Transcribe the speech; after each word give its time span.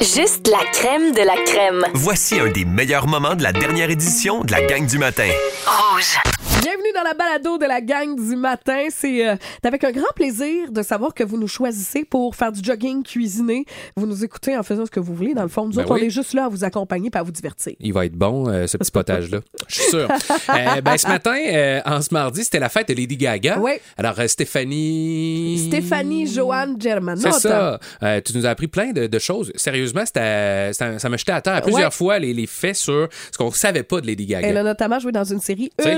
Juste 0.00 0.48
la 0.48 0.64
crème 0.72 1.12
de 1.12 1.20
la 1.20 1.36
crème. 1.44 1.84
Voici 1.92 2.40
un 2.40 2.48
des 2.48 2.64
meilleurs 2.64 3.06
moments 3.06 3.34
de 3.34 3.42
la 3.42 3.52
dernière 3.52 3.90
édition 3.90 4.40
de 4.40 4.50
la 4.50 4.62
gang 4.62 4.86
du 4.86 4.96
matin. 4.98 5.28
Rouge. 5.66 6.49
Bienvenue 6.62 6.92
dans 6.94 7.02
la 7.02 7.14
balado 7.14 7.56
de 7.58 7.64
la 7.64 7.80
gang 7.80 8.14
du 8.14 8.36
matin. 8.36 8.86
C'est 8.90 9.26
euh, 9.26 9.34
avec 9.64 9.82
un 9.82 9.92
grand 9.92 10.12
plaisir 10.14 10.70
de 10.70 10.82
savoir 10.82 11.14
que 11.14 11.24
vous 11.24 11.38
nous 11.38 11.48
choisissez 11.48 12.04
pour 12.04 12.36
faire 12.36 12.52
du 12.52 12.60
jogging, 12.62 13.02
cuisiner. 13.02 13.64
Vous 13.96 14.06
nous 14.06 14.24
écoutez 14.24 14.56
en 14.58 14.62
faisant 14.62 14.84
ce 14.84 14.90
que 14.90 15.00
vous 15.00 15.14
voulez. 15.14 15.32
Dans 15.32 15.42
le 15.42 15.48
fond, 15.48 15.64
nous 15.66 15.72
Ben 15.72 15.82
autres, 15.84 15.94
oui. 15.94 16.00
on 16.02 16.06
est 16.06 16.10
juste 16.10 16.34
là 16.34 16.44
à 16.44 16.48
vous 16.48 16.62
accompagner 16.64 17.10
et 17.12 17.16
à 17.16 17.22
vous 17.22 17.30
divertir. 17.32 17.72
Il 17.80 17.92
va 17.94 18.04
être 18.04 18.14
bon, 18.14 18.48
euh, 18.48 18.66
ce 18.66 18.76
petit 18.76 18.90
potage-là. 18.90 19.40
Je 19.68 19.74
suis 19.80 19.90
sûr. 19.90 20.08
Euh, 20.50 20.80
ben, 20.80 20.96
ce 20.98 21.06
matin, 21.06 21.36
euh, 21.46 21.80
en 21.86 22.02
ce 22.02 22.12
mardi, 22.12 22.42
c'était 22.42 22.58
la 22.58 22.68
fête 22.68 22.88
de 22.88 22.94
Lady 22.94 23.16
Gaga. 23.16 23.58
Oui. 23.60 23.72
Alors, 23.96 24.16
Stéphanie. 24.26 25.64
Stéphanie 25.68 26.26
Joanne 26.26 26.76
Germanotta. 26.80 27.30
C'est 27.32 27.48
ça. 27.48 27.78
Tu 28.22 28.36
nous 28.36 28.46
as 28.46 28.50
appris 28.50 28.66
plein 28.66 28.92
de, 28.92 29.06
de 29.06 29.18
choses. 29.18 29.52
Sérieusement, 29.54 30.02
ça, 30.06 30.72
ça 30.72 31.08
m'a 31.08 31.16
jeté 31.16 31.32
à 31.32 31.40
terre 31.40 31.62
plusieurs 31.62 31.80
Ouais. 31.84 31.90
fois 31.90 32.18
les, 32.18 32.34
les 32.34 32.46
faits 32.46 32.74
sur 32.76 33.08
ce 33.32 33.38
qu'on 33.38 33.50
savait 33.52 33.84
pas 33.84 34.00
de 34.00 34.06
Lady 34.06 34.26
Gaga. 34.26 34.46
Elle 34.48 34.56
a 34.56 34.62
notamment 34.62 34.98
joué 34.98 35.12
dans 35.12 35.24
une 35.24 35.40
série 35.40 35.70
sais? 35.78 35.96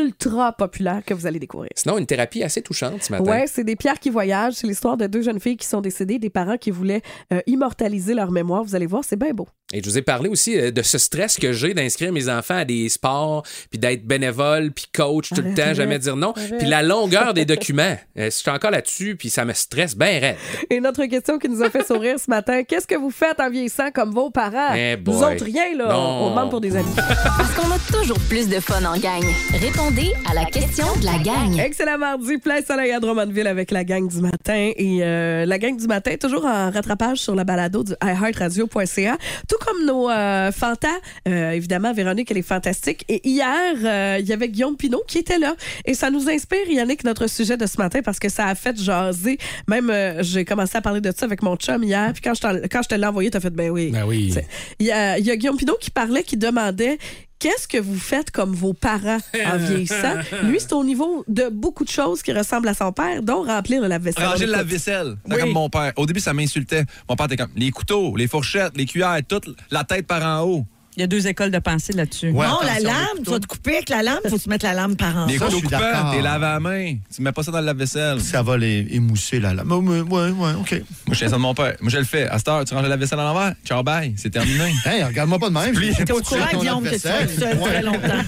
Populaire 0.53 1.03
que 1.05 1.15
vous 1.15 1.27
allez 1.27 1.39
découvrir. 1.39 1.71
Sinon, 1.77 1.99
une 1.99 2.07
thérapie 2.07 2.43
assez 2.43 2.63
touchante 2.63 3.03
ce 3.03 3.13
matin. 3.13 3.25
Ouais, 3.25 3.45
c'est 3.47 3.65
des 3.65 3.77
pierres 3.77 3.99
qui 3.99 4.11
voyagent. 4.11 4.55
C'est 4.55 4.67
l'histoire 4.67 4.97
de 4.97 5.07
deux 5.07 5.23
jeunes 5.23 5.41
filles 5.41 5.57
qui 5.57 5.67
sont 5.67 5.81
décédées, 5.81 6.19
des 6.19 6.31
parents 6.31 6.57
qui 6.57 6.71
voulaient 6.71 7.03
euh, 7.33 7.41
immortaliser 7.47 8.15
leur 8.15 8.31
mémoire. 8.31 8.65
Vous 8.65 8.75
allez 8.75 8.87
voir, 8.87 9.03
c'est 9.05 9.17
bien 9.17 9.33
beau. 9.33 9.49
Et 9.73 9.83
je 9.83 9.89
vous 9.89 9.97
ai 9.97 10.03
parlé 10.03 10.29
aussi 10.29 10.59
euh, 10.59 10.71
de 10.71 10.83
ce 10.83 10.99
stress 10.99 11.37
que 11.39 11.53
j'ai 11.53 11.73
d'inscrire 11.75 12.13
mes 12.13 12.29
enfants 12.29 12.57
à 12.59 12.65
des 12.65 12.89
sports, 12.89 13.43
puis 13.71 13.79
d'être 13.79 14.05
bénévole, 14.07 14.71
puis 14.73 14.85
coach 14.95 15.31
tout 15.31 15.37
le 15.37 15.43
Arrête, 15.47 15.55
temps, 15.57 15.63
arrête, 15.63 15.77
jamais 15.77 15.99
dire 15.99 16.17
non. 16.17 16.33
arrête. 16.33 16.59
Puis 16.59 16.69
la 16.69 16.83
longueur 16.83 17.35
des 17.35 17.45
documents. 17.45 17.97
Euh, 18.19 18.27
je 18.27 18.31
suis 18.31 18.51
encore 18.51 18.71
là-dessus, 18.71 19.17
puis 19.17 19.31
ça 19.31 19.47
me 19.47 19.55
stresse 19.55 19.97
bien 19.97 20.19
raide. 20.21 20.37
Et 20.69 20.81
notre 20.81 21.03
question 21.07 21.39
qui 21.39 21.49
nous 21.49 21.63
a 21.63 21.71
fait 21.71 21.83
sourire 21.87 22.19
ce 22.21 22.29
matin, 22.29 22.63
qu'est-ce 22.63 22.87
que 22.87 22.95
vous 22.95 23.11
faites 23.11 23.41
en 23.41 23.49
vieillissant 23.49 23.91
comme 23.91 24.11
vos 24.11 24.31
parents? 24.31 24.75
Eh 24.77 24.97
Nous 25.07 25.23
autres, 25.23 25.45
rien, 25.45 25.75
là. 25.77 25.89
Non. 25.89 25.95
On, 25.99 26.27
on 26.27 26.31
demande 26.31 26.51
pour 26.51 26.61
des 26.61 26.77
amis. 26.77 26.95
Parce 26.95 27.51
qu'on 27.55 27.71
a 27.71 27.79
toujours 27.99 28.19
plus 28.29 28.49
de 28.51 28.61
fun 28.61 28.85
en 28.85 28.99
gang. 28.99 29.23
Répondez 29.59 30.13
à 30.31 30.35
la 30.35 30.42
question 30.51 30.87
de 31.01 31.05
la 31.05 31.19
gang. 31.19 31.59
Excellent 31.59 31.99
mardi, 31.99 32.39
plein 32.39 32.61
soleil 32.63 32.91
à 32.93 33.01
Drummondville 33.01 33.47
avec 33.47 33.71
la 33.71 33.85
gang 33.85 34.09
du 34.09 34.21
matin. 34.21 34.73
Et 34.77 34.99
euh, 35.03 35.47
la 35.47 35.59
gang 35.59 35.77
du 35.77 35.87
matin, 35.87 36.17
toujours 36.19 36.45
en 36.45 36.71
rattrapage 36.71 37.19
sur 37.19 37.35
la 37.35 37.45
balado 37.45 37.85
du 37.85 37.93
iHeartRadio.ca. 38.03 39.19
Tout 39.49 39.57
comme 39.65 39.85
nos 39.87 40.11
euh, 40.11 40.51
fantas, 40.51 40.89
euh, 41.29 41.51
évidemment, 41.51 41.93
Véronique, 41.93 42.31
elle 42.31 42.39
est 42.39 42.43
fantastique. 42.43 43.05
Et 43.09 43.27
hier, 43.29 43.75
euh, 43.85 44.17
il 44.21 44.27
y 44.27 44.33
avait 44.33 44.49
Guillaume 44.49 44.77
Pinot 44.77 45.03
qui 45.07 45.19
était 45.19 45.39
là. 45.39 45.55
Et 45.85 45.95
ça 45.95 46.11
nous 46.11 46.29
inspire, 46.29 46.69
Yannick, 46.69 47.05
notre 47.05 47.29
sujet 47.29 47.57
de 47.57 47.67
ce 47.67 47.77
matin, 47.79 48.01
parce 48.03 48.19
que 48.19 48.29
ça 48.29 48.47
a 48.47 48.55
fait 48.55 48.77
jaser. 48.81 49.39
Même, 49.69 49.91
euh, 49.91 50.23
j'ai 50.23 50.45
commencé 50.45 50.77
à 50.77 50.81
parler 50.81 51.01
de 51.01 51.13
ça 51.15 51.27
avec 51.27 51.43
mon 51.43 51.57
chum 51.57 51.83
hier. 51.83 52.13
Puis 52.13 52.23
quand 52.23 52.35
je, 52.35 52.67
quand 52.69 52.83
je 52.83 52.89
te 52.89 52.95
l'ai 52.95 53.07
envoyé, 53.07 53.31
t'as 53.31 53.41
fait, 53.41 53.51
ben 53.51 53.71
oui. 53.71 53.91
Ben 53.91 54.05
oui. 54.07 54.35
Il 54.79 54.87
y, 54.87 54.93
a, 54.93 55.19
il 55.19 55.27
y 55.27 55.31
a 55.31 55.37
Guillaume 55.37 55.57
Pinot 55.57 55.77
qui 55.81 55.91
parlait, 55.91 56.23
qui 56.23 56.37
demandait 56.37 56.99
qu'est-ce 57.43 57.67
que 57.67 57.79
vous 57.79 57.99
faites 57.99 58.31
comme 58.31 58.55
vos 58.55 58.73
parents 58.73 59.19
en 59.35 59.57
vieillissant? 59.57 60.15
Lui, 60.45 60.61
c'est 60.61 60.73
au 60.73 60.85
niveau 60.85 61.25
de 61.27 61.49
beaucoup 61.49 61.85
de 61.85 61.91
choses 61.91 62.23
qui 62.23 62.33
ressemblent 62.33 62.69
à 62.69 62.75
son 62.75 62.93
père, 62.93 63.21
dont 63.21 63.43
remplir 63.43 63.83
le 63.83 63.89
lave-vaisselle. 63.89 64.25
Ranger 64.25 64.47
le 64.47 64.53
lave-vaisselle. 64.53 65.17
Oui. 65.29 65.37
comme 65.39 65.51
mon 65.51 65.69
père. 65.69 65.93
Au 65.97 66.07
début, 66.07 66.21
ça 66.21 66.33
m'insultait. 66.33 66.85
Mon 67.09 67.17
père 67.17 67.27
était 67.27 67.37
comme 67.37 67.51
les 67.57 67.73
couteaux, 67.73 68.17
les 68.17 68.29
fourchettes, 68.29 68.77
les 68.77 68.87
cuillères, 68.87 69.19
toute 69.27 69.49
la 69.73 69.83
tête 69.83 70.07
par 70.07 70.23
en 70.23 70.47
haut. 70.47 70.67
Il 70.97 71.01
y 71.01 71.03
a 71.05 71.07
deux 71.07 71.27
écoles 71.27 71.51
de 71.51 71.59
pensée 71.59 71.95
là-dessus. 71.95 72.29
Ouais, 72.31 72.47
non, 72.47 72.59
la 72.63 72.79
lame, 72.79 73.25
tu 73.25 73.31
vas 73.31 73.41
te 73.41 73.47
couper 73.47 73.77
avec 73.77 73.89
la 73.89 74.03
lame, 74.03 74.19
faut 74.29 74.37
se 74.37 74.47
mettre 74.51 74.67
la 74.67 74.75
lame 74.75 74.95
par 74.95 75.17
en 75.17 75.25
Les 75.27 75.39
Ça, 75.39 75.47
couteaux 75.47 75.53
je 75.53 75.61
suis 75.61 75.69
coupants, 75.69 75.79
d'accord. 75.81 76.11
t'es 76.13 76.21
lavé 76.21 76.45
à 76.47 76.53
la 76.53 76.61
main. 76.61 76.97
Tu 77.15 77.23
mets 77.23 77.33
pas 77.33 77.43
ça 77.43 77.51
dans 77.51 77.61
le 77.61 77.65
lave-vaisselle. 77.67 78.21
Ça 78.21 78.43
va 78.43 78.59
les 78.59 78.87
émousser 78.91 79.41
là. 79.41 79.55
là. 79.55 79.63
Mais, 79.65 79.75
mais, 79.81 80.01
ouais, 80.03 80.31
ouais, 80.31 80.53
OK. 80.61 80.73
Moi, 81.07 81.15
je 81.15 81.15
fais 81.15 81.29
ça 81.29 81.37
de 81.37 81.41
mon 81.41 81.55
père. 81.55 81.77
Moi, 81.81 81.91
je 81.91 81.97
le 81.97 82.05
fais. 82.05 82.29
À 82.29 82.37
cette 82.37 82.49
heure, 82.49 82.65
tu 82.67 82.75
ranges 82.75 82.83
le 82.83 82.91
lave-vaisselle 82.91 83.21
à 83.21 83.25
l'envers. 83.25 83.55
Ciao, 83.65 83.83
bye. 83.83 84.15
C'est 84.19 84.31
terminé. 84.31 84.73
Hey, 84.85 85.03
regarde-moi 85.03 85.39
pas 85.39 85.49
de 85.49 85.55
même. 85.55 85.75
T'es 86.05 86.13
au 86.13 86.21
courant, 86.21 86.41
Guillaume, 86.61 86.85
que 86.85 86.91
tu 86.91 86.99
seul 86.99 87.27
très 87.61 87.83
longtemps. 87.83 88.23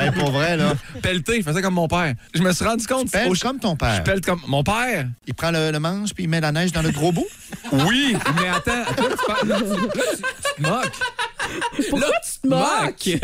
Hey, 0.00 0.10
pour 0.10 0.32
vrai, 0.32 0.56
là. 0.56 0.74
Pelleter, 1.00 1.36
je 1.38 1.42
fais 1.42 1.52
ça 1.52 1.62
comme 1.62 1.74
mon 1.74 1.86
père. 1.86 2.14
Je 2.34 2.42
me 2.42 2.52
suis 2.52 2.64
rendu 2.64 2.86
compte. 2.88 3.08
Que 3.10 3.34
je- 3.34 3.40
comme 3.40 3.58
ton 3.60 3.76
père. 3.76 3.96
Je 3.98 4.02
pelle 4.02 4.20
comme 4.20 4.40
mon 4.48 4.64
père. 4.64 5.06
Il 5.28 5.34
prend 5.34 5.52
le, 5.52 5.70
le 5.70 5.78
manche 5.78 6.12
puis 6.12 6.24
il 6.24 6.28
met 6.28 6.40
la 6.40 6.50
neige 6.50 6.72
dans 6.72 6.82
le 6.82 6.90
gros 6.90 7.12
bout? 7.12 7.26
Oui, 7.72 8.16
mais 8.40 8.48
attends. 8.48 8.84
Tu, 8.96 9.02
là, 9.48 9.56
tu- 9.60 9.66
tu- 9.66 10.22
tu 10.22 10.62
te 10.62 10.68
moques. 10.68 10.92
Pourquoi 11.90 12.10
tu 12.24 12.40
te 12.40 12.46
moques? 12.46 13.20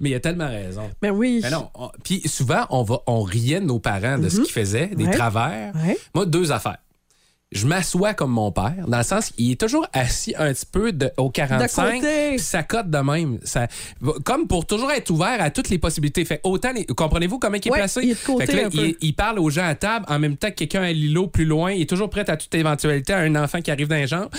Mais 0.00 0.10
il 0.10 0.14
a 0.14 0.20
tellement 0.20 0.48
raison. 0.48 0.90
Ben 1.00 1.10
oui. 1.10 1.40
Mais 1.42 1.50
non. 1.50 1.68
on- 1.74 1.90
Puis 2.04 2.22
souvent, 2.26 2.66
on, 2.70 2.82
va, 2.82 2.98
on 3.06 3.22
riait 3.22 3.60
de 3.60 3.66
nos 3.66 3.78
parents 3.78 4.18
de 4.18 4.28
ce 4.28 4.40
qu'ils 4.40 4.52
faisaient, 4.52 4.88
des. 4.88 5.04
Ouais. 5.06 5.10
travers. 5.12 5.72
Ouais. 5.84 5.98
Moi, 6.14 6.26
deux 6.26 6.52
affaires. 6.52 6.78
Je 7.52 7.66
m'assois 7.66 8.14
comme 8.14 8.30
mon 8.32 8.50
père, 8.50 8.84
dans 8.88 8.98
le 8.98 9.04
sens 9.04 9.30
qu'il 9.30 9.50
est 9.50 9.60
toujours 9.60 9.86
assis 9.92 10.34
un 10.38 10.52
petit 10.52 10.64
peu 10.64 10.90
de, 10.92 11.10
au 11.18 11.28
45, 11.30 11.94
côté. 12.00 12.28
puis 12.30 12.38
ça 12.38 12.62
cote 12.62 12.88
de 12.90 12.98
même. 12.98 13.38
Ça, 13.44 13.68
comme 14.24 14.46
pour 14.48 14.66
toujours 14.66 14.90
être 14.90 15.10
ouvert 15.10 15.40
à 15.40 15.50
toutes 15.50 15.68
les 15.68 15.78
possibilités. 15.78 16.24
Fait 16.24 16.40
autant, 16.44 16.72
les- 16.72 16.86
comprenez-vous 16.86 17.38
comment 17.38 17.56
il 17.56 17.68
est 17.68 17.70
Ouais, 17.70 17.78
placé? 17.78 18.00
il 18.04 18.10
est 18.12 18.20
de 18.20 18.26
côté 18.26 18.46
Fait 18.46 18.52
que 18.52 18.56
là, 18.62 18.68
il, 18.72 18.96
il 19.02 19.14
parle 19.14 19.38
aux 19.38 19.50
gens 19.50 19.66
à 19.66 19.74
table 19.74 20.06
en 20.08 20.18
même 20.18 20.36
temps 20.36 20.48
que 20.48 20.54
quelqu'un 20.54 20.82
à 20.82 20.92
l'îlot 20.92 21.26
plus 21.28 21.44
loin. 21.44 21.72
Il 21.72 21.82
est 21.82 21.88
toujours 21.88 22.08
prêt 22.10 22.28
à 22.30 22.36
toute 22.36 22.54
éventualité 22.54 23.12
à 23.12 23.18
un 23.18 23.36
enfant 23.36 23.60
qui 23.60 23.70
arrive 23.70 23.88
dans 23.88 23.96
les 23.96 24.06
jambes. 24.06 24.30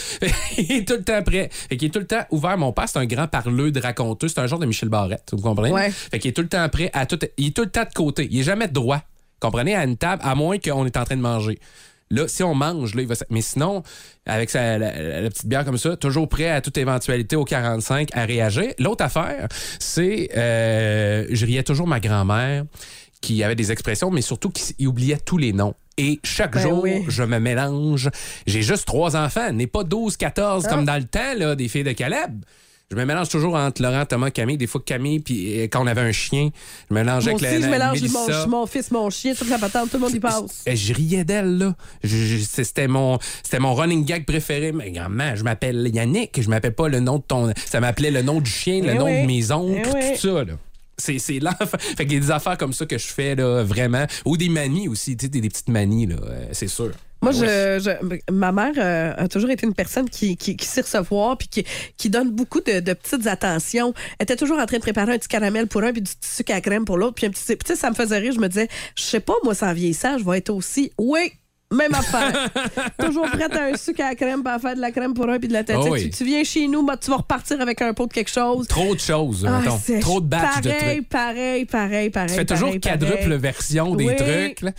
il 0.57 0.71
est 0.71 0.87
tout 0.87 0.95
le 0.95 1.03
temps 1.03 1.21
prêt. 1.21 1.49
Fait 1.51 1.77
qu'il 1.77 1.89
est 1.89 1.91
tout 1.91 1.99
le 1.99 2.07
temps 2.07 2.23
ouvert. 2.31 2.57
Mon 2.57 2.71
père, 2.73 2.89
c'est 2.89 2.99
un 2.99 3.05
grand 3.05 3.27
parleux 3.27 3.71
de 3.71 3.79
raconteux. 3.79 4.27
C'est 4.27 4.39
un 4.39 4.47
genre 4.47 4.59
de 4.59 4.65
Michel 4.65 4.89
Barrette. 4.89 5.29
Vous 5.33 5.41
comprenez? 5.41 5.71
Ouais. 5.71 5.91
Fait 5.91 6.19
qu'il 6.19 6.29
est 6.29 6.33
tout 6.33 6.41
le 6.41 6.47
temps 6.49 6.67
prêt 6.69 6.89
à 6.93 7.05
tout. 7.05 7.19
Il 7.37 7.47
est 7.47 7.55
tout 7.55 7.63
le 7.63 7.69
temps 7.69 7.83
de 7.83 7.93
côté. 7.93 8.27
Il 8.31 8.39
est 8.39 8.43
jamais 8.43 8.67
de 8.67 8.73
droit. 8.73 9.01
Comprenez? 9.39 9.75
À 9.75 9.83
une 9.83 9.97
table, 9.97 10.21
à 10.25 10.35
moins 10.35 10.57
qu'on 10.57 10.85
est 10.85 10.97
en 10.97 11.03
train 11.05 11.15
de 11.17 11.21
manger. 11.21 11.59
Là, 12.11 12.27
si 12.27 12.43
on 12.43 12.53
mange, 12.53 12.93
là, 12.95 13.01
il 13.01 13.07
va. 13.07 13.15
Mais 13.29 13.41
sinon, 13.41 13.81
avec 14.25 14.49
sa, 14.49 14.77
la, 14.77 15.21
la 15.21 15.29
petite 15.29 15.47
bière 15.47 15.65
comme 15.65 15.77
ça, 15.77 15.95
toujours 15.97 16.27
prêt 16.29 16.49
à 16.49 16.61
toute 16.61 16.77
éventualité 16.77 17.35
au 17.35 17.45
45 17.45 18.09
à 18.13 18.25
réagir. 18.25 18.73
L'autre 18.79 19.03
affaire, 19.03 19.47
c'est. 19.79 20.29
euh, 20.37 21.25
je 21.31 21.45
riais 21.45 21.63
toujours 21.63 21.87
ma 21.87 21.99
grand-mère 21.99 22.65
qui 23.21 23.41
avait 23.43 23.55
des 23.55 23.71
expressions, 23.71 24.11
mais 24.11 24.21
surtout 24.21 24.49
qui 24.49 24.85
oubliait 24.85 25.17
tous 25.17 25.37
les 25.37 25.53
noms. 25.53 25.73
Et 25.97 26.19
chaque 26.23 26.53
Ben 26.55 26.61
jour, 26.61 26.83
oui. 26.83 27.03
je 27.07 27.23
me 27.23 27.39
mélange. 27.39 28.09
J'ai 28.47 28.61
juste 28.63 28.85
trois 28.85 29.15
enfants, 29.15 29.51
n'est 29.53 29.67
pas 29.67 29.83
12, 29.83 30.17
14 30.17 30.65
Ah. 30.65 30.69
comme 30.69 30.85
dans 30.85 30.97
le 30.97 31.05
temps 31.05 31.33
là, 31.37 31.55
des 31.55 31.67
filles 31.67 31.83
de 31.83 31.91
Caleb. 31.93 32.43
Je 32.91 32.95
me 32.95 33.05
mélange 33.05 33.29
toujours 33.29 33.55
entre 33.55 33.81
Laurent, 33.81 34.05
Thomas, 34.05 34.29
Camille. 34.29 34.57
Des 34.57 34.67
fois, 34.67 34.79
Camille, 34.85 35.19
puis 35.19 35.59
euh, 35.59 35.63
quand 35.63 35.81
on 35.83 35.87
avait 35.87 36.01
un 36.01 36.11
chien, 36.11 36.49
je 36.89 36.93
mélangeais 36.93 37.31
avec 37.31 37.41
aussi, 37.41 37.45
la, 37.45 37.55
je 37.57 37.61
la 37.61 37.67
mélange 37.69 38.01
Mélissa. 38.01 38.45
mon, 38.45 38.59
mon 38.59 38.65
fils, 38.67 38.91
mon 38.91 39.09
chien, 39.09 39.33
toute 39.33 39.49
la 39.49 39.57
patente, 39.57 39.89
tout 39.89 39.97
le 39.97 40.01
monde 40.03 40.13
y 40.13 40.19
passe. 40.19 40.61
Eh, 40.67 40.75
Je 40.75 40.93
riais 40.93 41.23
d'elle, 41.23 41.57
là. 41.57 41.75
Je- 42.03 42.15
je- 42.15 42.37
C'était 42.37 42.87
mon, 42.87 43.17
c'était 43.41 43.57
mon 43.59 43.73
running 43.73 44.05
gag 44.05 44.25
préféré. 44.25 44.71
Mais 44.73 44.91
grand-mère, 44.91 45.35
je 45.37 45.43
m'appelle 45.43 45.89
Yannick. 45.91 46.39
Je 46.39 46.49
m'appelle 46.49 46.75
pas 46.75 46.87
le 46.87 46.99
nom 46.99 47.17
de 47.17 47.23
ton. 47.23 47.51
Ça 47.65 47.79
m'appelait 47.79 48.11
le 48.11 48.21
nom 48.21 48.39
du 48.41 48.51
chien, 48.51 48.81
le 48.83 48.91
Eh 48.91 48.95
nom 48.97 49.05
oui. 49.05 49.21
de 49.23 49.25
mes 49.27 49.51
oncles, 49.51 49.81
Eh 49.85 49.95
oui. 49.95 50.01
tout 50.21 50.27
ça, 50.27 50.43
là. 50.43 50.53
C'est, 50.95 51.17
c'est 51.17 51.39
l'enfant. 51.39 51.77
Fait 51.79 52.05
qu'il 52.05 52.13
y 52.13 52.17
a 52.17 52.19
des 52.19 52.29
affaires 52.31 52.57
comme 52.59 52.73
ça 52.73 52.85
que 52.85 52.99
je 52.99 53.07
fais, 53.07 53.33
là, 53.33 53.63
vraiment. 53.63 54.05
Ou 54.25 54.37
des 54.37 54.49
manies 54.49 54.87
aussi, 54.87 55.17
tu 55.17 55.25
sais, 55.25 55.29
des, 55.29 55.41
des 55.41 55.49
petites 55.49 55.69
manies, 55.69 56.05
là, 56.05 56.17
euh, 56.23 56.45
c'est 56.51 56.67
sûr. 56.67 56.91
Moi, 57.23 57.31
Oui. 57.33 57.39
je, 57.39 57.79
je- 57.79 58.31
ma 58.33 58.51
mère 58.51 58.73
euh, 58.77 59.13
a 59.17 59.27
toujours 59.27 59.49
été 59.49 59.65
une 59.65 59.73
personne 59.73 60.09
qui, 60.09 60.37
qui, 60.37 60.55
qui 60.57 60.65
sait 60.65 60.81
recevoir 60.81 61.37
puis 61.37 61.47
qui, 61.47 61.65
qui 61.97 62.09
donne 62.09 62.29
beaucoup 62.31 62.61
de, 62.61 62.79
de 62.79 62.93
petites 62.93 63.27
attentions. 63.27 63.93
Elle 64.19 64.23
était 64.25 64.35
toujours 64.35 64.59
en 64.59 64.65
train 64.65 64.77
de 64.77 64.81
préparer 64.83 65.13
un 65.13 65.17
petit 65.17 65.27
caramel 65.27 65.67
pour 65.67 65.81
un 65.83 65.91
puis 65.93 66.01
du 66.01 66.11
petit 66.11 66.29
sucre 66.35 66.53
à 66.53 66.61
crème 66.61 66.85
pour 66.85 66.97
l'autre. 66.97 67.15
Puis 67.15 67.25
un 67.25 67.29
petit. 67.29 67.43
Puis 67.45 67.57
tu 67.57 67.73
sais, 67.73 67.75
ça 67.75 67.89
me 67.89 67.95
faisait 67.95 68.17
rire. 68.19 68.33
Je 68.33 68.39
me 68.39 68.47
disais, 68.47 68.67
je 68.95 69.03
sais 69.03 69.19
pas, 69.19 69.33
moi, 69.43 69.55
sans 69.55 69.73
vieillissant, 69.73 70.17
je 70.17 70.25
vais 70.25 70.37
être 70.37 70.49
aussi. 70.49 70.91
Oui! 70.99 71.31
Même 71.73 71.93
affaire. 71.93 72.49
toujours 72.99 73.29
prête 73.29 73.55
à 73.55 73.63
un 73.65 73.75
sucre 73.77 74.01
à 74.03 74.09
la 74.09 74.15
crème, 74.15 74.43
pour 74.43 74.51
faire 74.61 74.75
de 74.75 74.81
la 74.81 74.91
crème 74.91 75.13
pour 75.13 75.27
un 75.29 75.39
puis 75.39 75.47
de 75.47 75.53
la 75.53 75.63
tête. 75.63 75.77
Oh 75.79 75.85
Tu- 75.85 75.91
oui. 75.91 76.09
tu, 76.09 76.23
viens 76.23 76.43
chez 76.43 76.67
nous, 76.67 76.85
bah, 76.85 76.95
tu 76.97 77.09
vas 77.09 77.17
repartir 77.17 77.59
avec 77.61 77.81
un 77.81 77.93
pot 77.93 78.07
de 78.07 78.13
quelque 78.13 78.31
chose. 78.31 78.67
Trop 78.67 78.93
de 78.95 78.99
choses, 78.99 79.45
Ah, 79.47 79.59
mettons. 79.59 79.99
Trop 79.99 80.21
de 80.21 80.27
batchs 80.27 80.61
de 80.61 80.69
pareil, 80.69 80.95
trucs. 80.97 81.09
Pareil, 81.09 81.65
pareil, 81.65 82.09
pareil, 82.09 82.29
Tu 82.29 82.35
fais 82.35 82.45
toujours 82.45 82.67
pareil, 82.69 82.79
quadruple 82.79 83.23
pareil. 83.23 83.37
version 83.39 83.95
des 83.95 84.05
Oui. 84.07 84.15
trucs, 84.15 84.61
là. 84.61 84.71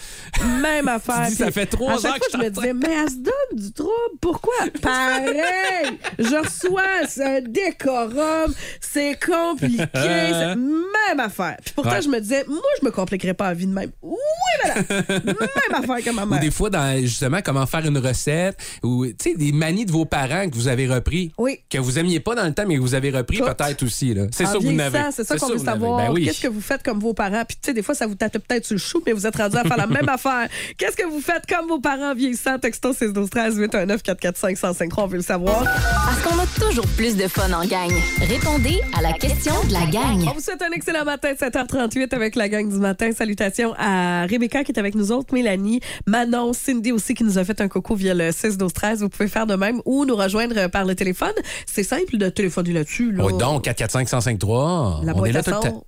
Même 0.62 0.88
affaire. 0.88 1.26
Dis, 1.28 1.34
ça 1.36 1.50
fait 1.50 1.66
trois 1.66 1.92
à 1.92 1.96
ans 1.96 1.98
chaque 2.00 2.14
que 2.14 2.18
fois, 2.18 2.28
je 2.32 2.38
je 2.38 2.44
me 2.44 2.50
disais, 2.50 2.72
mais 2.74 2.94
elle 3.02 3.10
se 3.10 3.16
donne 3.16 3.32
du 3.60 3.72
trouble. 3.72 3.90
Pourquoi? 4.20 4.54
Pareil! 4.82 5.98
je 6.18 6.36
reçois, 6.36 7.06
c'est 7.08 7.38
un 7.38 7.40
décorum, 7.40 8.52
c'est 8.80 9.18
compliqué, 9.24 9.84
même 9.96 11.20
affaire. 11.20 11.56
Puis 11.64 11.72
pourtant, 11.74 11.90
Ouais. 11.90 12.02
je 12.02 12.08
me 12.08 12.20
disais, 12.20 12.44
moi, 12.48 12.60
je 12.80 12.86
me 12.86 12.90
compliquerais 12.90 13.34
pas 13.34 13.48
la 13.48 13.54
vie 13.54 13.66
de 13.66 13.72
même. 13.72 13.90
Oui, 14.02 14.16
madame! 14.64 14.84
même 15.24 15.82
affaire 15.90 16.04
que 16.04 16.10
ma 16.10 16.24
Ou 16.24 16.26
mère. 16.26 16.40
des 16.40 16.50
fois, 16.50 16.70
dans, 16.70 16.83
justement, 17.00 17.38
comment 17.44 17.66
faire 17.66 17.86
une 17.86 17.98
recette, 17.98 18.56
ou, 18.82 19.06
tu 19.06 19.14
sais, 19.20 19.34
des 19.34 19.52
manies 19.52 19.86
de 19.86 19.92
vos 19.92 20.04
parents 20.04 20.48
que 20.48 20.54
vous 20.54 20.68
avez 20.68 20.86
repris. 20.86 21.32
Oui. 21.38 21.60
Que 21.68 21.78
vous 21.78 21.98
aimiez 21.98 22.20
pas 22.20 22.34
dans 22.34 22.44
le 22.44 22.52
temps, 22.52 22.64
mais 22.66 22.76
que 22.76 22.80
vous 22.80 22.94
avez 22.94 23.10
repris 23.10 23.38
peut-être 23.38 23.82
aussi, 23.82 24.14
là. 24.14 24.26
C'est 24.32 24.46
ça 24.46 24.54
que 24.54 24.62
vous 24.62 24.72
n'avez. 24.72 24.98
C'est 25.12 25.24
ça 25.24 25.36
qu'on 25.36 25.48
veut 25.48 25.58
savoir. 25.58 25.98
Ben 25.98 26.12
oui. 26.12 26.24
Qu'est-ce 26.24 26.42
que 26.42 26.48
vous 26.48 26.60
faites 26.60 26.82
comme 26.82 27.00
vos 27.00 27.14
parents? 27.14 27.44
Puis, 27.46 27.56
tu 27.56 27.66
sais, 27.66 27.74
des 27.74 27.82
fois, 27.82 27.94
ça 27.94 28.06
vous 28.06 28.14
tape 28.14 28.32
peut-être 28.32 28.64
sur 28.64 28.74
le 28.74 28.80
chou, 28.80 29.02
mais 29.06 29.12
vous 29.12 29.26
êtes 29.26 29.36
rendu 29.36 29.56
à 29.56 29.62
faire 29.62 29.76
la 29.76 29.86
même 29.86 30.08
affaire. 30.08 30.48
Qu'est-ce 30.76 30.96
que 30.96 31.06
vous 31.06 31.20
faites 31.20 31.46
comme 31.46 31.68
vos 31.68 31.80
parents 31.80 32.14
vieillissants? 32.14 32.58
Texto 32.58 32.92
6 32.92 33.12
12 33.12 33.30
13 33.30 33.56
819 33.56 34.02
445 34.02 34.50
1053 34.50 35.04
on 35.04 35.06
veut 35.06 35.16
le 35.16 35.22
savoir. 35.22 35.64
Parce 35.64 36.22
qu'on 36.22 36.38
a 36.38 36.46
toujours 36.66 36.86
plus 36.96 37.16
de 37.16 37.28
fun 37.28 37.52
en 37.52 37.66
gang. 37.66 37.90
Répondez 38.20 38.80
à 38.96 39.02
la 39.02 39.12
question 39.12 39.52
de 39.68 39.72
la 39.72 39.86
gang. 39.86 40.24
On 40.28 40.32
vous 40.32 40.40
souhaite 40.40 40.62
un 40.62 40.72
excellent 40.72 41.04
matin, 41.04 41.32
7h38 41.32 42.14
avec 42.14 42.36
la 42.36 42.48
gang 42.48 42.68
du 42.68 42.78
matin. 42.78 43.10
Salutations 43.12 43.74
à 43.78 44.26
Rebecca 44.26 44.64
qui 44.64 44.72
est 44.72 44.78
avec 44.78 44.94
nous 44.94 45.12
autres, 45.12 45.34
Mélanie, 45.34 45.80
Manon, 46.06 46.52
Cindy. 46.52 46.73
Cindy 46.74 46.92
aussi 46.92 47.14
qui 47.14 47.22
nous 47.22 47.38
a 47.38 47.44
fait 47.44 47.60
un 47.60 47.68
coucou 47.68 47.94
via 47.94 48.14
le 48.14 48.32
6 48.32 48.58
12 48.58 48.72
13 48.72 49.00
Vous 49.02 49.08
pouvez 49.08 49.28
faire 49.28 49.46
de 49.46 49.54
même 49.54 49.80
ou 49.84 50.04
nous 50.04 50.16
rejoindre 50.16 50.68
par 50.68 50.84
le 50.84 50.94
téléphone. 50.94 51.32
C'est 51.66 51.84
simple 51.84 52.16
de 52.16 52.28
téléphoner 52.28 52.72
là-dessus. 52.72 53.12
Là. 53.12 53.24
Oh, 53.24 53.30
donc, 53.32 53.64
445 53.64 54.00
1053 54.00 55.00
La 55.04 55.14
On 55.14 55.24
est 55.24 55.32
là 55.32 55.42
tout 55.42 55.50
le 55.50 55.60
temps. 55.60 55.84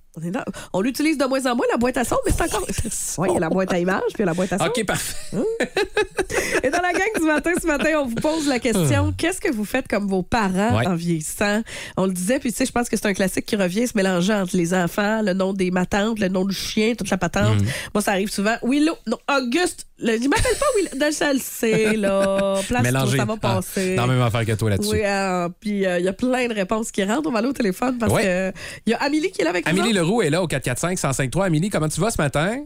On, 0.73 0.81
l'utilise 0.81 1.17
de 1.17 1.25
moins 1.25 1.45
en 1.45 1.55
moins, 1.55 1.65
la 1.71 1.77
boîte 1.77 1.97
à 1.97 2.03
son, 2.03 2.15
mais 2.25 2.31
c'est 2.35 2.43
encore. 2.43 2.65
Oui, 3.19 3.27
il 3.31 3.33
y 3.33 3.37
a 3.37 3.39
la 3.39 3.49
boîte 3.49 3.73
à 3.73 3.79
images, 3.79 4.01
puis 4.13 4.17
il 4.17 4.21
y 4.21 4.23
a 4.23 4.25
la 4.27 4.33
boîte 4.33 4.53
à 4.53 4.57
son. 4.57 4.65
OK, 4.65 4.85
parfait. 4.85 5.15
Et 6.63 6.69
dans 6.69 6.81
la 6.81 6.91
gang 6.93 7.07
du 7.17 7.23
matin, 7.25 7.51
ce 7.61 7.67
matin, 7.67 7.89
on 8.01 8.05
vous 8.05 8.15
pose 8.15 8.47
la 8.47 8.59
question 8.59 9.13
qu'est-ce 9.17 9.39
que 9.41 9.51
vous 9.51 9.65
faites 9.65 9.87
comme 9.87 10.07
vos 10.07 10.23
parents 10.23 10.77
Ouais. 10.77 10.87
en 10.87 10.95
vieillissant? 10.95 11.61
On 11.95 12.05
le 12.05 12.11
disait, 12.11 12.39
puis 12.39 12.51
tu 12.51 12.57
sais, 12.57 12.65
je 12.65 12.71
pense 12.71 12.89
que 12.89 12.97
c'est 12.97 13.05
un 13.05 13.13
classique 13.13 13.45
qui 13.45 13.55
revient, 13.55 13.87
se 13.87 13.93
mélanger 13.95 14.33
entre 14.33 14.55
les 14.57 14.73
enfants, 14.73 15.21
le 15.21 15.33
nom 15.33 15.53
des 15.53 15.71
matantes, 15.71 16.19
le 16.19 16.27
nom 16.27 16.45
du 16.45 16.55
chien, 16.55 16.93
toute 16.95 17.09
la 17.09 17.17
patente. 17.17 17.57
Moi, 17.93 18.01
ça 18.01 18.11
arrive 18.11 18.29
souvent. 18.31 18.55
Willow, 18.63 18.95
non, 19.07 19.17
Auguste. 19.31 19.85
Le, 19.99 20.15
il 20.15 20.29
m'appelle 20.29 20.55
pas 20.59 20.65
Willow. 20.75 20.89
Je 21.11 21.33
le 21.33 21.39
sais, 21.39 21.95
là. 21.95 22.59
Place 22.67 22.83
Mélanger. 22.83 23.17
ça 23.17 23.25
va 23.25 23.33
Ah, 23.41 23.55
passer. 23.55 23.95
dans 23.95 24.05
la 24.05 24.13
même 24.13 24.21
affaire 24.21 24.45
que 24.45 24.51
toi 24.53 24.69
là-dessus. 24.71 24.91
Oui, 24.91 25.01
euh, 25.03 25.49
puis 25.59 25.85
euh, 25.85 25.97
il 25.99 26.05
y 26.05 26.07
a 26.07 26.13
plein 26.13 26.47
de 26.47 26.53
réponses 26.53 26.91
qui 26.91 27.03
rentrent. 27.03 27.27
On 27.27 27.31
va 27.31 27.39
aller 27.39 27.47
au 27.47 27.53
téléphone 27.53 27.97
parce 27.97 28.13
Ouais. 28.13 28.23
que 28.23 28.51
il 28.85 28.91
y 28.91 28.93
a 28.93 28.97
Amélie 28.97 29.31
qui 29.31 29.41
est 29.41 29.43
là 29.43 29.49
avec 29.51 29.67
Amélie 29.67 29.93
nous. 29.93 29.99
Leroux 30.07 30.21
est 30.21 30.29
là 30.29 30.41
au 30.41 30.47
445-1053. 30.47 31.47
Amélie, 31.47 31.69
comment 31.69 31.89
tu 31.89 31.99
vas 31.99 32.09
ce 32.09 32.21
matin? 32.21 32.63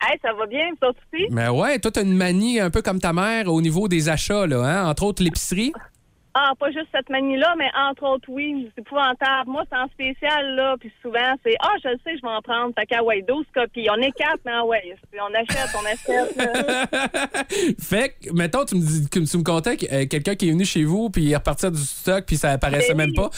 Hey, 0.00 0.18
ça 0.22 0.32
va 0.32 0.46
bien, 0.46 0.70
vous 0.80 0.88
aussi? 0.88 1.26
Mais 1.30 1.48
ouais, 1.48 1.78
toi, 1.80 1.90
t'as 1.90 2.02
une 2.02 2.16
manie 2.16 2.60
un 2.60 2.70
peu 2.70 2.82
comme 2.82 3.00
ta 3.00 3.12
mère 3.12 3.52
au 3.52 3.60
niveau 3.60 3.88
des 3.88 4.08
achats, 4.08 4.46
là, 4.46 4.60
hein? 4.62 4.88
entre 4.88 5.04
autres 5.04 5.22
l'épicerie. 5.22 5.72
Ah, 6.36 6.52
pas 6.58 6.70
juste 6.72 6.88
cette 6.92 7.08
manie-là, 7.10 7.54
mais 7.56 7.70
entre 7.76 8.04
autres, 8.04 8.28
oui, 8.28 8.68
c'est 8.74 8.82
épouvantable. 8.82 9.48
Moi, 9.50 9.62
c'est 9.70 9.78
en 9.78 9.86
spécial, 9.88 10.54
là, 10.56 10.76
puis 10.78 10.92
souvent, 11.00 11.34
c'est 11.44 11.54
«Ah, 11.60 11.74
je 11.82 11.88
le 11.90 11.96
sais, 12.04 12.16
je 12.16 12.22
vais 12.22 12.28
en 12.28 12.42
prendre.» 12.42 12.72
Fait 12.78 12.86
qu'à 12.86 13.02
ouais, 13.04 13.22
12 13.22 13.46
copies. 13.54 13.88
On 13.90 14.00
est 14.02 14.10
quatre, 14.10 14.40
mais 14.44 14.58
ouais, 14.66 14.96
on 15.20 15.32
achète, 15.32 15.70
on 15.76 15.84
achète. 15.86 17.78
fait 17.80 18.16
que, 18.20 18.32
mettons, 18.32 18.64
tu 18.64 18.74
me, 18.74 18.80
dis, 18.80 19.08
que 19.08 19.20
tu 19.20 19.38
me 19.38 19.44
contais 19.44 19.76
que, 19.76 19.86
euh, 19.86 20.06
quelqu'un 20.06 20.34
qui 20.34 20.48
est 20.48 20.52
venu 20.52 20.64
chez 20.64 20.82
vous, 20.82 21.08
puis 21.08 21.22
il 21.22 21.34
repartait 21.36 21.70
du 21.70 21.78
stock, 21.80 22.24
puis 22.26 22.36
ça 22.36 22.50
apparaissait 22.50 22.94
Ben 22.94 23.06
même 23.06 23.10
oui. 23.10 23.16
pas. 23.16 23.30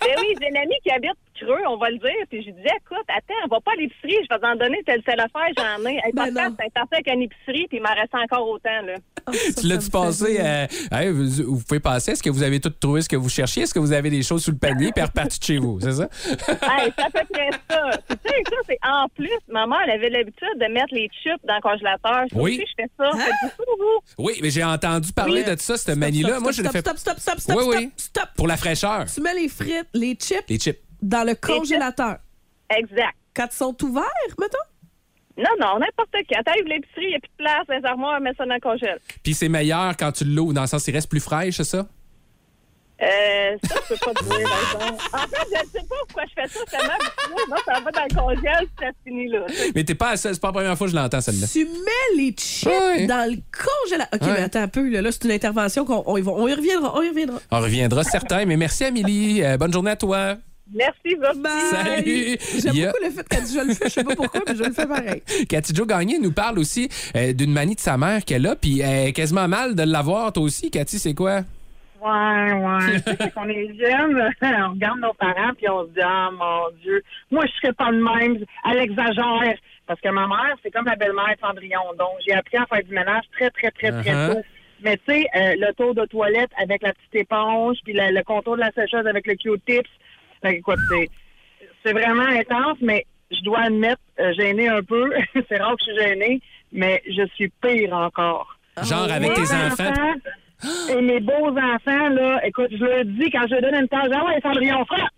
ben 0.00 0.14
oui, 0.18 0.34
j'ai 0.40 0.48
une 0.48 0.56
amie 0.56 0.78
qui 0.82 0.90
habite 0.90 1.18
Creux, 1.40 1.62
on 1.68 1.76
va 1.76 1.90
le 1.90 1.98
dire, 1.98 2.24
puis 2.30 2.42
je 2.42 2.50
disais 2.50 2.68
«Écoute, 2.84 3.04
attends, 3.08 3.34
on 3.44 3.48
va 3.48 3.60
pas 3.60 3.72
à 3.72 3.76
l'épicerie, 3.76 4.16
je 4.28 4.34
vais 4.34 4.40
t'en 4.40 4.56
donner 4.56 4.78
telle, 4.84 5.02
telle 5.02 5.20
affaire, 5.20 5.48
j'en 5.56 5.84
ai.» 5.88 5.94
Hey, 6.04 6.12
Ben 6.14 6.32
parfait, 6.34 6.54
c'est 6.64 6.72
parfait 6.72 6.94
avec 6.96 7.06
une 7.14 7.22
épicerie, 7.22 7.66
puis 7.68 7.78
il 7.78 7.82
m'en 7.82 7.94
reste 7.94 8.14
encore 8.14 8.48
autant, 8.48 8.80
là. 8.84 8.94
Ça, 9.32 9.60
Tu 9.60 9.66
l'as-tu 9.68 9.90
passé? 9.90 10.38
euh, 10.40 10.66
hey, 10.92 11.10
vous, 11.10 11.56
vous 11.56 11.62
pouvez 11.64 11.80
passer. 11.80 12.12
Est-ce 12.12 12.22
que 12.22 12.30
vous 12.30 12.42
avez 12.42 12.60
tout 12.60 12.70
trouvé 12.70 13.02
ce 13.02 13.08
que 13.08 13.16
vous 13.16 13.28
cherchiez? 13.28 13.64
Est-ce 13.64 13.74
que 13.74 13.78
vous 13.78 13.92
avez 13.92 14.08
des 14.10 14.22
choses 14.22 14.42
sous 14.42 14.50
le 14.52 14.58
panier, 14.58 14.90
puis 14.92 15.02
reparti 15.04 15.38
de 15.38 15.44
chez 15.44 15.58
vous? 15.58 15.78
C'est 15.80 15.92
ça? 15.92 16.08
Hey, 16.78 16.92
ça 16.98 17.06
fait 17.10 17.26
près 17.30 17.50
ça. 17.68 17.90
Tu 18.08 18.14
sais, 18.24 18.42
ça, 18.48 18.56
c'est 18.68 18.78
en 18.88 19.08
plus, 19.14 19.30
maman, 19.48 19.76
elle 19.84 19.90
avait 19.92 20.10
l'habitude 20.10 20.48
de 20.58 20.66
mettre 20.72 20.92
les 20.94 21.08
chips 21.22 21.44
dans 21.46 21.56
le 21.56 21.60
congélateur. 21.60 22.24
Oui. 22.34 22.56
aussi, 22.58 22.64
je 22.68 22.82
fais 22.82 22.90
ça. 22.98 23.10
Faites-vous 23.12 23.48
ça, 23.48 23.64
vous? 23.78 24.24
Oui, 24.24 24.34
mais 24.42 24.50
j'ai 24.50 24.64
entendu 24.64 25.12
parler 25.12 25.42
Oui. 25.46 25.54
de 25.54 25.60
ça, 25.60 25.76
cette 25.76 25.78
Stop, 25.80 25.96
manie-là. 25.96 26.28
stop, 26.30 26.42
Moi, 26.42 26.52
stop, 26.52 26.64
je 26.64 26.68
l'ai 26.68 26.72
fait 26.72 26.80
stop, 26.80 26.96
stop, 26.98 27.18
stop, 27.18 27.38
stop, 27.40 27.56
Oui, 27.56 27.62
stop, 27.64 27.74
oui. 27.78 27.90
stop. 27.96 28.28
pour 28.36 28.46
la 28.48 28.56
fraîcheur. 28.56 29.04
Tu 29.12 29.20
mets 29.20 29.34
les 29.34 29.48
frites, 29.48 29.86
les 29.94 30.14
chips 30.14 30.44
Les 30.48 30.58
chips. 30.58 30.78
Dans 31.02 31.26
le 31.26 31.34
congélateur. 31.34 32.18
Exact. 32.70 33.14
Quand 33.34 33.46
ils 33.50 33.56
sont 33.56 33.84
ouverts, 33.84 34.04
mettons? 34.38 34.58
Non, 35.36 35.50
non, 35.60 35.78
n'importe 35.78 36.10
quand. 36.28 36.42
T'arrives 36.42 36.66
l'épicerie, 36.66 37.04
il 37.04 37.08
n'y 37.10 37.14
a 37.14 37.20
plus 37.20 37.30
de 37.30 37.36
place, 37.44 37.64
les 37.68 37.84
armoires, 37.86 38.20
mets 38.20 38.32
ça 38.36 38.44
dans 38.44 38.54
le 38.54 38.60
congèle. 38.60 38.98
Puis 39.22 39.34
c'est 39.34 39.48
meilleur 39.48 39.96
quand 39.96 40.10
tu 40.10 40.24
l'ouvres, 40.24 40.52
dans 40.52 40.62
le 40.62 40.66
sens 40.66 40.86
il 40.88 40.94
reste 40.94 41.08
plus 41.08 41.20
fraîche, 41.20 41.56
c'est 41.58 41.64
ça? 41.64 41.86
Euh, 43.00 43.56
ça, 43.62 43.76
je 43.88 43.94
peux 43.94 44.00
pas 44.06 44.12
te 44.14 44.24
dire. 44.24 44.48
En 45.12 45.18
fait, 45.18 45.46
je 45.54 45.60
ne 45.64 45.70
sais 45.70 45.86
pas 45.88 45.94
pourquoi 46.08 46.24
je 46.26 46.42
fais 46.42 46.48
ça 46.48 46.64
tellement. 46.68 47.46
Moi, 47.48 47.58
ça 47.64 47.78
va 47.80 47.90
dans 47.92 48.02
le 48.10 48.20
congèle, 48.20 48.66
ça 48.80 48.86
finit 49.06 49.28
là. 49.28 49.46
Mais 49.76 49.84
t'es 49.84 49.94
pas 49.94 50.16
c'est 50.16 50.40
pas 50.40 50.48
la 50.48 50.52
première 50.52 50.76
fois 50.76 50.88
que 50.88 50.90
je 50.90 50.96
l'entends, 50.96 51.20
celle-là. 51.20 51.46
Tu 51.46 51.64
mets 51.64 52.16
les 52.16 52.32
chips 52.32 52.66
Ouais. 52.68 53.06
dans 53.06 53.30
le 53.30 53.36
congélateur. 53.56 54.18
OK, 54.20 54.26
Ouais. 54.26 54.32
mais 54.38 54.42
attends 54.42 54.62
un 54.62 54.66
peu. 54.68 54.88
Là, 54.88 55.00
Là, 55.02 55.12
c'est 55.12 55.22
une 55.26 55.30
intervention 55.30 55.84
qu'on 55.84 56.02
on 56.06 56.16
y, 56.16 56.22
va- 56.22 56.32
on 56.32 56.48
y 56.48 56.54
reviendra. 56.54 56.92
On 56.98 57.02
y 57.02 57.08
reviendra. 57.10 57.38
On 57.52 57.60
reviendra 57.60 58.02
certain, 58.02 58.44
mais 58.46 58.56
merci 58.56 58.82
Amélie. 58.82 59.44
Euh, 59.44 59.56
bonne 59.56 59.72
journée 59.72 59.92
à 59.92 59.96
toi. 59.96 60.36
Merci, 60.74 61.16
Bob. 61.16 61.38
Bye. 61.42 61.50
Salut. 61.70 62.36
J'aime 62.62 62.86
beaucoup 62.86 63.04
le 63.04 63.10
fait 63.10 63.42
dit 63.42 63.54
je 63.54 63.66
le 63.66 63.74
fais. 63.74 63.84
Je 63.88 63.90
sais 63.90 64.04
pas 64.04 64.14
pourquoi, 64.16 64.40
mais 64.46 64.54
je 64.54 64.62
le 64.64 64.72
fais 64.72 64.86
pareil. 64.86 65.22
Cathy 65.48 65.74
Jo 65.74 65.86
Gagné 65.86 66.18
nous 66.18 66.32
parle 66.32 66.58
aussi 66.58 66.88
euh, 67.16 67.32
d'une 67.32 67.52
manie 67.52 67.74
de 67.74 67.80
sa 67.80 67.96
mère 67.96 68.24
qu'elle 68.24 68.46
a, 68.46 68.54
puis 68.56 68.80
elle 68.80 69.08
est 69.08 69.12
quasiment 69.12 69.48
mal 69.48 69.74
de 69.74 69.82
l'avoir, 69.82 70.32
toi 70.32 70.42
aussi. 70.42 70.70
Cathy, 70.70 70.98
c'est 70.98 71.14
quoi? 71.14 71.40
Ouais, 72.00 72.52
ouais. 72.52 73.00
tu 73.00 73.10
sais, 73.10 73.30
quand 73.34 73.42
on 73.44 73.48
est 73.48 73.74
jeune, 73.76 74.22
on 74.42 74.70
regarde 74.70 75.00
nos 75.00 75.14
parents 75.14 75.52
puis 75.56 75.68
on 75.68 75.82
se 75.84 75.88
dit 75.88 76.00
Ah 76.04 76.30
mon 76.32 76.68
Dieu, 76.82 77.02
moi 77.30 77.44
je 77.46 77.52
serais 77.60 77.72
pas 77.72 77.90
de 77.90 77.96
même. 77.96 78.44
Elle 78.70 78.78
exagère. 78.78 79.56
Parce 79.86 80.00
que 80.02 80.08
ma 80.10 80.26
mère, 80.28 80.54
c'est 80.62 80.70
comme 80.70 80.84
la 80.84 80.96
belle-mère 80.96 81.34
Cendrillon. 81.40 81.80
Donc 81.98 82.10
j'ai 82.26 82.34
appris 82.34 82.58
à 82.58 82.66
faire 82.66 82.84
du 82.84 82.94
ménage 82.94 83.24
très, 83.32 83.50
très, 83.50 83.70
très, 83.70 83.90
très 83.90 84.12
Uh-huh. 84.12 84.34
tôt. 84.34 84.40
Mais 84.84 84.96
tu 84.98 85.02
sais, 85.12 85.26
euh, 85.34 85.54
le 85.58 85.72
tour 85.72 85.92
de 85.94 86.04
toilette 86.04 86.50
avec 86.62 86.82
la 86.82 86.92
petite 86.92 87.14
éponge, 87.26 87.78
puis 87.82 87.94
le, 87.94 88.14
le 88.14 88.22
contour 88.22 88.54
de 88.54 88.60
la 88.60 88.70
sécheuse 88.72 89.06
avec 89.06 89.26
le 89.26 89.34
Q-tips. 89.34 89.88
Fait 90.42 90.54
que, 90.54 90.58
écoute, 90.58 90.78
c'est, 90.90 91.08
c'est 91.84 91.92
vraiment 91.92 92.26
intense, 92.26 92.78
mais 92.80 93.04
je 93.30 93.40
dois 93.42 93.60
admettre, 93.60 94.00
euh, 94.20 94.32
gênée 94.34 94.68
un 94.68 94.82
peu. 94.82 95.10
c'est 95.48 95.58
rare 95.58 95.72
que 95.76 95.84
je 95.86 95.92
suis 95.92 96.02
gênée, 96.02 96.40
mais 96.72 97.02
je 97.06 97.26
suis 97.34 97.50
pire 97.62 97.92
encore. 97.94 98.56
Genre 98.82 99.10
avec 99.10 99.34
tes 99.34 99.42
enfants? 99.42 100.14
Et 100.90 101.00
mes 101.00 101.20
beaux 101.20 101.48
enfants, 101.56 102.08
là, 102.08 102.40
écoute, 102.44 102.68
je 102.72 102.84
leur 102.84 103.04
dis 103.04 103.30
quand 103.30 103.46
je 103.48 103.54
leur 103.54 103.62
donne 103.62 103.80
une 103.82 103.88
tâche, 103.88 104.08
ah 104.12 104.24
ouais, 104.26 104.40
Cendrillon, 104.42 104.84
frappe! 104.86 105.10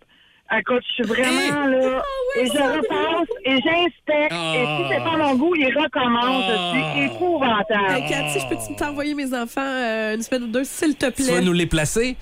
Écoute, 0.59 0.83
je 0.89 0.93
suis 0.95 1.03
vraiment 1.03 1.65
là. 1.67 2.01
et 2.37 2.45
je 2.45 2.51
repasse 2.51 3.29
et 3.45 3.51
j'inspecte. 3.53 4.33
Et 4.33 4.65
si 4.65 4.89
c'est 4.89 5.03
pas 5.03 5.15
mon 5.17 5.35
goût, 5.35 5.55
il 5.55 5.65
recommence. 5.67 6.43
Je 6.45 6.99
suis 6.99 7.05
épouvantable. 7.15 7.93
Hey, 7.93 8.09
Cathy, 8.09 8.39
je 8.39 8.47
peux 8.49 8.75
t'envoyer 8.75 9.13
mes 9.13 9.33
enfants 9.33 9.61
euh, 9.61 10.15
une 10.15 10.21
semaine 10.21 10.43
ou 10.43 10.47
deux, 10.47 10.65
s'il 10.65 10.95
te 10.97 11.05
Tu 11.09 11.23
vas 11.23 11.33
plaît? 11.37 11.41
nous 11.41 11.53
les 11.53 11.67
placer? 11.67 12.17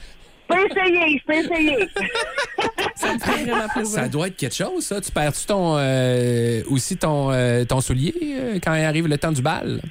Je 0.49 0.55
peux 0.55 0.65
essayer, 0.65 1.19
je 1.19 1.25
peux 1.25 1.33
essayer. 1.33 1.89
Ça 2.95 3.13
me 3.13 3.19
fait 3.19 3.43
vraiment 3.43 3.67
plaisir. 3.69 3.99
Ça 3.99 4.07
doit 4.07 4.27
être 4.27 4.37
quelque 4.37 4.55
chose, 4.55 4.85
ça. 4.85 4.99
Tu 4.99 5.11
perds-tu 5.11 5.45
ton, 5.45 5.77
euh, 5.77 6.61
aussi 6.69 6.97
ton, 6.97 7.31
euh, 7.31 7.63
ton 7.65 7.81
soulier 7.81 8.13
euh, 8.23 8.59
quand 8.63 8.71
arrive 8.71 9.07
le 9.07 9.17
temps 9.17 9.31
du 9.31 9.41
bal? 9.41 9.81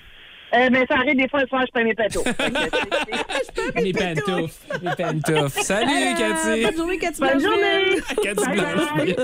Euh, 0.54 0.68
mais 0.72 0.86
ça 0.86 0.94
arrive 0.96 1.16
des 1.16 1.28
fois 1.28 1.40
le 1.42 1.46
soir, 1.48 1.62
je 1.66 1.70
prends 1.72 1.84
mes 1.84 1.94
pétos. 1.94 2.24
Mes 3.82 3.92
pantoufles. 3.92 4.54
Mes 4.82 4.90
pantoufles. 4.96 5.62
Salut, 5.62 5.90
Euh, 5.90 6.14
Cathy. 6.18 6.62
bonne 6.64 6.76
journée, 6.76 6.98
Cathy 6.98 7.20
Bonne 7.20 7.40
journée. 7.40 8.00
Cathy 8.22 8.46
Bye. 8.46 9.16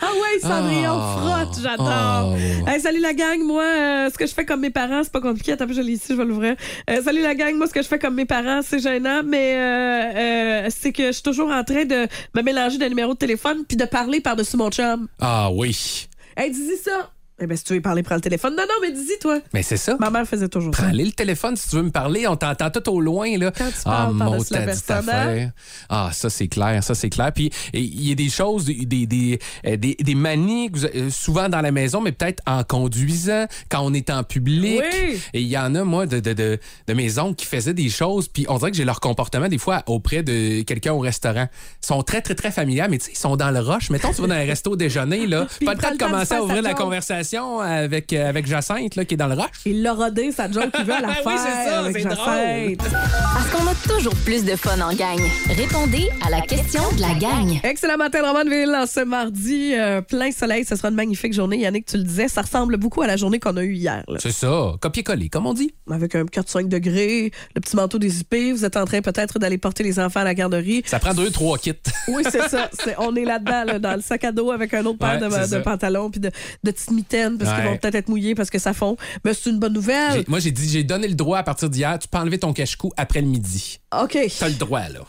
Ah 0.00 0.10
ouais, 0.12 0.40
Cendrillon 0.40 0.98
Ah. 0.98 1.16
frotte, 1.44 1.58
j'adore. 1.62 2.32
Oh. 2.34 2.68
Hey, 2.68 2.80
salut 2.80 3.00
la 3.00 3.12
gang, 3.12 3.40
moi, 3.42 3.62
euh, 3.62 4.10
ce 4.10 4.16
que 4.18 4.26
je 4.26 4.32
fais 4.32 4.44
comme 4.44 4.60
mes 4.60 4.70
parents, 4.70 5.02
c'est 5.02 5.12
pas 5.12 5.20
compliqué. 5.20 5.52
Attends, 5.52 5.66
je 5.70 5.80
l'ai 5.80 5.92
ici, 5.92 6.06
je 6.10 6.14
vais 6.14 6.24
l'ouvrir. 6.24 6.56
Euh, 6.90 7.02
salut 7.02 7.20
la 7.22 7.34
gang, 7.34 7.54
moi, 7.56 7.66
ce 7.66 7.72
que 7.74 7.82
je 7.82 7.88
fais 7.88 7.98
comme 7.98 8.14
mes 8.14 8.24
parents, 8.24 8.60
c'est 8.62 8.78
gênant, 8.78 9.20
mais 9.24 9.54
euh, 9.56 10.12
euh, 10.16 10.66
c'est 10.70 10.92
que 10.92 11.08
je 11.08 11.12
suis 11.12 11.22
toujours 11.22 11.50
en 11.50 11.62
train 11.64 11.84
de 11.84 12.06
me 12.34 12.42
mélanger 12.42 12.78
de 12.78 12.86
numéros 12.86 13.12
de 13.14 13.18
téléphone 13.18 13.64
puis 13.68 13.76
de 13.76 13.84
parler 13.84 14.20
par-dessus 14.20 14.56
mon 14.56 14.70
chum. 14.70 15.08
Ah 15.20 15.50
oui. 15.52 16.08
Hey, 16.36 16.50
dis-y 16.50 16.76
ça. 16.78 17.10
Eh 17.40 17.48
ben, 17.48 17.56
si 17.56 17.64
tu 17.64 17.74
veux 17.74 17.80
parler, 17.80 18.04
prends 18.04 18.14
le 18.14 18.20
téléphone. 18.20 18.54
Non, 18.54 18.62
non, 18.62 18.74
mais 18.80 18.92
dis-y, 18.92 19.18
toi. 19.18 19.40
Mais 19.52 19.64
c'est 19.64 19.76
ça. 19.76 19.96
Ma 19.98 20.08
mère 20.08 20.24
faisait 20.24 20.48
toujours 20.48 20.72
ça. 20.72 20.84
Prends-le 20.84 21.02
le 21.02 21.10
téléphone 21.10 21.56
si 21.56 21.68
tu 21.68 21.74
veux 21.74 21.82
me 21.82 21.90
parler. 21.90 22.28
On 22.28 22.36
t'entend 22.36 22.70
tout 22.70 22.88
au 22.88 23.00
loin. 23.00 23.36
Là. 23.36 23.50
Quand 23.50 23.70
tu 23.70 23.74
ah, 23.86 23.90
parles 23.90 24.18
par-dessus 24.18 24.52
la 24.52 24.66
t'as 24.66 24.74
dit 24.74 24.82
personne, 24.86 25.08
affaire. 25.08 25.50
Ah, 25.88 26.10
ça, 26.12 26.30
c'est 26.30 26.46
clair. 26.46 26.84
Ça, 26.84 26.94
c'est 26.94 27.10
clair. 27.10 27.32
Puis, 27.32 27.50
il 27.72 28.08
y 28.08 28.12
a 28.12 28.14
des 28.14 28.28
choses, 28.28 28.66
des, 28.66 28.84
des, 28.84 29.06
des, 29.06 29.38
euh, 29.66 29.76
des, 29.76 30.14
manies, 30.14 30.70
euh, 30.94 31.10
souvent 31.10 31.48
dans 31.48 31.60
la 31.60 31.72
maison, 31.72 32.00
mais 32.00 32.12
peut-être 32.12 32.40
en 32.46 32.62
conduisant, 32.62 33.46
quand 33.68 33.80
on 33.80 33.92
est 33.94 34.10
en 34.10 34.22
public. 34.22 34.80
Oui. 34.80 35.20
Et 35.32 35.40
il 35.40 35.48
y 35.48 35.58
en 35.58 35.74
a, 35.74 35.82
moi, 35.82 36.06
de, 36.06 36.20
de, 36.20 36.34
de, 36.34 36.60
de 36.86 36.94
mes 36.94 37.18
oncles 37.18 37.34
qui 37.34 37.46
faisaient 37.46 37.74
des 37.74 37.88
choses. 37.88 38.28
Puis, 38.28 38.46
on 38.48 38.58
dirait 38.58 38.70
que 38.70 38.76
j'ai 38.76 38.84
leur 38.84 39.00
comportement, 39.00 39.48
des 39.48 39.58
fois, 39.58 39.82
auprès 39.86 40.22
de 40.22 40.62
quelqu'un 40.62 40.92
au 40.92 41.00
restaurant. 41.00 41.48
Ils 41.82 41.86
sont 41.86 42.02
très, 42.04 42.22
très, 42.22 42.36
très 42.36 42.52
familiers, 42.52 42.86
mais 42.88 42.98
tu 42.98 43.06
sais, 43.06 43.12
ils 43.12 43.18
sont 43.18 43.34
dans 43.34 43.50
le 43.50 43.58
rush. 43.58 43.90
Mettons, 43.90 44.12
tu 44.12 44.20
vas 44.20 44.28
dans 44.28 44.34
un 44.34 44.44
resto 44.44 44.76
déjeuner, 44.76 45.26
là. 45.26 45.48
Puis 45.58 45.66
pas 45.66 45.74
le 45.74 45.80
temps 45.80 45.92
de 45.92 45.98
commencer 45.98 46.34
à 46.34 46.42
ouvrir 46.44 46.62
la 46.62 46.70
joke. 46.70 47.23
Avec, 47.32 48.12
euh, 48.12 48.28
avec 48.28 48.46
Jacinthe, 48.46 48.96
là, 48.96 49.04
qui 49.04 49.14
est 49.14 49.16
dans 49.16 49.26
le 49.26 49.34
rush. 49.34 49.48
Il 49.66 49.82
l'a 49.82 49.92
rodé, 49.94 50.30
sa 50.32 50.50
joke 50.50 50.70
qu'il 50.72 50.84
veut 50.84 50.94
à 50.94 51.00
la 51.00 51.08
Oui, 51.08 51.14
faire 51.24 51.38
c'est 51.38 51.70
ça, 51.70 51.78
avec 51.80 51.96
c'est 51.96 52.02
Jacinthe. 52.02 52.78
Parce 52.78 53.50
qu'on 53.50 53.66
a 53.68 53.74
toujours 53.96 54.14
plus 54.24 54.44
de 54.44 54.56
fun 54.56 54.80
en 54.80 54.92
gang. 54.94 55.18
Répondez 55.56 56.10
à 56.24 56.30
la 56.30 56.40
question 56.42 56.82
de 56.96 57.00
la 57.00 57.14
gang. 57.14 57.58
Excellent 57.62 57.96
matin 57.96 58.20
de 58.22 58.26
Romanville 58.26 58.74
en 58.74 58.86
ce 58.86 59.00
mardi. 59.04 59.72
euh, 59.74 60.00
plein 60.00 60.30
soleil, 60.30 60.64
ce 60.64 60.76
sera 60.76 60.88
une 60.88 60.94
magnifique 60.94 61.32
journée. 61.32 61.58
Yannick, 61.58 61.86
tu 61.86 61.96
le 61.96 62.02
disais, 62.04 62.28
ça 62.28 62.42
ressemble 62.42 62.76
beaucoup 62.76 63.02
à 63.02 63.06
la 63.06 63.16
journée 63.16 63.38
qu'on 63.40 63.56
a 63.56 63.62
eue 63.62 63.74
hier. 63.74 64.02
là. 64.08 64.18
C'est 64.20 64.32
ça. 64.32 64.74
Copier-coller, 64.80 65.28
comme 65.28 65.46
on 65.46 65.54
dit. 65.54 65.74
Avec 65.90 66.14
un 66.14 66.24
4-5 66.24 66.68
degrés, 66.68 67.30
le 67.54 67.60
petit 67.60 67.76
manteau 67.76 67.98
dézippé. 67.98 68.52
Vous 68.52 68.64
êtes 68.64 68.76
en 68.76 68.84
train 68.84 69.00
peut-être 69.00 69.38
d'aller 69.38 69.58
porter 69.58 69.82
les 69.82 69.98
enfants 69.98 70.20
à 70.20 70.24
la 70.24 70.34
garderie. 70.34 70.82
Ça 70.86 70.98
prend 70.98 71.14
deux, 71.14 71.30
trois 71.30 71.58
kits. 71.58 71.72
Oui, 72.08 72.22
c'est 72.30 72.48
ça. 72.48 72.68
C'est- 72.72 72.96
on 72.98 73.14
est 73.16 73.24
là-dedans, 73.24 73.64
là, 73.64 73.78
dans 73.78 73.94
le 73.94 74.00
sac 74.02 74.24
à 74.24 74.32
dos 74.32 74.50
avec 74.50 74.74
un 74.74 74.84
autre 74.84 74.98
paire 74.98 75.20
Ouais, 75.20 75.28
de, 75.28 75.32
c'est 75.32 75.40
de 75.42 75.46
ça. 75.46 75.60
pantalons 75.60 76.10
puis 76.10 76.20
de, 76.20 76.30
de 76.62 76.70
petites 76.70 76.90
mitaines 76.90 77.13
parce 77.38 77.50
qu'ils 77.54 77.64
Ouais. 77.64 77.70
vont 77.70 77.76
peut-être 77.78 77.94
être 77.94 78.08
mouillés 78.08 78.34
parce 78.34 78.50
que 78.50 78.58
ça 78.58 78.72
fond. 78.72 78.96
Mais 79.24 79.34
c'est 79.34 79.50
une 79.50 79.58
bonne 79.58 79.72
nouvelle. 79.72 80.24
Moi, 80.28 80.38
j'ai 80.40 80.50
dit, 80.50 80.68
j'ai 80.68 80.84
donné 80.84 81.08
le 81.08 81.14
droit 81.14 81.38
à 81.38 81.42
partir 81.42 81.70
d'hier. 81.70 81.98
Tu 81.98 82.08
peux 82.08 82.18
enlever 82.18 82.38
ton 82.38 82.52
cache-cou 82.52 82.92
après 82.96 83.20
le 83.20 83.26
midi. 83.28 83.80
OK. 84.02 84.18
T'as 84.38 84.48
le 84.48 84.54
droit, 84.54 84.82
là. 84.88 85.00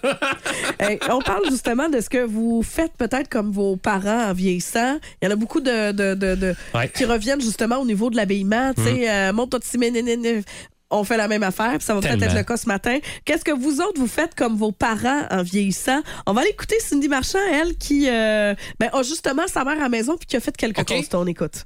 Hey, 0.80 0.98
on 1.10 1.20
parle 1.20 1.42
justement 1.50 1.88
de 1.88 2.00
ce 2.00 2.08
que 2.08 2.24
vous 2.24 2.62
faites 2.62 2.92
peut-être 2.98 3.28
comme 3.28 3.50
vos 3.52 3.76
parents 3.76 4.30
en 4.30 4.32
vieillissant. 4.32 4.98
Il 5.22 5.26
y 5.26 5.28
en 5.28 5.30
a 5.30 5.36
beaucoup 5.36 5.60
de, 5.60 5.92
de- 5.92 6.14
de- 6.14 6.34
de- 6.34 6.54
Ouais. 6.74 6.88
qui 6.94 7.04
reviennent 7.04 7.40
justement 7.40 7.76
au 7.78 7.86
niveau 7.86 8.10
de 8.10 8.16
l'habillement. 8.16 8.72
Tu 8.74 8.82
sais, 8.82 9.10
euh, 9.10 9.32
monte 9.32 9.50
ton 9.50 9.58
petit 9.58 9.78
ménénéné. 9.78 10.42
On 10.94 11.04
fait 11.04 11.16
la 11.16 11.28
même 11.28 11.42
affaire, 11.42 11.72
puis 11.76 11.84
ça 11.84 11.94
va 11.94 12.00
peut-être 12.00 12.22
être 12.22 12.34
le 12.34 12.42
cas 12.42 12.56
ce 12.56 12.66
matin. 12.66 12.98
Qu'est-ce 13.24 13.44
que 13.44 13.52
vous 13.52 13.80
autres, 13.80 13.98
vous 13.98 14.06
faites 14.06 14.34
comme 14.34 14.56
vos 14.56 14.72
parents 14.72 15.22
en 15.30 15.42
vieillissant? 15.42 16.00
On 16.26 16.32
va 16.32 16.42
aller 16.42 16.50
écouter 16.50 16.76
Cindy 16.80 17.08
Marchand, 17.08 17.38
elle, 17.52 17.76
qui 17.76 18.08
euh, 18.08 18.54
ben, 18.78 18.90
a 18.92 19.02
justement 19.02 19.46
sa 19.46 19.64
mère 19.64 19.78
à 19.78 19.84
la 19.84 19.88
maison 19.88 20.16
puis 20.16 20.26
qui 20.26 20.36
a 20.36 20.40
fait 20.40 20.56
quelques 20.56 20.80
OK. 20.80 20.88
constats. 20.88 21.18
On 21.18 21.26
écoute. 21.26 21.64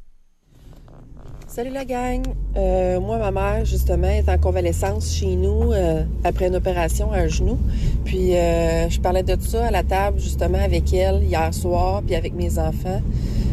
Salut 1.46 1.70
la 1.70 1.84
gang. 1.84 2.22
Euh, 2.56 3.00
moi, 3.00 3.18
ma 3.18 3.30
mère, 3.30 3.64
justement, 3.64 4.08
est 4.08 4.28
en 4.28 4.38
convalescence 4.38 5.12
chez 5.14 5.34
nous 5.34 5.72
euh, 5.72 6.04
après 6.22 6.46
une 6.46 6.56
opération 6.56 7.10
à 7.10 7.16
un 7.18 7.26
genou. 7.26 7.58
Puis, 8.04 8.36
euh, 8.36 8.88
je 8.88 9.00
parlais 9.00 9.22
de 9.22 9.34
tout 9.34 9.46
ça 9.46 9.66
à 9.66 9.70
la 9.70 9.82
table, 9.82 10.20
justement, 10.20 10.62
avec 10.62 10.92
elle 10.92 11.24
hier 11.24 11.52
soir, 11.52 12.02
puis 12.06 12.14
avec 12.14 12.34
mes 12.34 12.58
enfants. 12.58 13.02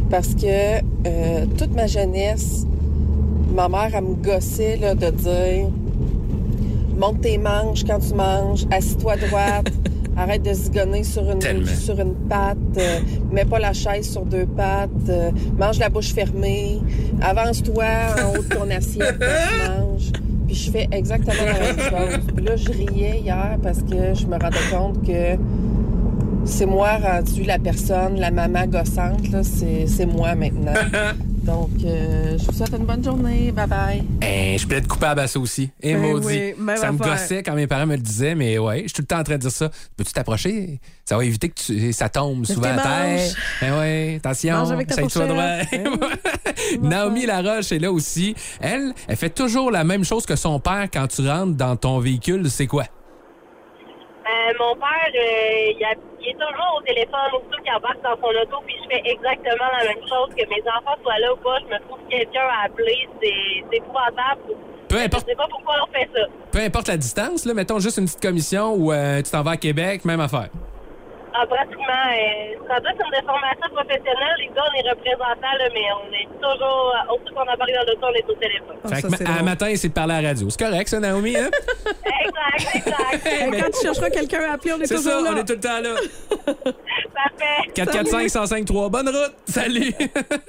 Parce 0.09 0.35
que 0.35 0.81
euh, 1.07 1.45
toute 1.57 1.73
ma 1.73 1.87
jeunesse, 1.87 2.65
ma 3.55 3.69
mère, 3.69 3.89
elle 3.93 4.03
me 4.03 4.15
gossait 4.15 4.77
là, 4.77 4.93
de 4.93 5.09
dire 5.09 5.67
monte 6.97 7.21
tes 7.21 7.37
manches 7.37 7.83
quand 7.85 7.99
tu 7.99 8.13
manges, 8.13 8.65
assis-toi 8.71 9.15
droite, 9.17 9.71
arrête 10.17 10.43
de 10.43 10.53
zigonner 10.53 11.03
sur 11.03 11.29
une, 11.29 11.39
Tellement. 11.39 11.67
sur 11.67 11.99
une 11.99 12.13
patte, 12.29 12.57
euh, 12.77 12.99
mets 13.31 13.45
pas 13.45 13.59
la 13.59 13.73
chaise 13.73 14.09
sur 14.09 14.25
deux 14.25 14.45
pattes, 14.45 14.89
euh, 15.09 15.31
mange 15.57 15.79
la 15.79 15.89
bouche 15.89 16.13
fermée, 16.13 16.79
avance-toi 17.21 17.85
en 18.23 18.37
haut 18.37 18.43
de 18.43 18.47
ton 18.47 18.69
assiette 18.69 19.17
quand 19.19 19.25
tu 19.25 19.81
manges. 19.81 20.11
Puis 20.47 20.55
je 20.55 20.71
fais 20.71 20.87
exactement 20.91 21.33
la 21.45 21.59
même 21.59 21.79
chose. 21.79 22.19
Puis 22.35 22.45
là, 22.45 22.55
je 22.55 22.69
riais 22.69 23.19
hier 23.19 23.57
parce 23.63 23.79
que 23.79 24.13
je 24.13 24.25
me 24.27 24.37
rendais 24.37 24.57
compte 24.71 25.05
que 25.05 25.37
c'est 26.45 26.67
moi 26.67 26.97
rendu 26.97 27.43
la 27.43 27.57
personne, 27.57 28.19
la 28.19 28.31
maman 28.31 28.67
gossante, 28.67 29.31
là, 29.31 29.41
c'est 29.43 29.87
c'est 29.87 30.05
moi 30.05 30.35
maintenant. 30.35 30.73
Donc, 31.45 31.69
euh, 31.85 32.37
je 32.39 32.45
vous 32.45 32.51
souhaite 32.53 32.71
une 32.73 32.85
bonne 32.85 33.03
journée. 33.03 33.51
Bye 33.51 33.67
bye. 33.67 34.03
Hein, 34.23 34.55
je 34.57 34.65
plaide 34.65 34.87
coupable 34.87 35.19
à 35.19 35.27
ça 35.27 35.39
aussi. 35.39 35.69
Et 35.81 35.93
Ben 35.93 36.01
maudit. 36.01 36.25
oui, 36.25 36.53
même 36.57 36.75
ça 36.77 36.91
me 36.91 36.99
affaire. 36.99 37.13
gossait 37.13 37.43
quand 37.43 37.53
mes 37.53 37.67
parents 37.67 37.85
me 37.85 37.95
le 37.95 38.01
disaient, 38.01 38.33
mais 38.33 38.57
ouais, 38.57 38.77
je 38.77 38.83
suis 38.87 38.93
tout 38.93 39.01
le 39.03 39.07
temps 39.07 39.19
en 39.19 39.23
train 39.23 39.35
de 39.35 39.41
dire 39.41 39.51
ça. 39.51 39.69
Peux-tu 39.95 40.11
t'approcher? 40.11 40.79
Ça 41.05 41.17
va 41.17 41.23
éviter 41.23 41.49
que 41.49 41.53
tu- 41.61 41.93
ça 41.93 42.09
tombe 42.09 42.45
souvent 42.45 42.69
à 42.75 42.81
terre. 42.81 43.17
manches. 43.19 43.33
Ben 43.61 43.77
ouais, 43.79 44.15
attention. 44.17 44.65
Fourchette. 44.65 45.27
droit. 45.27 45.43
Naomi 46.81 47.25
Laroche 47.27 47.71
est 47.71 47.79
là 47.79 47.91
aussi. 47.91 48.33
Elle, 48.59 48.93
elle 49.07 49.15
fait 49.15 49.29
toujours 49.29 49.69
la 49.69 49.83
même 49.83 50.03
chose 50.03 50.25
que 50.25 50.35
son 50.35 50.59
père 50.59 50.87
quand 50.91 51.05
tu 51.07 51.27
rentres 51.27 51.55
dans 51.55 51.75
ton 51.75 51.99
véhicule. 51.99 52.49
C'est 52.49 52.67
quoi? 52.67 52.83
Euh, 52.83 54.53
mon 54.59 54.75
père, 54.75 55.13
euh, 55.13 55.73
il, 55.77 55.85
a- 55.85 56.14
il 56.25 56.31
est 56.31 56.33
toujours 56.33 56.77
au 56.77 56.81
téléphone, 56.81 57.29
aussitôt 57.37 57.61
qu'il 57.63 57.73
embarque 57.73 58.01
dans 58.01 58.15
son 58.15 58.33
auto, 58.33 58.57
puis 58.65 58.75
je 58.83 58.89
fais 58.89 59.01
exactement 59.05 59.69
la 59.79 59.85
même 59.87 60.03
chose, 60.07 60.29
que 60.35 60.45
mes 60.49 60.61
enfants 60.67 60.97
soient 61.03 61.19
là 61.19 61.33
ou 61.33 61.37
pas, 61.37 61.57
je 61.59 61.65
me 61.73 61.79
trouve 61.87 61.99
quelqu'un 62.09 62.47
à 62.49 62.65
appeler, 62.65 63.07
c'est 63.21 63.77
épouvantable. 63.77 64.41
Peu 64.89 64.97
Je 64.99 65.03
importe, 65.05 65.25
sais 65.27 65.35
pas 65.35 65.47
pourquoi 65.49 65.75
on 65.87 65.91
fait 65.93 66.09
ça. 66.13 66.21
peu 66.51 66.59
importe 66.59 66.87
la 66.87 66.97
distance, 66.97 67.45
là, 67.45 67.53
mettons 67.53 67.79
juste 67.79 67.97
une 67.97 68.05
petite 68.05 68.21
commission 68.21 68.73
ou 68.73 68.91
euh, 68.91 69.21
tu 69.21 69.31
t'en 69.31 69.41
vas 69.43 69.51
à 69.51 69.57
Québec, 69.57 70.05
même 70.05 70.19
affaire. 70.21 70.49
Ah, 71.37 71.45
pratiquement, 71.47 72.05
euh, 72.15 72.55
ça 72.69 72.79
doit 72.79 72.91
être 72.91 73.03
une 73.05 73.11
déformation 73.11 73.67
professionnelle. 73.75 74.35
Les 74.39 74.47
gars, 74.55 74.63
on 74.71 74.73
est 74.79 74.89
représentants, 74.89 75.55
là, 75.59 75.67
mais 75.73 75.85
on 75.99 76.07
est 76.13 76.27
toujours, 76.39 76.93
euh, 76.95 77.13
aussitôt 77.13 77.33
qu'on 77.35 77.41
embarque 77.41 77.71
dans 77.75 77.85
l'auto, 77.91 78.07
on 78.07 78.13
est 78.15 78.29
au 78.29 78.35
téléphone. 78.39 78.77
Ah, 78.85 78.87
fait 78.87 79.01
ça, 79.01 79.07
que 79.09 79.17
c'est 79.17 79.27
ma- 79.27 79.39
à 79.39 79.43
matin, 79.43 79.73
c'est 79.75 79.89
de 79.89 79.93
parler 79.93 80.13
à 80.13 80.21
la 80.21 80.27
radio. 80.29 80.49
C'est 80.49 80.63
correct, 80.63 80.87
ça, 80.87 80.99
Naomi, 81.01 81.35
hein? 81.35 81.49
exact, 82.55 82.75
exact. 82.75 83.61
Quand 83.61 83.71
tu 83.71 83.81
chercheras 83.85 84.09
quelqu'un 84.11 84.43
à 84.49 84.53
appeler, 84.53 84.73
on 84.73 84.81
est, 84.81 84.85
C'est 84.85 84.95
toujours 84.95 85.11
ça, 85.11 85.21
là. 85.21 85.29
on 85.33 85.37
est 85.37 85.45
tout 85.45 85.53
le 85.53 85.59
temps 85.59 85.81
là. 85.81 85.95
Parfait. 87.13 87.71
445 87.73 88.29
105 88.29 88.65
Bonne 88.65 89.09
route. 89.09 89.33
Salut. 89.45 89.93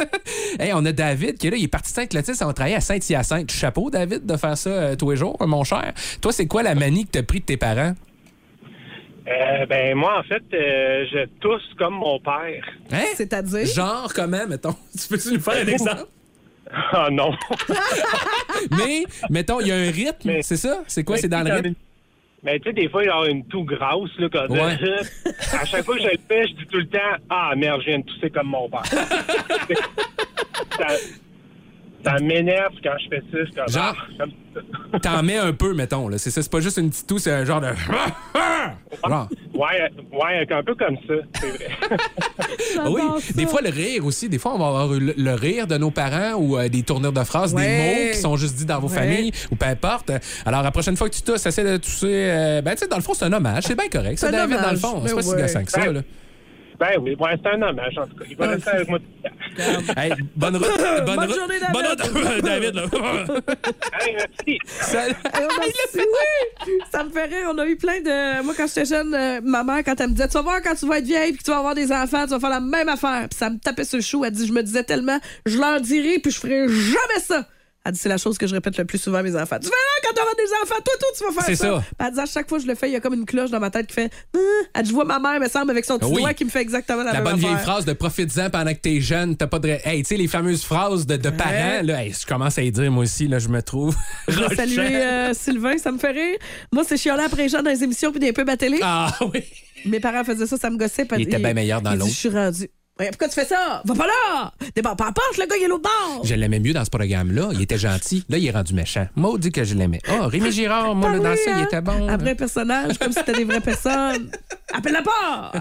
hey, 0.61 0.73
on 0.75 0.85
a 0.85 0.93
David 0.93 1.39
qui 1.39 1.49
est 1.49 1.51
là. 1.51 1.57
Il 1.57 1.65
est 1.65 1.69
parti 1.69 1.91
de 1.91 1.97
Saint-Clotilde. 1.97 2.37
On 2.43 2.53
travaille 2.53 2.75
à 2.75 2.81
Saint-Hyacinthe. 2.81 3.51
Chapeau, 3.51 3.91
David, 3.91 4.25
de 4.27 4.37
faire 4.37 4.57
ça 4.57 4.71
euh, 4.71 4.97
tous 4.97 5.11
les 5.11 5.17
jours, 5.17 5.37
mon 5.41 5.65
cher. 5.65 5.93
Toi, 6.21 6.33
c'est 6.33 6.47
quoi 6.47 6.63
la 6.63 6.75
manie 6.75 7.07
que 7.07 7.13
t'as 7.13 7.23
pris 7.23 7.41
de 7.41 7.45
tes 7.45 7.57
parents? 7.57 7.95
Euh, 9.29 9.67
ben 9.67 9.97
moi 9.97 10.21
en 10.21 10.23
fait 10.23 10.43
euh, 10.55 11.05
je 11.13 11.27
tousse 11.41 11.69
comme 11.79 11.95
mon 11.95 12.21
père. 12.21 12.65
Hein? 12.93 13.05
C'est-à-dire? 13.15 13.67
Genre, 13.67 14.13
comment, 14.15 14.47
mettons? 14.49 14.75
Tu 15.01 15.09
peux-tu 15.09 15.33
nous 15.35 15.41
faire 15.41 15.65
un 15.65 15.67
exemple? 15.67 16.05
Ah 16.93 17.09
non. 17.11 17.33
Mais, 18.77 19.05
mettons, 19.31 19.61
il 19.61 19.69
y 19.69 19.73
a 19.73 19.77
un 19.77 19.91
rythme, 19.91 20.27
Mais- 20.27 20.43
c'est 20.43 20.57
ça? 20.57 20.83
C'est 20.89 21.05
quoi? 21.05 21.15
Mais 21.17 21.23
C'est 21.23 21.29
dans 21.29 21.43
le 21.43 21.53
rythme? 21.55 21.75
Mais 22.43 22.59
tu 22.61 22.69
sais, 22.69 22.73
des 22.75 22.89
fois, 22.89 23.03
il 23.03 23.07
y 23.07 23.11
a 23.11 23.27
une 23.29 23.45
toux 23.47 23.65
grasse, 23.65 24.11
là, 24.19 24.29
quand 24.33 24.49
Ouais. 24.51 24.77
À 25.61 25.65
chaque 25.65 25.85
fois 25.85 25.97
que 25.97 26.03
je 26.03 26.09
le 26.09 26.19
fais, 26.29 26.47
je 26.49 26.53
dis 26.55 26.67
tout 26.67 26.77
le 26.79 26.87
temps 26.87 26.99
Ah 27.31 27.53
merde, 27.57 27.81
je 27.83 27.87
viens 27.91 27.99
de 28.01 28.05
tousser 28.05 28.31
comme 28.31 28.49
mon 28.49 28.69
père. 28.69 28.85
ça 28.85 30.87
ça 32.07 32.17
m'énerve 32.23 32.73
quand 32.83 32.95
je 33.03 33.09
fais 33.09 33.23
ça. 33.33 33.39
Comme, 33.65 33.69
Genre- 33.75 33.97
Ah, 33.99 34.13
comme 34.19 34.31
ça. 34.31 34.99
T'en 35.03 35.23
mets 35.23 35.37
un 35.39 35.53
peu, 35.53 35.75
mettons. 35.75 36.09
Là. 36.09 36.19
C'est 36.19 36.31
ça. 36.31 36.43
C'est 36.43 36.51
pas 36.53 36.61
juste 36.61 36.79
une 36.79 36.91
petite 36.91 37.07
toux, 37.07 37.19
c'est 37.19 37.33
un 37.33 37.45
genre 37.45 37.61
de. 37.61 37.69
Genre. 39.09 39.29
Ouais, 39.55 39.81
euh, 39.81 40.17
ouais, 40.19 40.47
un 40.51 40.63
peu 40.63 40.75
comme 40.75 40.97
ça, 41.07 41.15
c'est 41.41 41.49
vrai. 41.49 41.69
Ah 42.79 42.91
oui, 42.91 43.01
des 43.35 43.47
fois 43.47 43.61
le 43.63 43.71
rire 43.71 44.05
aussi. 44.05 44.29
Des 44.29 44.39
fois, 44.39 44.55
on 44.55 44.59
va 44.59 44.67
avoir 44.67 44.89
le, 44.89 45.15
le 45.17 45.35
rire 45.35 45.67
de 45.67 45.77
nos 45.79 45.91
parents 45.91 46.35
ou 46.35 46.59
euh, 46.59 46.69
des 46.69 46.83
tournures 46.83 47.13
de 47.13 47.23
phrases, 47.25 47.55
Ouais. 47.55 47.63
des 47.63 48.05
mots 48.07 48.11
qui 48.13 48.19
sont 48.19 48.37
juste 48.37 48.57
dits 48.57 48.67
dans 48.67 48.81
vos 48.81 48.89
Ouais. 48.89 48.95
familles 48.99 49.33
ou 49.51 49.57
peu 49.57 49.67
importe. 49.67 50.11
Alors, 50.45 50.63
la 50.63 50.71
prochaine 50.71 50.97
fois 50.97 51.09
que 51.09 51.15
tu 51.15 51.23
tousses, 51.23 51.45
essaie 51.47 51.65
de 51.65 51.77
tousser. 51.79 52.07
euh, 52.11 52.63
ben, 52.63 52.73
tu 52.73 52.79
sais, 52.79 52.89
dans 52.89 52.97
le 52.97 53.03
fond, 53.03 53.15
c'est 53.15 53.25
un 53.25 53.33
hommage. 53.33 53.65
C'est 53.65 53.77
bien 53.77 53.89
correct. 53.89 54.19
C'est 54.19 54.29
C'est 54.31 54.35
un 54.37 54.47
David, 54.47 54.61
dans 54.63 54.71
le 54.71 54.77
fond. 54.77 55.03
C'est 55.03 55.11
Ben 55.11 55.17
pas 55.17 55.23
si 55.23 55.31
ouais. 55.31 55.43
gossant 55.43 55.65
que 55.65 55.71
ça. 55.71 55.81
Ben, 55.81 55.93
Là. 55.93 56.01
Ben 56.79 56.99
oui, 57.01 57.17
ouais, 57.19 57.31
c'est 57.43 57.49
un 57.51 57.63
hommage, 57.63 57.97
en 57.99 58.07
tout 58.07 58.17
cas. 58.17 58.25
Il 58.29 58.37
va 58.37 58.49
rester 58.49 58.71
avec 58.71 58.89
moi. 58.89 58.99
Hey, 59.97 60.13
bonne 60.35 60.57
route. 60.57 60.67
Bonne, 61.07 61.17
Bonne 61.17 61.25
route. 61.27 61.35
journée, 61.35 61.55
David. 61.59 61.73
Bonne 61.73 61.87
route, 61.87 62.45
David. 62.45 62.75
là. 62.75 62.83
Hey, 64.01 64.15
merci. 64.17 64.59
Merci, 64.93 65.97
oui! 65.97 66.73
Ça 66.93 67.05
me 67.05 67.11
fait 67.11 67.25
rire. 67.25 67.49
On 67.53 67.59
a 67.59 67.67
eu 67.67 67.77
plein 67.77 68.01
de. 68.01 68.43
Moi, 68.43 68.55
quand 68.57 68.67
j'étais 68.67 68.85
jeune, 68.85 69.15
euh, 69.15 69.41
ma 69.43 69.65
mère, 69.65 69.83
quand 69.85 69.99
elle 70.01 70.09
me 70.09 70.13
disait 70.15 70.29
Tu 70.29 70.35
vas 70.35 70.43
voir 70.43 70.61
quand 70.63 70.75
tu 70.75 70.87
vas 70.87 70.99
être 70.99 71.05
vieille 71.05 71.33
puis 71.33 71.39
que 71.39 71.45
tu 71.45 71.51
vas 71.51 71.59
avoir 71.59 71.75
des 71.75 71.91
enfants, 71.93 72.25
tu 72.25 72.31
vas 72.31 72.41
faire 72.41 72.51
la 72.51 72.61
même 72.61 72.89
affaire. 72.89 73.27
Puis 73.31 73.39
ça 73.39 73.49
me 73.51 73.59
tapait 73.59 73.85
sur 73.85 73.97
le 73.99 74.03
chou. 74.03 74.25
Elle 74.25 74.33
dit 74.33 74.47
Je 74.47 74.53
me 74.53 74.63
disais 74.63 74.83
tellement, 74.85 75.19
je 75.47 75.59
leur 75.59 75.81
dirai 75.81 76.19
puis 76.19 76.31
je 76.31 76.39
ferai 76.39 76.69
jamais 76.69 77.21
ça. 77.21 77.47
Elle 77.87 77.93
dit 77.93 77.99
C'est 78.01 78.09
la 78.09 78.19
chose 78.19 78.37
que 78.37 78.47
je 78.47 78.55
répète 78.55 78.77
le 78.79 78.85
plus 78.85 78.99
souvent 78.99 79.19
à 79.19 79.23
mes 79.23 79.35
enfants. 79.37 79.59
Tu 79.61 79.67
verras 79.69 79.77
quand 80.03 80.15
tu 80.15 80.21
auras 80.21 80.35
des 80.35 80.53
enfants, 80.63 80.81
toi, 80.85 80.95
toi, 80.99 81.09
tu 81.17 81.25
vas 81.25 81.31
faire 81.33 81.45
C'est 81.45 81.57
ça. 81.57 81.67
ça. 81.77 81.79
Puis 81.81 82.07
Elle 82.09 82.15
dit 82.15 82.21
À 82.21 82.27
chaque 82.27 82.49
fois 82.49 82.59
que 82.59 82.65
je 82.65 82.69
le 82.69 82.75
fais, 82.75 82.89
il 82.89 82.93
y 82.93 82.97
a 82.97 83.01
comme 83.01 83.15
une 83.15 83.25
cloche 83.25 83.51
dans 83.51 83.61
ma 83.61 83.71
tête 83.71 83.87
qui 83.87 83.95
fait 83.95 84.11
Hum. 84.35 84.41
Elle 84.75 84.83
dit 84.83 84.91
Je 84.91 84.95
vois 84.95 85.05
ma 85.05 85.19
mère, 85.19 85.41
me 85.41 85.49
semble, 85.49 85.71
avec 85.71 85.85
son 85.85 85.99
petit 85.99 86.11
Oui. 86.11 86.21
doigt 86.23 86.35
qui 86.35 86.45
me 86.45 86.51
fait 86.51 86.61
exactement 86.63 87.03
la, 87.05 87.13
La 87.13 87.13
même 87.15 87.25
bonne 87.25 87.35
affaire. 87.35 87.49
vieille 87.51 87.63
phrase 87.63 87.85
de 87.85 87.93
profites-en 87.93 88.51
pendant 88.51 88.73
que 88.75 88.81
t'es 88.81 89.01
jeune, 89.01 89.37
t'as 89.37 89.47
pas 89.47 89.59
de. 89.59 89.69
Hey, 89.85 90.03
tu 90.03 90.09
sais, 90.09 90.17
les 90.17 90.29
fameuses 90.29 90.65
phrases 90.65 91.07
de, 91.07 91.17
de 91.17 91.31
parents, 91.31 91.83
là, 91.83 92.05
hey, 92.05 92.13
je 92.13 92.27
commence 92.27 92.59
à 92.59 92.63
y 92.63 92.71
dire, 92.73 92.91
moi 92.91 93.05
aussi, 93.05 93.29
là, 93.29 93.39
je 93.39 93.49
me 93.49 93.63
trouve. 93.63 93.97
Je 94.29 94.39
rochant. 94.41 94.55
saluer 94.57 94.97
euh, 94.97 95.35
Sylvain, 95.35 95.79
ça 95.79 95.93
me 95.93 95.99
fait 95.99 96.11
rire. 96.11 96.39
Moi, 96.73 96.83
c'est 96.87 96.97
chialer 96.97 97.23
après 97.25 97.49
gens 97.49 97.63
dans 97.63 97.71
les 97.71 97.83
émissions 97.85 98.11
puis 98.11 98.21
des 98.21 98.33
pubs 98.33 98.49
à 98.49 98.57
télé. 98.57 98.79
Ah 98.83 99.17
oui. 99.33 99.45
Mes 99.85 100.01
parents 100.01 100.25
faisaient 100.25 100.47
ça, 100.47 100.57
ça 100.57 100.71
me 100.71 100.77
gossait. 100.77 101.07
Il 101.17 101.23
était 101.23 101.39
bien 101.39 101.55
meilleur 101.55 101.81
dans 101.81 101.93
l'autre. 101.93 102.07
Je 102.07 102.15
suis 102.15 102.29
rendu. 102.29 102.69
Ouais, 102.99 103.11
pourquoi 103.11 103.29
tu 103.29 103.35
fais 103.35 103.45
ça? 103.45 103.83
Va 103.85 103.95
pas 103.95 104.07
là! 104.07 104.53
Débarque 104.75 104.97
pas 104.97 105.13
porte, 105.13 105.37
le 105.37 105.47
gars, 105.47 105.57
il 105.59 105.65
est 105.65 105.69
l'autre 105.69 105.83
bord! 105.83 106.25
Je 106.25 106.35
l'aimais 106.35 106.61
mieux 106.61 106.73
dans 106.73 106.85
ce 106.85 106.89
programme-là. 106.89 107.51
Il 107.53 107.61
était 107.61 107.77
gentil. 107.77 108.25
Là, 108.31 108.39
il 108.39 108.47
est 108.47 108.51
rendu 108.51 108.73
méchant. 108.73 109.07
Maudit 109.17 109.53
que 109.53 109.65
je 109.65 109.75
l'aimais. 109.75 110.01
Ah, 110.09 110.29
Rémi 110.29 110.51
Girard, 110.51 110.95
moi, 110.95 111.13
là, 111.13 111.19
dans 111.19 111.37
ça, 111.37 111.43
il 111.47 111.53
hein? 111.53 111.65
était 111.65 111.83
bon. 111.83 112.09
Un 112.09 112.17
vrai 112.17 112.35
personnage, 112.35 112.97
comme 112.99 113.13
si 113.13 113.19
c'était 113.19 113.35
des 113.35 113.45
vraies 113.45 113.61
personnes. 113.61 114.31
Appelle-la 114.73 115.03
pas! 115.03 115.53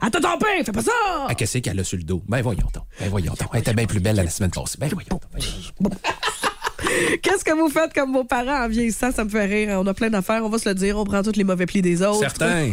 Attends 0.00 0.20
ton 0.20 0.38
pain, 0.38 0.64
fais 0.64 0.72
pas 0.72 0.82
ça! 0.82 0.92
Ah, 1.28 1.34
qu'est-ce 1.34 1.58
qu'elle 1.58 1.78
a 1.78 1.84
sur 1.84 1.98
le 1.98 2.04
dos? 2.04 2.22
Ben 2.26 2.40
voyons 2.40 2.68
donc. 2.72 2.84
Ben 2.98 3.10
voyons 3.10 3.34
donc. 3.38 3.50
Elle 3.52 3.60
était 3.60 3.74
bien 3.74 3.84
plus 3.84 4.00
belle 4.00 4.16
la 4.16 4.28
semaine 4.30 4.50
passée. 4.50 4.78
Ben 4.78 4.88
voyons 4.88 5.20
donc. 5.78 5.92
Qu'est-ce 7.22 7.44
que 7.44 7.52
vous 7.54 7.68
faites 7.68 7.92
comme 7.94 8.12
vos 8.12 8.24
parents 8.24 8.64
en 8.64 8.68
vieillissant? 8.68 9.10
Ça 9.12 9.24
me 9.24 9.28
fait 9.30 9.44
rire. 9.44 9.78
On 9.80 9.86
a 9.86 9.94
plein 9.94 10.10
d'affaires, 10.10 10.44
on 10.44 10.48
va 10.48 10.58
se 10.58 10.68
le 10.68 10.74
dire. 10.74 10.98
On 10.98 11.04
prend 11.04 11.22
tous 11.22 11.36
les 11.36 11.44
mauvais 11.44 11.66
plis 11.66 11.82
des 11.82 12.02
autres. 12.02 12.20
Certain. 12.20 12.70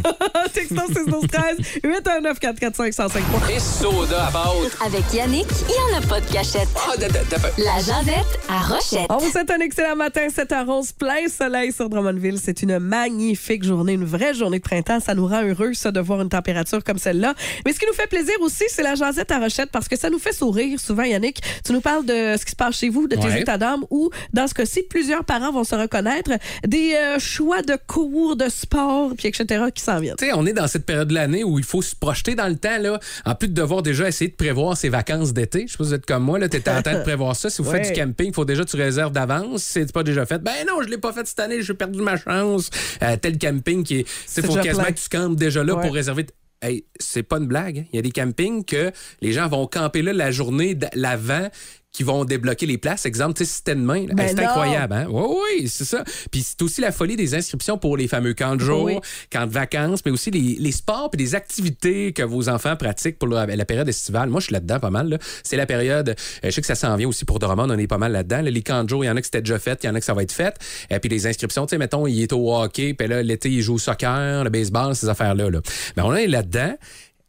Texto 0.53 0.75
612 0.87 1.27
13 1.31 1.57
819 1.83 2.39
445 2.39 2.85
1053 2.85 3.51
Et 3.55 3.59
soda 3.59 4.27
à 4.27 4.31
base. 4.31 4.71
Avec 4.85 5.03
Yannick, 5.13 5.47
il 5.61 5.67
n'y 5.67 5.95
en 5.95 5.99
a 5.99 6.07
pas 6.07 6.19
de 6.21 6.25
cachette. 6.31 6.67
Ah, 6.75 6.97
da, 6.97 7.07
da, 7.07 7.19
da, 7.23 7.37
La 7.57 7.75
jasette 7.77 8.39
à 8.49 8.59
Rochette. 8.61 9.07
On 9.09 9.17
vous 9.17 9.29
souhaite 9.29 9.51
un 9.51 9.59
excellent 9.59 9.95
matin, 9.95 10.27
7 10.33 10.51
à 10.51 10.63
11, 10.65 10.91
plein 10.93 11.27
soleil 11.27 11.71
sur 11.71 11.89
Drummondville. 11.89 12.39
C'est 12.43 12.61
une 12.63 12.79
magnifique 12.79 13.63
journée, 13.63 13.93
une 13.93 14.05
vraie 14.05 14.33
journée 14.33 14.57
de 14.57 14.63
printemps. 14.63 14.99
Ça 14.99 15.13
nous 15.15 15.27
rend 15.27 15.43
heureux, 15.43 15.73
ça, 15.73 15.91
de 15.91 15.99
voir 15.99 16.21
une 16.21 16.29
température 16.29 16.83
comme 16.83 16.97
celle-là. 16.97 17.35
Mais 17.65 17.73
ce 17.73 17.79
qui 17.79 17.85
nous 17.85 17.93
fait 17.93 18.07
plaisir 18.07 18.35
aussi, 18.41 18.63
c'est 18.69 18.83
la 18.83 18.95
jasette 18.95 19.31
à 19.31 19.39
Rochette 19.39 19.69
parce 19.71 19.87
que 19.87 19.97
ça 19.97 20.09
nous 20.09 20.19
fait 20.19 20.33
sourire 20.33 20.79
souvent, 20.79 21.03
Yannick. 21.03 21.41
Tu 21.63 21.73
nous 21.73 21.81
parles 21.81 22.05
de 22.05 22.35
ce 22.37 22.43
qui 22.45 22.51
se 22.51 22.55
passe 22.55 22.75
chez 22.77 22.89
vous, 22.89 23.07
de 23.07 23.15
tes 23.15 23.27
Ouais. 23.27 23.41
états 23.41 23.57
d'âme 23.59 23.85
dans 24.33 24.47
ce 24.47 24.53
cas-ci, 24.53 24.83
plusieurs 24.83 25.23
parents 25.25 25.51
vont 25.51 25.63
se 25.63 25.75
reconnaître, 25.75 26.31
des 26.67 26.93
euh, 26.95 27.19
choix 27.19 27.61
de 27.61 27.77
cours, 27.87 28.35
de 28.35 28.49
sport, 28.49 29.11
puis 29.17 29.27
etc. 29.27 29.65
qui 29.73 29.83
s'en 29.83 29.99
viennent. 29.99 30.15
Tu 30.17 30.25
sais, 30.25 30.31
on 30.33 30.45
est 30.45 30.53
dans 30.53 30.67
cette 30.67 30.85
période 30.85 31.07
de 31.07 31.13
l'année 31.13 31.43
où 31.43 31.59
il 31.59 31.65
faut 31.65 31.81
se 31.81 31.95
projeter 31.95 32.35
dans 32.35 32.47
le 32.47 32.55
temps, 32.55 32.77
là. 32.79 32.99
En 33.25 33.35
plus 33.35 33.47
de 33.49 33.53
devoir 33.53 33.81
déjà 33.81 34.07
essayer 34.07 34.29
de 34.29 34.35
prévoir 34.35 34.77
ses 34.77 34.89
vacances 34.89 35.33
d'été. 35.33 35.65
Je 35.67 35.71
sais 35.73 35.77
pas 35.77 35.83
si 35.83 35.89
vous 35.89 35.95
êtes 35.95 36.05
comme 36.05 36.23
moi, 36.23 36.39
là. 36.39 36.47
T'es 36.49 36.67
en 36.69 36.81
train 36.81 36.99
de 36.99 37.03
prévoir 37.03 37.35
ça. 37.35 37.49
Si 37.49 37.61
vous 37.61 37.69
Ouais. 37.69 37.83
faites 37.83 37.93
du 37.93 37.99
camping, 38.01 38.27
il 38.29 38.33
faut 38.33 38.45
déjà 38.45 38.63
que 38.63 38.69
tu 38.69 38.77
réserves 38.77 39.11
d'avance. 39.11 39.63
Si 39.63 39.73
c'est 39.73 39.91
pas 39.93 40.03
déjà 40.03 40.25
fait, 40.25 40.39
ben 40.39 40.53
non, 40.67 40.81
je 40.81 40.87
l'ai 40.89 40.97
pas 40.97 41.13
fait 41.13 41.25
cette 41.27 41.39
année, 41.39 41.61
j'ai 41.61 41.73
perdu 41.73 42.01
ma 42.01 42.17
chance. 42.17 42.69
Euh, 43.03 43.15
tel 43.21 43.37
camping 43.37 43.83
qui 43.83 43.99
est. 43.99 44.03
Tu 44.03 44.11
C'est 44.27 44.45
faut 44.45 44.53
quasiment 44.55 44.83
plein. 44.83 44.93
que 44.93 44.99
tu 44.99 45.09
campes 45.09 45.35
déjà 45.35 45.63
là 45.63 45.75
Ouais. 45.75 45.81
pour 45.83 45.93
réserver. 45.93 46.25
Hey, 46.61 46.83
c'est 46.99 47.23
pas 47.23 47.37
une 47.37 47.47
blague. 47.47 47.79
hein. 47.79 47.83
Il 47.93 47.95
y 47.95 47.99
a 47.99 48.01
des 48.01 48.11
campings 48.11 48.65
que 48.65 48.91
les 49.21 49.31
gens 49.31 49.47
vont 49.47 49.65
camper 49.65 50.01
là 50.01 50.11
la 50.11 50.29
journée 50.29 50.77
l'avant 50.93 51.47
qui 51.91 52.03
vont 52.03 52.23
débloquer 52.23 52.65
les 52.67 52.77
places. 52.77 53.05
Exemple, 53.05 53.33
tu 53.33 53.45
sais, 53.45 53.49
système 53.51 53.79
de 53.81 53.85
main. 53.85 54.05
là. 54.07 54.13
Ben 54.13 54.27
c'est 54.29 54.39
incroyable, 54.43 54.93
hein? 54.93 55.07
Oui, 55.09 55.35
oui, 55.61 55.67
c'est 55.67 55.85
ça. 55.85 56.03
Puis 56.31 56.43
c'est 56.43 56.61
aussi 56.61 56.81
la 56.81 56.91
folie 56.91 57.15
des 57.15 57.33
inscriptions 57.33 57.77
pour 57.79 57.97
les 57.97 58.07
fameux 58.07 58.33
camps 58.35 58.55
de 58.55 58.61
jour, 58.61 58.83
Oui. 58.83 58.99
camps 59.31 59.47
de 59.47 59.51
vacances, 59.51 60.01
mais 60.05 60.11
aussi 60.11 60.29
les, 60.29 60.55
les 60.59 60.71
sports 60.71 61.09
et 61.13 61.17
les 61.17 61.33
activités 61.35 62.13
que 62.13 62.21
vos 62.21 62.47
enfants 62.47 62.75
pratiquent 62.75 63.17
pour 63.17 63.27
la, 63.27 63.45
la 63.47 63.65
période 63.65 63.89
estivale. 63.89 64.29
Moi, 64.29 64.39
je 64.39 64.45
suis 64.45 64.53
là-dedans 64.53 64.79
pas 64.79 64.91
mal. 64.91 65.09
là. 65.09 65.17
C'est 65.43 65.57
la 65.57 65.65
période, 65.65 66.09
euh, 66.09 66.13
je 66.43 66.51
sais 66.51 66.61
que 66.61 66.67
ça 66.67 66.75
s'en 66.75 66.95
vient 66.95 67.07
aussi 67.07 67.25
pour 67.25 67.39
Drummond, 67.39 67.69
on 67.71 67.77
est 67.77 67.87
pas 67.87 67.97
mal 67.97 68.11
là-dedans. 68.11 68.41
là. 68.43 68.51
Les 68.51 68.61
camps 68.61 68.83
de 68.83 68.89
jour, 68.89 69.03
il 69.03 69.07
y 69.07 69.09
en 69.09 69.15
a 69.17 69.19
que 69.19 69.25
c'était 69.25 69.41
déjà 69.41 69.57
fait, 69.59 69.79
il 69.83 69.87
y 69.87 69.89
en 69.89 69.95
a 69.95 69.99
que 69.99 70.05
ça 70.05 70.13
va 70.13 70.21
être 70.23 70.31
fait. 70.31 70.55
Et 70.91 70.99
puis 70.99 71.09
les 71.09 71.25
inscriptions, 71.27 71.65
tu 71.65 71.71
sais, 71.71 71.77
mettons, 71.79 72.05
il 72.05 72.21
est 72.21 72.33
au 72.33 72.55
hockey, 72.55 72.93
puis 72.93 73.07
là, 73.07 73.23
l'été, 73.23 73.49
il 73.49 73.61
joue 73.61 73.75
au 73.75 73.79
soccer, 73.79 74.43
le 74.43 74.49
baseball, 74.51 74.95
ces 74.95 75.09
affaires-là. 75.09 75.49
Là. 75.49 75.59
Mais 75.97 76.03
on 76.03 76.13
est 76.15 76.27
là-dedans. 76.27 76.75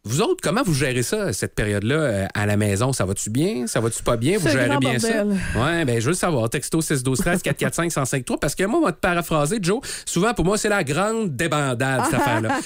Vous 0.05 0.23
autres, 0.23 0.41
comment 0.43 0.63
vous 0.63 0.73
gérez 0.73 1.03
ça, 1.03 1.31
cette 1.35 1.55
période-là, 1.55 1.95
euh, 1.95 2.27
à 2.33 2.47
la 2.47 2.57
maison? 2.57 2.91
Ça 2.95 3.05
va-tu 3.05 3.29
bien? 3.29 3.67
Ça 3.67 3.81
va-tu 3.81 4.03
pas 4.03 4.17
bien? 4.17 4.39
Vous 4.39 4.49
gérez 4.49 4.79
bien 4.79 4.99
ça? 4.99 5.27
Ouais, 5.27 5.85
ben 5.85 6.01
je 6.01 6.09
veux 6.09 6.15
savoir. 6.15 6.49
Texto 6.49 6.81
6 6.81 7.03
12 7.03 7.19
13 7.19 7.43
445 7.43 7.85
1053 7.85 8.41
parce 8.41 8.55
que 8.55 8.65
moi, 8.65 8.81
on 8.81 8.85
va 8.87 8.93
te 8.93 8.99
paraphraser, 8.99 9.59
Joe. 9.61 9.81
Souvent, 10.07 10.33
pour 10.33 10.47
moi, 10.47 10.57
c'est 10.57 10.71
la 10.71 10.85
grande 10.85 11.37
débandade, 11.37 12.05
cette 12.07 12.15
affaire-là. 12.21 12.61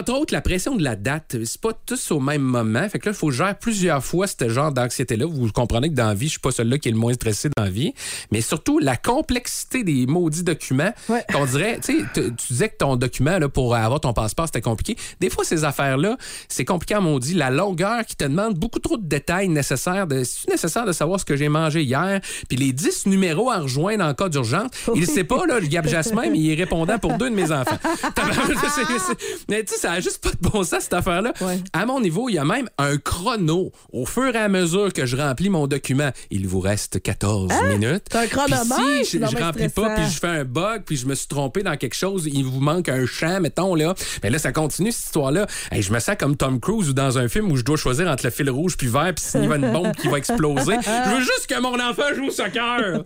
Entre 0.00 0.12
autres, 0.12 0.34
la 0.34 0.40
pression 0.40 0.74
de 0.74 0.82
la 0.82 0.96
date, 0.96 1.36
c'est 1.44 1.60
pas 1.60 1.70
tous 1.86 2.10
au 2.10 2.18
même 2.18 2.42
moment. 2.42 2.88
Fait 2.88 2.98
que 2.98 3.08
là, 3.08 3.12
il 3.14 3.18
faut 3.18 3.30
gérer 3.30 3.54
plusieurs 3.54 4.04
fois 4.04 4.26
ce 4.26 4.48
genre 4.48 4.72
d'anxiété-là. 4.72 5.26
Vous 5.26 5.48
comprenez 5.52 5.90
que 5.90 5.94
dans 5.94 6.08
la 6.08 6.14
vie, 6.14 6.26
je 6.26 6.32
suis 6.32 6.40
pas 6.40 6.50
celui-là 6.50 6.78
qui 6.78 6.88
est 6.88 6.92
le 6.92 6.98
moins 6.98 7.12
stressé 7.12 7.50
dans 7.56 7.62
la 7.62 7.70
vie. 7.70 7.94
Mais 8.32 8.40
surtout, 8.40 8.80
la 8.80 8.96
complexité 8.96 9.84
des 9.84 10.06
maudits 10.06 10.42
documents 10.42 10.92
qu'on 11.32 11.44
dirait, 11.46 11.78
tu 11.80 12.00
sais, 12.00 12.04
tu 12.14 12.48
disais 12.48 12.68
que 12.68 12.78
ton 12.78 12.96
document, 12.96 13.38
là, 13.38 13.48
pour 13.48 13.76
avoir 13.76 14.00
ton 14.00 14.12
passeport, 14.12 14.46
c'était 14.46 14.60
compliqué. 14.60 14.96
Des 15.20 15.30
fois, 15.30 15.44
ces 15.44 15.62
affaires-là, 15.62 16.16
c'est 16.48 16.64
compliqué 16.64 16.79
à 16.90 17.00
maudit. 17.00 17.34
La 17.34 17.50
longueur 17.50 18.04
qui 18.06 18.16
te 18.16 18.24
demande 18.24 18.54
beaucoup 18.54 18.78
trop 18.78 18.96
de 18.96 19.06
détails 19.06 19.48
nécessaires. 19.48 20.06
De, 20.06 20.24
c'est 20.24 20.48
nécessaire 20.48 20.84
de 20.86 20.92
savoir 20.92 21.20
ce 21.20 21.24
que 21.24 21.36
j'ai 21.36 21.48
mangé 21.48 21.82
hier? 21.82 22.20
Puis 22.48 22.56
les 22.56 22.72
10 22.72 23.06
numéros 23.06 23.50
à 23.50 23.58
rejoindre 23.58 24.04
en 24.04 24.14
cas 24.14 24.28
d'urgence. 24.28 24.70
Il 24.94 25.06
sait 25.06 25.24
pas, 25.24 25.46
là, 25.46 25.60
le 25.60 25.66
Gab 25.66 25.86
Jasmin, 25.86 26.30
mais 26.30 26.38
il 26.38 26.50
est 26.52 26.54
répondant 26.54 26.98
pour 26.98 27.14
deux 27.14 27.30
de 27.30 27.34
mes 27.34 27.50
enfants. 27.52 27.78
C'est- 27.82 28.98
c'est- 28.98 29.44
mais 29.48 29.64
tu 29.64 29.74
sais, 29.74 29.80
ça 29.80 29.92
a 29.92 30.00
juste 30.00 30.18
pas 30.22 30.30
de 30.30 30.48
bon 30.48 30.62
sens, 30.64 30.80
cette 30.84 30.94
affaire-là. 30.94 31.32
À 31.72 31.86
mon 31.86 32.00
niveau, 32.00 32.28
il 32.28 32.34
y 32.34 32.38
a 32.38 32.44
même 32.44 32.68
un 32.78 32.96
chrono. 32.98 33.72
Au 33.92 34.06
fur 34.06 34.34
et 34.34 34.38
à 34.38 34.48
mesure 34.48 34.92
que 34.92 35.06
je 35.06 35.16
remplis 35.16 35.50
mon 35.50 35.66
document, 35.66 36.10
il 36.30 36.46
vous 36.46 36.60
reste 36.60 37.00
14 37.02 37.52
minutes. 37.68 38.04
T'as 38.10 38.22
un 38.22 38.26
chronomètre, 38.26 38.64
c'est 38.98 39.04
si 39.04 39.18
je, 39.18 39.26
je 39.26 39.36
remplis 39.36 39.68
pas, 39.68 39.94
puis 39.96 40.04
je 40.12 40.18
fais 40.18 40.26
un 40.28 40.44
bug, 40.44 40.82
puis 40.84 40.96
je 40.96 41.06
me 41.06 41.14
suis 41.14 41.26
trompé 41.28 41.62
dans 41.62 41.76
quelque 41.76 41.94
chose, 41.94 42.28
il 42.32 42.44
vous 42.44 42.60
manque 42.60 42.88
un 42.88 43.06
champ, 43.06 43.40
mettons, 43.40 43.74
là. 43.74 43.94
Mais 44.22 44.30
là, 44.30 44.38
ça 44.38 44.52
continue, 44.52 44.92
cette 44.92 45.06
histoire-là. 45.06 45.46
Hey, 45.70 45.82
je 45.82 45.92
me 45.92 45.98
sens 45.98 46.16
comme 46.18 46.36
Tom 46.36 46.60
Cruise 46.60 46.69
ou 46.72 46.92
dans 46.92 47.18
un 47.18 47.28
film 47.28 47.50
où 47.50 47.56
je 47.56 47.62
dois 47.62 47.76
choisir 47.76 48.08
entre 48.08 48.24
le 48.24 48.30
fil 48.30 48.50
rouge 48.50 48.76
puis 48.76 48.88
vert, 48.88 49.12
puis 49.14 49.24
s'il 49.24 49.44
y 49.44 49.52
a 49.52 49.56
une 49.56 49.72
bombe 49.72 49.92
qui 49.94 50.08
va 50.08 50.18
exploser. 50.18 50.76
Je 50.82 51.14
veux 51.14 51.20
juste 51.20 51.46
que 51.48 51.60
mon 51.60 51.78
enfant 51.80 52.14
joue 52.14 52.26
au 52.26 52.30
soccer. 52.30 53.02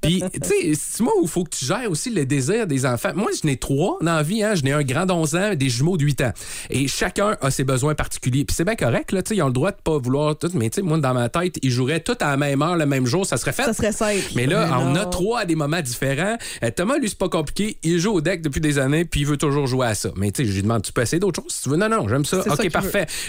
Puis, 0.00 0.22
tu 0.32 0.48
sais, 0.48 0.72
c'est 0.74 1.02
moi 1.02 1.12
où 1.18 1.24
il 1.24 1.28
faut 1.28 1.44
que 1.44 1.56
tu 1.56 1.64
gères 1.64 1.90
aussi 1.90 2.10
le 2.10 2.24
désir 2.24 2.66
des 2.66 2.86
enfants. 2.86 3.10
Moi, 3.14 3.30
je 3.40 3.46
n'ai 3.46 3.56
trois 3.56 3.98
dans 4.00 4.16
la 4.16 4.22
vie. 4.22 4.42
Hein. 4.42 4.54
Je 4.54 4.62
n'ai 4.62 4.72
un 4.72 4.82
grand 4.82 5.06
d'11 5.06 5.36
ans, 5.36 5.54
des 5.54 5.68
jumeaux 5.68 5.96
de 5.96 6.04
8 6.04 6.20
ans. 6.22 6.32
Et 6.70 6.88
chacun 6.88 7.36
a 7.40 7.50
ses 7.50 7.64
besoins 7.64 7.94
particuliers. 7.94 8.44
Puis 8.44 8.54
c'est 8.56 8.64
bien 8.64 8.74
correct, 8.76 9.12
là. 9.12 9.22
Tu 9.22 9.30
sais, 9.30 9.36
ils 9.36 9.42
ont 9.42 9.48
le 9.48 9.52
droit 9.52 9.70
de 9.70 9.76
pas 9.82 9.98
vouloir 9.98 10.36
tout. 10.36 10.50
Mais 10.54 10.70
tu 10.70 10.76
sais, 10.76 10.82
moi, 10.82 10.98
dans 10.98 11.14
ma 11.14 11.28
tête, 11.28 11.58
ils 11.62 11.70
joueraient 11.70 12.00
tous 12.00 12.16
à 12.20 12.30
la 12.30 12.36
même 12.36 12.62
heure, 12.62 12.76
le 12.76 12.86
même 12.86 13.06
jour. 13.06 13.26
Ça 13.26 13.36
serait 13.36 13.52
fait. 13.52 13.64
Ça 13.64 13.72
serait 13.72 13.92
simple. 13.92 14.24
Mais 14.34 14.46
là, 14.46 14.66
Mais 14.66 14.72
on 14.78 14.94
a 14.94 15.06
trois 15.06 15.40
à 15.40 15.44
des 15.44 15.54
moments 15.54 15.80
différents. 15.80 16.36
Euh, 16.62 16.70
Thomas, 16.74 16.98
lui, 16.98 17.08
c'est 17.08 17.18
pas 17.18 17.28
compliqué. 17.28 17.78
Il 17.82 17.98
joue 17.98 18.12
au 18.12 18.20
deck 18.20 18.42
depuis 18.42 18.60
des 18.60 18.78
années, 18.78 19.04
puis 19.04 19.20
il 19.20 19.26
veut 19.26 19.36
toujours 19.36 19.66
jouer 19.66 19.86
à 19.86 19.94
ça. 19.94 20.10
Mais 20.16 20.30
tu 20.30 20.42
sais, 20.42 20.48
je 20.48 20.54
lui 20.54 20.62
demande, 20.62 20.82
tu 20.82 20.92
peux 20.92 21.02
essayer 21.02 21.20
d'autres 21.20 21.42
choses? 21.42 21.52
Si 21.52 21.62
tu 21.62 21.68
veux? 21.70 21.76
Non, 21.76 21.88
non, 21.88 22.08
j'aime 22.08 22.24
ça. 22.24 22.40
OK, 22.40 22.70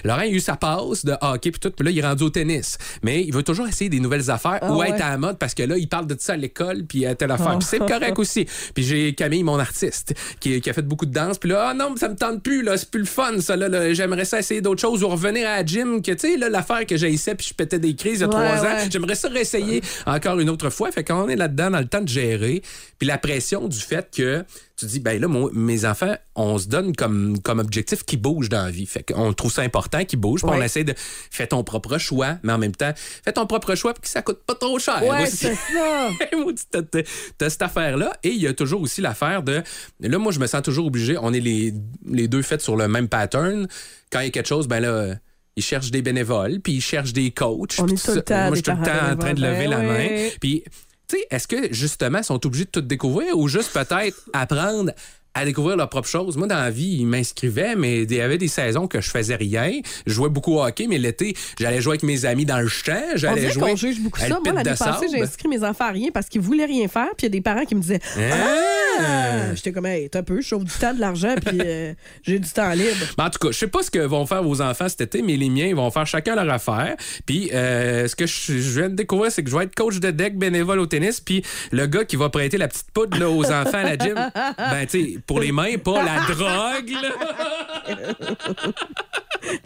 Laurent, 0.04 0.22
il 0.22 0.34
a 0.34 0.36
eu 0.36 0.40
sa 0.40 0.56
passe 0.56 1.06
de 1.06 1.14
hockey, 1.22 1.52
puis 1.52 1.60
tout, 1.60 1.72
puis 1.72 1.86
là, 1.86 1.92
il 1.92 2.00
est 2.00 2.06
rendu 2.06 2.24
au 2.24 2.30
tennis. 2.30 2.78
Mais 3.04 3.24
il 3.24 3.34
veut 3.34 3.44
toujours 3.44 3.68
essayer 3.68 3.90
des 3.90 4.00
nouvelles 4.00 4.30
affaires 4.30 4.60
Ah 4.62 4.72
ou 4.72 4.78
ouais. 4.78 4.90
être 4.90 5.02
à 5.04 5.10
la 5.10 5.18
mode 5.18 5.38
parce 5.38 5.54
que 5.54 5.64
là, 5.64 5.78
il 5.78 5.88
parle 5.88 6.08
de 6.08 6.16
ça 6.20 6.34
à 6.34 6.38
l'école, 6.38 6.84
puis 6.86 7.06
à 7.06 7.16
telle 7.16 7.32
affaire. 7.32 7.52
Ah. 7.54 7.58
Puis 7.60 7.68
c'est 7.70 7.80
correct 7.80 8.18
aussi. 8.20 8.46
Puis 8.74 8.84
j'ai 8.84 9.14
Camille, 9.14 9.44
mon 9.44 9.60
artiste, 9.60 10.14
qui, 10.40 10.62
qui 10.62 10.70
a 10.70 10.74
fait 10.74 10.82
beaucoup 10.82 11.06
de 11.06 11.14
danse, 11.14 11.38
puis 11.38 11.50
là, 11.50 11.70
ah 11.70 11.74
non, 11.74 11.92
mais 11.92 12.00
ça 12.00 12.10
me 12.10 12.16
tente 12.16 12.42
plus, 12.44 12.64
là, 12.64 12.78
c'est 12.78 12.90
plus 12.90 13.02
le 13.02 13.06
fun, 13.06 13.40
ça, 13.40 13.56
là, 13.56 13.68
là. 13.68 13.94
j'aimerais 13.94 14.26
ça 14.26 14.40
essayer 14.40 14.62
d'autres 14.62 14.82
choses 14.82 15.04
ou 15.04 15.08
revenir 15.08 15.48
à 15.48 15.58
la 15.58 15.66
gym, 15.66 16.02
que 16.02 16.12
tu 16.12 16.20
sais, 16.20 16.38
là, 16.38 16.50
l'affaire 16.50 16.86
que 16.86 16.98
j'ai 16.98 17.12
essayé, 17.12 17.36
puis 17.36 17.48
je 17.50 17.54
pétais 17.54 17.80
des 17.80 17.96
crises 17.96 18.20
il 18.20 18.22
y 18.22 18.24
a 18.24 18.28
Ouais, 18.28 18.34
trois 18.34 18.66
ans. 18.66 18.88
J'aimerais 18.90 19.16
ça 19.16 19.30
réessayer 19.30 19.82
encore 20.06 20.40
une 20.40 20.50
autre 20.50 20.70
fois. 20.70 20.92
Fait 20.92 21.04
qu'on 21.04 21.28
est 21.30 21.36
là-dedans 21.36 21.72
dans 21.72 21.80
le 21.80 21.88
temps 21.88 22.02
de 22.02 22.08
gérer. 22.08 22.62
Puis 23.00 23.08
la 23.08 23.18
pression 23.18 23.68
du 23.68 23.80
fait 23.80 24.10
que 24.16 24.44
tu 24.78 24.86
dis, 24.86 25.00
ben 25.00 25.20
là, 25.20 25.28
mon- 25.28 25.50
mes 25.54 25.86
enfants, 25.86 26.16
on 26.36 26.58
se 26.60 26.68
donne 26.68 26.96
comme, 26.96 27.40
comme 27.42 27.58
objectif 27.60 28.04
qu'ils 28.04 28.22
bougent 28.22 28.50
dans 28.50 28.64
la 28.64 28.70
vie. 28.72 28.86
Fait 28.86 29.02
qu'on 29.04 29.34
trouve 29.34 29.52
ça 29.52 29.64
important 29.64 30.06
qu'ils 30.06 30.20
bougent. 30.20 30.42
Puis 30.44 30.52
on 30.54 30.58
Ouais. 30.60 30.66
essaie 30.66 30.84
de 30.84 30.94
faire 30.96 31.48
ton 31.48 31.64
propre 31.64 31.98
choix, 31.98 32.38
mais 32.44 32.54
en 32.54 32.60
même 32.60 32.76
temps, 32.76 32.92
fais 32.96 33.34
ton 33.34 33.48
propre 33.48 33.74
choix 33.76 33.94
puis 33.96 34.04
que 34.04 34.08
ça 34.08 34.22
coûte 34.22 34.40
pas 34.46 34.54
trop 34.56 34.78
cher. 34.78 35.04
Ouais, 35.04 35.26
c'est 35.26 35.56
ça. 35.56 36.10
T'as- 37.38 37.50
cette 37.50 37.62
affaire-là. 37.62 38.14
Et 38.24 38.30
il 38.30 38.42
y 38.42 38.48
a 38.48 38.54
toujours 38.54 38.82
aussi 38.82 39.02
l'affaire 39.02 39.42
de. 39.44 39.64
Là, 40.00 40.18
moi, 40.18 40.32
je 40.32 40.40
me 40.40 40.48
sens 40.48 40.62
toujours 40.62 40.86
obligé. 40.88 41.18
On 41.20 41.34
est 41.34 41.40
les, 41.40 41.74
les 42.08 42.28
deux 42.28 42.42
faits 42.42 42.62
sur 42.62 42.76
le 42.76 42.88
même 42.88 43.08
pattern. 43.08 43.68
Quand 44.12 44.20
il 44.20 44.26
y 44.26 44.28
a 44.28 44.32
quelque 44.32 44.48
chose, 44.48 44.68
ben 44.68 44.80
là. 44.80 45.16
Ils 45.60 45.64
cherchent 45.64 45.90
des 45.90 46.04
bénévoles, 46.04 46.60
puis 46.60 46.74
ils 46.74 46.82
cherchent 46.82 47.14
des 47.14 47.32
coachs. 47.32 47.78
On 47.80 47.88
est 47.88 48.00
tout 48.00 48.12
le 48.12 48.14
ça. 48.18 48.22
temps 48.22 48.36
Moi, 48.46 48.50
je 48.52 48.56
suis 48.58 48.62
tout 48.62 48.72
le 48.80 48.86
temps 48.86 49.12
en 49.12 49.16
train 49.18 49.34
de 49.34 49.42
lever 49.42 49.66
la 49.66 49.78
Ben 49.78 49.88
main. 49.88 50.08
oui. 50.08 50.32
Puis, 50.40 50.64
tu 51.08 51.18
sais, 51.18 51.28
est-ce 51.32 51.48
que 51.48 51.74
justement, 51.74 52.20
ils 52.20 52.24
sont 52.24 52.46
obligés 52.46 52.66
de 52.66 52.70
tout 52.70 52.82
découvrir 52.82 53.38
ou 53.38 53.48
juste 53.48 53.72
peut-être 53.72 54.18
apprendre 54.34 54.92
à 55.34 55.46
découvrir 55.46 55.78
leurs 55.78 55.90
propres 55.90 56.08
choses? 56.08 56.36
Moi, 56.36 56.48
dans 56.48 56.58
la 56.58 56.70
vie, 56.70 56.98
ils 57.00 57.06
m'inscrivaient, 57.06 57.76
mais 57.76 58.04
il 58.04 58.14
y 58.14 58.22
avait 58.22 58.38
des 58.38 58.48
saisons 58.48 58.88
que 58.88 59.00
je 59.00 59.10
faisais 59.10 59.36
rien. 59.36 59.72
Je 60.06 60.14
jouais 60.14 60.30
beaucoup 60.30 60.56
au 60.56 60.64
hockey, 60.64 60.88
mais 60.88 60.98
l'été, 60.98 61.36
j'allais 61.60 61.80
jouer 61.80 61.94
avec 61.94 62.04
mes 62.04 62.26
amis 62.26 62.46
dans 62.46 62.60
le 62.60 62.68
champ. 62.68 63.02
J'allais 63.16 63.52
jouer. 63.52 63.76
juge 63.78 64.02
beaucoup 64.02 64.20
ça. 64.20 64.28
Moi, 64.30 64.54
l'année 64.54 64.76
passée, 64.78 65.08
j'ai 65.12 65.22
inscrit 65.22 65.48
mes 65.48 65.64
enfants 65.64 65.86
à 65.86 65.92
rien 65.92 66.10
parce 66.14 66.28
qu'ils 66.28 66.42
voulaient 66.42 66.66
rien 66.66 66.88
faire. 66.88 67.10
Puis 67.18 67.26
il 67.26 67.26
y 67.26 67.28
a 67.28 67.30
des 67.30 67.42
parents 67.42 67.66
qui 67.66 67.76
me 67.76 67.82
disaient 67.82 68.02
Ah! 68.18 68.87
J'étais 69.56 69.72
comme, 69.72 69.86
hey, 69.86 70.10
t'as 70.10 70.24
peu, 70.24 70.42
je 70.42 70.48
sauve 70.48 70.64
du 70.64 70.72
temps, 70.74 70.94
de 70.94 71.00
l'argent, 71.00 71.36
puis 71.46 71.60
euh, 71.64 71.94
j'ai 72.24 72.40
du 72.40 72.50
temps 72.50 72.72
libre. 72.72 73.06
Mais 73.18 73.24
en 73.26 73.30
tout 73.30 73.40
cas, 73.40 73.52
je 73.52 73.58
sais 73.58 73.68
pas 73.68 73.84
ce 73.84 73.92
que 73.92 74.00
vont 74.00 74.26
faire 74.26 74.44
vos 74.44 74.62
enfants 74.62 74.90
cet 74.90 75.02
été, 75.02 75.22
mais 75.22 75.36
les 75.38 75.50
miens, 75.50 75.68
ils 75.68 75.76
vont 75.76 75.90
faire 75.92 76.06
chacun 76.08 76.36
leur 76.36 76.50
affaire. 76.54 76.96
Puis, 77.26 77.50
euh, 77.54 78.08
ce 78.08 78.16
que 78.16 78.26
je, 78.26 78.58
je 78.60 78.80
viens 78.80 78.90
de 78.90 78.96
découvrir, 78.96 79.32
c'est 79.32 79.44
que 79.44 79.50
je 79.50 79.58
vais 79.58 79.64
être 79.66 79.76
coach 79.76 80.00
de 80.00 80.12
deck 80.12 80.38
bénévole 80.38 80.80
au 80.80 80.86
tennis. 80.86 81.20
Puis, 81.20 81.44
le 81.72 81.86
gars 81.88 82.06
qui 82.06 82.16
va 82.16 82.30
prêter 82.30 82.58
la 82.58 82.68
petite 82.68 82.92
poudre 82.92 83.18
là, 83.20 83.30
aux 83.30 83.46
enfants 83.52 83.78
à 83.78 83.84
la 83.84 83.98
gym, 83.98 84.16
ben, 84.58 84.86
tu 84.90 85.14
sais, 85.14 85.20
pour 85.26 85.40
les 85.40 85.52
mains, 85.52 85.78
pas 85.78 86.04
la 86.04 86.22
drogue, 86.34 86.90
là. 86.90 87.96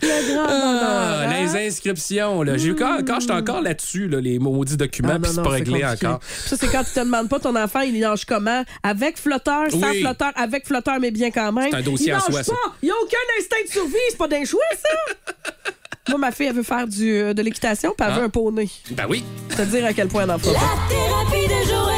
Le 0.01 0.33
grand 0.33 0.45
Ah, 0.47 1.21
hein? 1.27 1.41
les 1.41 1.67
inscriptions, 1.67 2.43
là. 2.43 2.57
J'ai 2.57 2.75
quand, 2.75 2.99
quand 3.05 3.19
j'étais 3.19 3.33
encore 3.33 3.61
là-dessus, 3.61 4.07
là, 4.07 4.19
les 4.19 4.37
maudits 4.37 4.77
documents, 4.77 5.13
Ah, 5.15 5.19
puis 5.19 5.31
c'est 5.33 5.41
pas 5.41 5.49
réglé 5.49 5.83
encore. 5.83 6.19
Ça, 6.23 6.55
c'est 6.55 6.67
quand 6.67 6.83
tu 6.83 6.91
te 6.91 6.99
demandes 6.99 7.29
pas 7.29 7.39
ton 7.39 7.55
enfant, 7.55 7.81
il 7.81 7.99
nage 7.99 8.25
comment? 8.25 8.63
Avec 8.83 9.17
flotteur, 9.21 9.69
sans 9.71 9.89
Oui. 9.89 10.01
flotteur, 10.01 10.31
avec 10.35 10.65
flotteur, 10.67 10.99
mais 10.99 11.11
bien 11.11 11.31
quand 11.31 11.51
même. 11.51 11.69
C'est 11.71 11.77
un 11.77 11.81
dossier 11.81 12.07
il 12.07 12.13
en 12.13 12.17
nage 12.17 12.25
soi, 12.25 12.37
pas. 12.39 12.43
ça. 12.43 12.53
Il 12.81 12.85
n'y 12.85 12.91
a 12.91 12.95
aucun 13.01 13.17
instinct 13.39 13.63
de 13.65 13.71
survie, 13.71 13.93
c'est 14.09 14.17
pas 14.17 14.27
d'un 14.27 14.43
choix, 14.45 14.59
ça. 14.73 15.61
Moi, 16.09 16.17
ma 16.17 16.31
fille, 16.31 16.47
elle 16.47 16.55
veut 16.55 16.63
faire 16.63 16.87
du, 16.87 17.09
euh, 17.13 17.33
de 17.33 17.41
l'équitation, 17.41 17.93
puis 17.97 18.05
elle 18.07 18.13
Ah. 18.15 18.19
veut 18.19 18.25
un 18.25 18.29
poney. 18.29 18.67
Ben 18.91 19.05
oui. 19.07 19.23
te 19.55 19.61
dire 19.61 19.85
à 19.85 19.93
quel 19.93 20.07
point 20.07 20.23
elle 20.23 20.31
en 20.31 20.39
pas. 20.39 20.49
Thérapie 20.49 21.47
de 21.47 21.69
Joanie. 21.69 21.90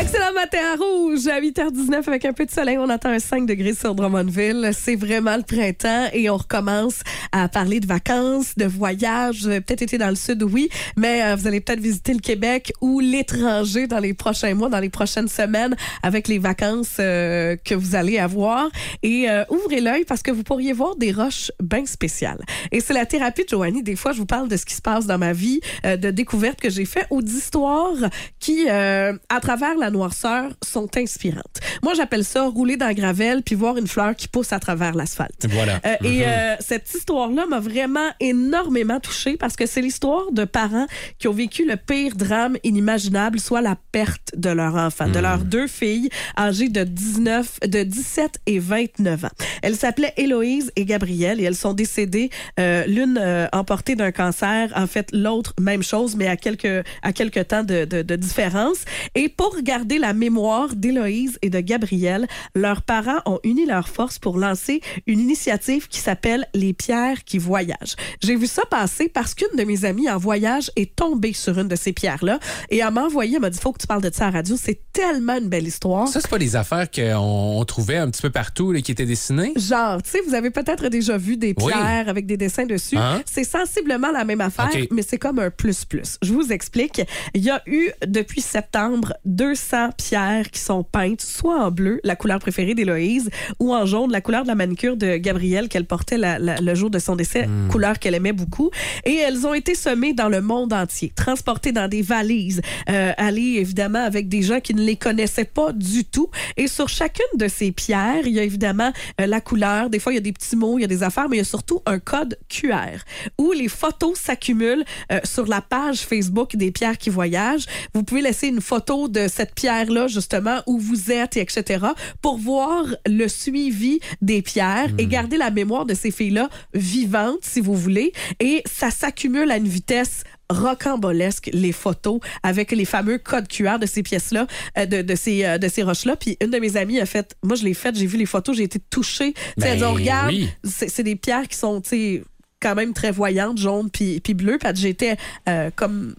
Excellent 0.00 0.32
matin 0.32 0.58
à 0.72 0.76
rouge 0.76 1.26
à 1.26 1.38
8h19 1.38 2.08
avec 2.08 2.24
un 2.24 2.32
peu 2.32 2.46
de 2.46 2.50
soleil. 2.50 2.78
On 2.78 2.88
attend 2.88 3.10
un 3.10 3.18
5 3.18 3.44
degrés 3.44 3.74
sur 3.74 3.94
Drummondville. 3.94 4.70
C'est 4.72 4.96
vraiment 4.96 5.36
le 5.36 5.42
printemps 5.42 6.08
et 6.14 6.30
on 6.30 6.38
recommence 6.38 7.00
à 7.30 7.46
parler 7.48 7.78
de 7.78 7.86
vacances, 7.86 8.56
de 8.56 8.64
voyages. 8.64 9.42
Peut-être 9.44 9.82
été 9.82 9.98
dans 9.98 10.08
le 10.08 10.14
sud, 10.14 10.42
oui, 10.44 10.70
mais 10.96 11.22
euh, 11.22 11.36
vous 11.36 11.46
allez 11.46 11.60
peut-être 11.60 11.80
visiter 11.80 12.14
le 12.14 12.20
Québec 12.20 12.72
ou 12.80 13.00
l'étranger 13.00 13.86
dans 13.86 13.98
les 13.98 14.14
prochains 14.14 14.54
mois, 14.54 14.70
dans 14.70 14.80
les 14.80 14.88
prochaines 14.88 15.28
semaines 15.28 15.76
avec 16.02 16.26
les 16.26 16.38
vacances 16.38 16.96
euh, 16.98 17.56
que 17.62 17.74
vous 17.74 17.94
allez 17.94 18.18
avoir. 18.18 18.70
Et 19.02 19.28
euh, 19.28 19.44
ouvrez 19.50 19.82
l'œil 19.82 20.04
parce 20.06 20.22
que 20.22 20.30
vous 20.30 20.42
pourriez 20.42 20.72
voir 20.72 20.96
des 20.96 21.12
roches 21.12 21.52
bien 21.62 21.84
spéciales. 21.84 22.40
Et 22.70 22.80
c'est 22.80 22.94
la 22.94 23.04
thérapie 23.04 23.44
de 23.44 23.50
Joanie. 23.50 23.82
Des 23.82 23.96
fois, 23.96 24.12
je 24.12 24.18
vous 24.18 24.26
parle 24.26 24.48
de 24.48 24.56
ce 24.56 24.64
qui 24.64 24.74
se 24.74 24.82
passe 24.82 25.06
dans 25.06 25.18
ma 25.18 25.34
vie, 25.34 25.60
de 25.84 26.10
découvertes 26.10 26.60
que 26.60 26.70
j'ai 26.70 26.86
fait 26.86 27.06
ou 27.10 27.20
d'histoires 27.20 28.08
qui, 28.40 28.68
à 28.70 29.40
travers 29.40 29.76
la 29.82 29.90
noirceur, 29.90 30.52
sont 30.64 30.88
inspirantes. 30.96 31.58
Moi, 31.82 31.94
j'appelle 31.94 32.24
ça 32.24 32.46
rouler 32.46 32.76
dans 32.76 32.86
la 32.86 32.94
gravelle 32.94 33.42
puis 33.42 33.54
voir 33.54 33.76
une 33.76 33.86
fleur 33.86 34.14
qui 34.16 34.28
pousse 34.28 34.52
à 34.52 34.58
travers 34.60 34.94
l'asphalte. 34.94 35.46
Voilà. 35.50 35.80
Euh, 35.86 35.96
Et 36.04 36.18
Mhm. 36.20 36.24
euh, 36.26 36.56
cette 36.60 36.92
histoire-là 36.94 37.46
m'a 37.46 37.60
vraiment 37.60 38.08
énormément 38.20 39.00
touchée 39.00 39.36
parce 39.36 39.56
que 39.56 39.66
c'est 39.66 39.80
l'histoire 39.82 40.30
de 40.32 40.44
parents 40.44 40.86
qui 41.18 41.28
ont 41.28 41.32
vécu 41.32 41.66
le 41.66 41.76
pire 41.76 42.14
drame 42.16 42.56
inimaginable, 42.64 43.38
soit 43.40 43.60
la 43.60 43.76
perte 43.92 44.30
de 44.36 44.50
leur 44.50 44.74
enfant, 44.76 45.08
de 45.08 45.18
leurs 45.18 45.38
deux 45.44 45.66
filles 45.66 46.08
âgées 46.38 46.68
de 46.68 46.84
19, 46.84 47.60
de 47.66 47.82
17 47.82 48.40
et 48.46 48.58
29 48.58 49.24
ans. 49.24 49.28
Elles 49.62 49.76
s'appelaient 49.76 50.14
Héloïse 50.16 50.70
et 50.76 50.84
Gabrielle 50.84 51.40
et 51.40 51.44
elles 51.44 51.56
sont 51.56 51.72
décédées, 51.74 52.30
euh, 52.60 52.84
l'une 52.86 53.20
emportée 53.52 53.94
d'un 53.96 54.12
cancer, 54.12 54.70
en 54.76 54.86
fait 54.86 55.08
l'autre 55.12 55.52
même 55.60 55.82
chose, 55.82 56.16
mais 56.16 56.28
à 56.28 56.36
quelques 56.36 56.84
à 57.02 57.12
quelques 57.12 57.48
temps 57.48 57.62
de, 57.64 57.84
de, 57.84 58.02
de 58.02 58.16
différence. 58.16 58.78
Et 59.14 59.28
pour 59.28 59.62
garder 59.72 59.96
la 59.98 60.12
mémoire 60.12 60.76
d'Héloïse 60.76 61.38
et 61.40 61.48
de 61.48 61.58
Gabriel, 61.60 62.26
leurs 62.54 62.82
parents 62.82 63.20
ont 63.24 63.40
uni 63.42 63.64
leurs 63.64 63.88
forces 63.88 64.18
pour 64.18 64.36
lancer 64.36 64.82
une 65.06 65.18
initiative 65.18 65.88
qui 65.88 65.98
s'appelle 65.98 66.46
Les 66.52 66.74
pierres 66.74 67.24
qui 67.24 67.38
voyagent. 67.38 67.96
J'ai 68.22 68.36
vu 68.36 68.46
ça 68.46 68.64
passer 68.70 69.08
parce 69.08 69.32
qu'une 69.34 69.56
de 69.56 69.64
mes 69.64 69.86
amies 69.86 70.10
en 70.10 70.18
voyage 70.18 70.70
est 70.76 70.94
tombée 70.94 71.32
sur 71.32 71.58
une 71.58 71.68
de 71.68 71.76
ces 71.76 71.94
pierres-là 71.94 72.38
et 72.68 72.80
elle 72.80 72.90
m'a 72.92 73.04
envoyé, 73.04 73.36
elle 73.36 73.40
m'a 73.40 73.48
dit 73.48 73.58
faut 73.58 73.72
que 73.72 73.78
tu 73.80 73.86
parles 73.86 74.02
de 74.02 74.10
ça 74.12 74.26
à 74.26 74.30
la 74.30 74.36
radio, 74.38 74.56
c'est 74.62 74.78
tellement 74.92 75.38
une 75.38 75.48
belle 75.48 75.66
histoire. 75.66 76.06
Ça, 76.06 76.20
c'est 76.20 76.28
pas 76.30 76.38
des 76.38 76.54
affaires 76.54 76.90
qu'on 76.90 77.16
on 77.60 77.64
trouvait 77.64 77.96
un 77.96 78.10
petit 78.10 78.20
peu 78.20 78.28
partout 78.30 78.72
là, 78.72 78.82
qui 78.82 78.92
étaient 78.92 79.06
dessinées? 79.06 79.54
Genre, 79.56 80.02
tu 80.02 80.10
sais, 80.10 80.20
vous 80.26 80.34
avez 80.34 80.50
peut-être 80.50 80.88
déjà 80.88 81.16
vu 81.16 81.38
des 81.38 81.54
Oui. 81.56 81.72
pierres 81.72 82.10
avec 82.10 82.26
des 82.26 82.36
dessins 82.36 82.66
dessus. 82.66 82.98
Hein? 82.98 83.22
C'est 83.24 83.44
sensiblement 83.44 84.10
la 84.12 84.26
même 84.26 84.42
affaire, 84.42 84.68
mais 84.90 85.00
c'est 85.00 85.18
comme 85.18 85.38
un 85.38 85.48
plus-plus. 85.48 86.18
Je 86.20 86.30
vous 86.34 86.52
explique. 86.52 87.00
Il 87.32 87.42
y 87.42 87.48
a 87.48 87.62
eu, 87.64 87.88
depuis 88.06 88.42
septembre, 88.42 89.14
200 89.24 89.61
pierres 89.96 90.50
qui 90.50 90.60
sont 90.60 90.82
peintes, 90.84 91.20
soit 91.20 91.58
en 91.64 91.70
bleu, 91.70 92.00
la 92.04 92.16
couleur 92.16 92.38
préférée 92.38 92.74
d'Héloïse, 92.74 93.30
ou 93.60 93.74
en 93.74 93.86
jaune, 93.86 94.10
la 94.12 94.20
couleur 94.20 94.42
de 94.42 94.48
la 94.48 94.54
manicure 94.54 94.96
de 94.96 95.16
Gabrielle 95.16 95.68
qu'elle 95.68 95.84
portait 95.86 96.18
la- 96.18 96.38
la- 96.38 96.60
le 96.60 96.74
jour 96.74 96.90
de 96.90 96.98
son 96.98 97.16
décès, 97.16 97.48
couleur 97.70 97.98
qu'elle 97.98 98.14
aimait 98.14 98.32
beaucoup. 98.32 98.70
Et 99.04 99.14
elles 99.16 99.46
ont 99.46 99.54
été 99.54 99.74
semées 99.74 100.12
dans 100.14 100.28
le 100.28 100.40
monde 100.40 100.72
entier, 100.72 101.12
transportées 101.14 101.72
dans 101.72 101.88
des 101.88 102.02
valises, 102.02 102.60
euh, 102.90 103.12
allées 103.16 103.56
évidemment 103.58 104.04
avec 104.04 104.28
des 104.28 104.42
gens 104.42 104.60
qui 104.60 104.74
ne 104.74 104.82
les 104.82 104.96
connaissaient 104.96 105.44
pas 105.44 105.72
du 105.72 106.04
tout. 106.04 106.30
Et 106.56 106.66
sur 106.68 106.88
chacune 106.88 107.24
de 107.36 107.48
ces 107.48 107.72
pierres, 107.72 108.26
il 108.26 108.32
y 108.32 108.40
a 108.40 108.42
évidemment 108.42 108.92
euh, 109.20 109.26
la 109.26 109.40
couleur. 109.40 109.90
Des 109.90 109.98
fois, 109.98 110.12
il 110.12 110.16
y 110.16 110.18
a 110.18 110.22
des 110.22 110.32
petits 110.32 110.56
mots, 110.56 110.78
il 110.78 110.82
y 110.82 110.84
a 110.84 110.88
des 110.88 111.02
affaires, 111.02 111.28
mais 111.28 111.36
il 111.36 111.40
y 111.40 111.42
a 111.42 111.44
surtout 111.44 111.80
un 111.86 111.98
code 111.98 112.38
QR 112.48 112.98
où 113.38 113.52
les 113.52 113.68
photos 113.68 114.18
s'accumulent 114.18 114.84
euh, 115.10 115.20
sur 115.24 115.46
la 115.46 115.60
page 115.60 116.00
Facebook 116.00 116.56
des 116.56 116.70
pierres 116.70 116.98
qui 116.98 117.10
voyagent. 117.10 117.66
Vous 117.94 118.02
pouvez 118.02 118.22
laisser 118.22 118.48
une 118.48 118.60
photo 118.60 119.08
de 119.08 119.28
cette 119.28 119.51
pierre-là, 119.54 120.08
justement, 120.08 120.62
où 120.66 120.78
vous 120.78 121.10
êtes, 121.10 121.36
et 121.36 121.40
etc., 121.40 121.86
pour 122.20 122.38
voir 122.38 122.84
le 123.06 123.28
suivi 123.28 124.00
des 124.20 124.42
pierres 124.42 124.90
et 124.98 125.06
garder 125.06 125.36
la 125.36 125.50
mémoire 125.50 125.86
de 125.86 125.94
ces 125.94 126.10
filles-là 126.10 126.48
vivantes, 126.74 127.40
si 127.42 127.60
vous 127.60 127.74
voulez. 127.74 128.12
Et 128.40 128.62
ça 128.70 128.90
s'accumule 128.90 129.50
à 129.50 129.56
une 129.56 129.68
vitesse 129.68 130.24
rocambolesque 130.50 131.50
les 131.52 131.72
photos 131.72 132.20
avec 132.42 132.72
les 132.72 132.84
fameux 132.84 133.18
codes 133.18 133.48
QR 133.48 133.78
de 133.80 133.86
ces 133.86 134.02
pièces-là, 134.02 134.46
euh, 134.78 134.86
de, 134.86 135.02
de 135.02 135.14
ces, 135.14 135.44
euh, 135.44 135.58
de 135.58 135.68
ces 135.68 135.82
roches-là. 135.82 136.16
Puis 136.16 136.36
une 136.42 136.50
de 136.50 136.58
mes 136.58 136.76
amies 136.76 137.00
a 137.00 137.06
fait, 137.06 137.34
moi 137.42 137.56
je 137.56 137.64
l'ai 137.64 137.74
faite, 137.74 137.96
j'ai 137.96 138.06
vu 138.06 138.18
les 138.18 138.26
photos, 138.26 138.56
j'ai 138.56 138.64
été 138.64 138.78
touchée. 138.78 139.32
Tu 139.32 139.40
sais, 139.40 139.52
Ben 139.58 139.66
elle 139.72 139.78
dit, 139.78 139.84
on 139.84 139.94
regarde, 139.94 140.28
oui. 140.28 140.48
c'est 140.64 141.02
des 141.02 141.16
pierres 141.16 141.48
qui 141.48 141.56
sont, 141.56 141.80
tu 141.80 141.88
sais, 141.88 142.22
quand 142.60 142.74
même 142.74 142.92
très 142.92 143.10
voyantes, 143.10 143.58
jaunes 143.58 143.90
puis, 143.90 144.20
puis 144.20 144.34
bleues. 144.34 144.58
Puis 144.58 144.70
j'étais 144.76 145.16
euh, 145.48 145.70
comme 145.74 146.14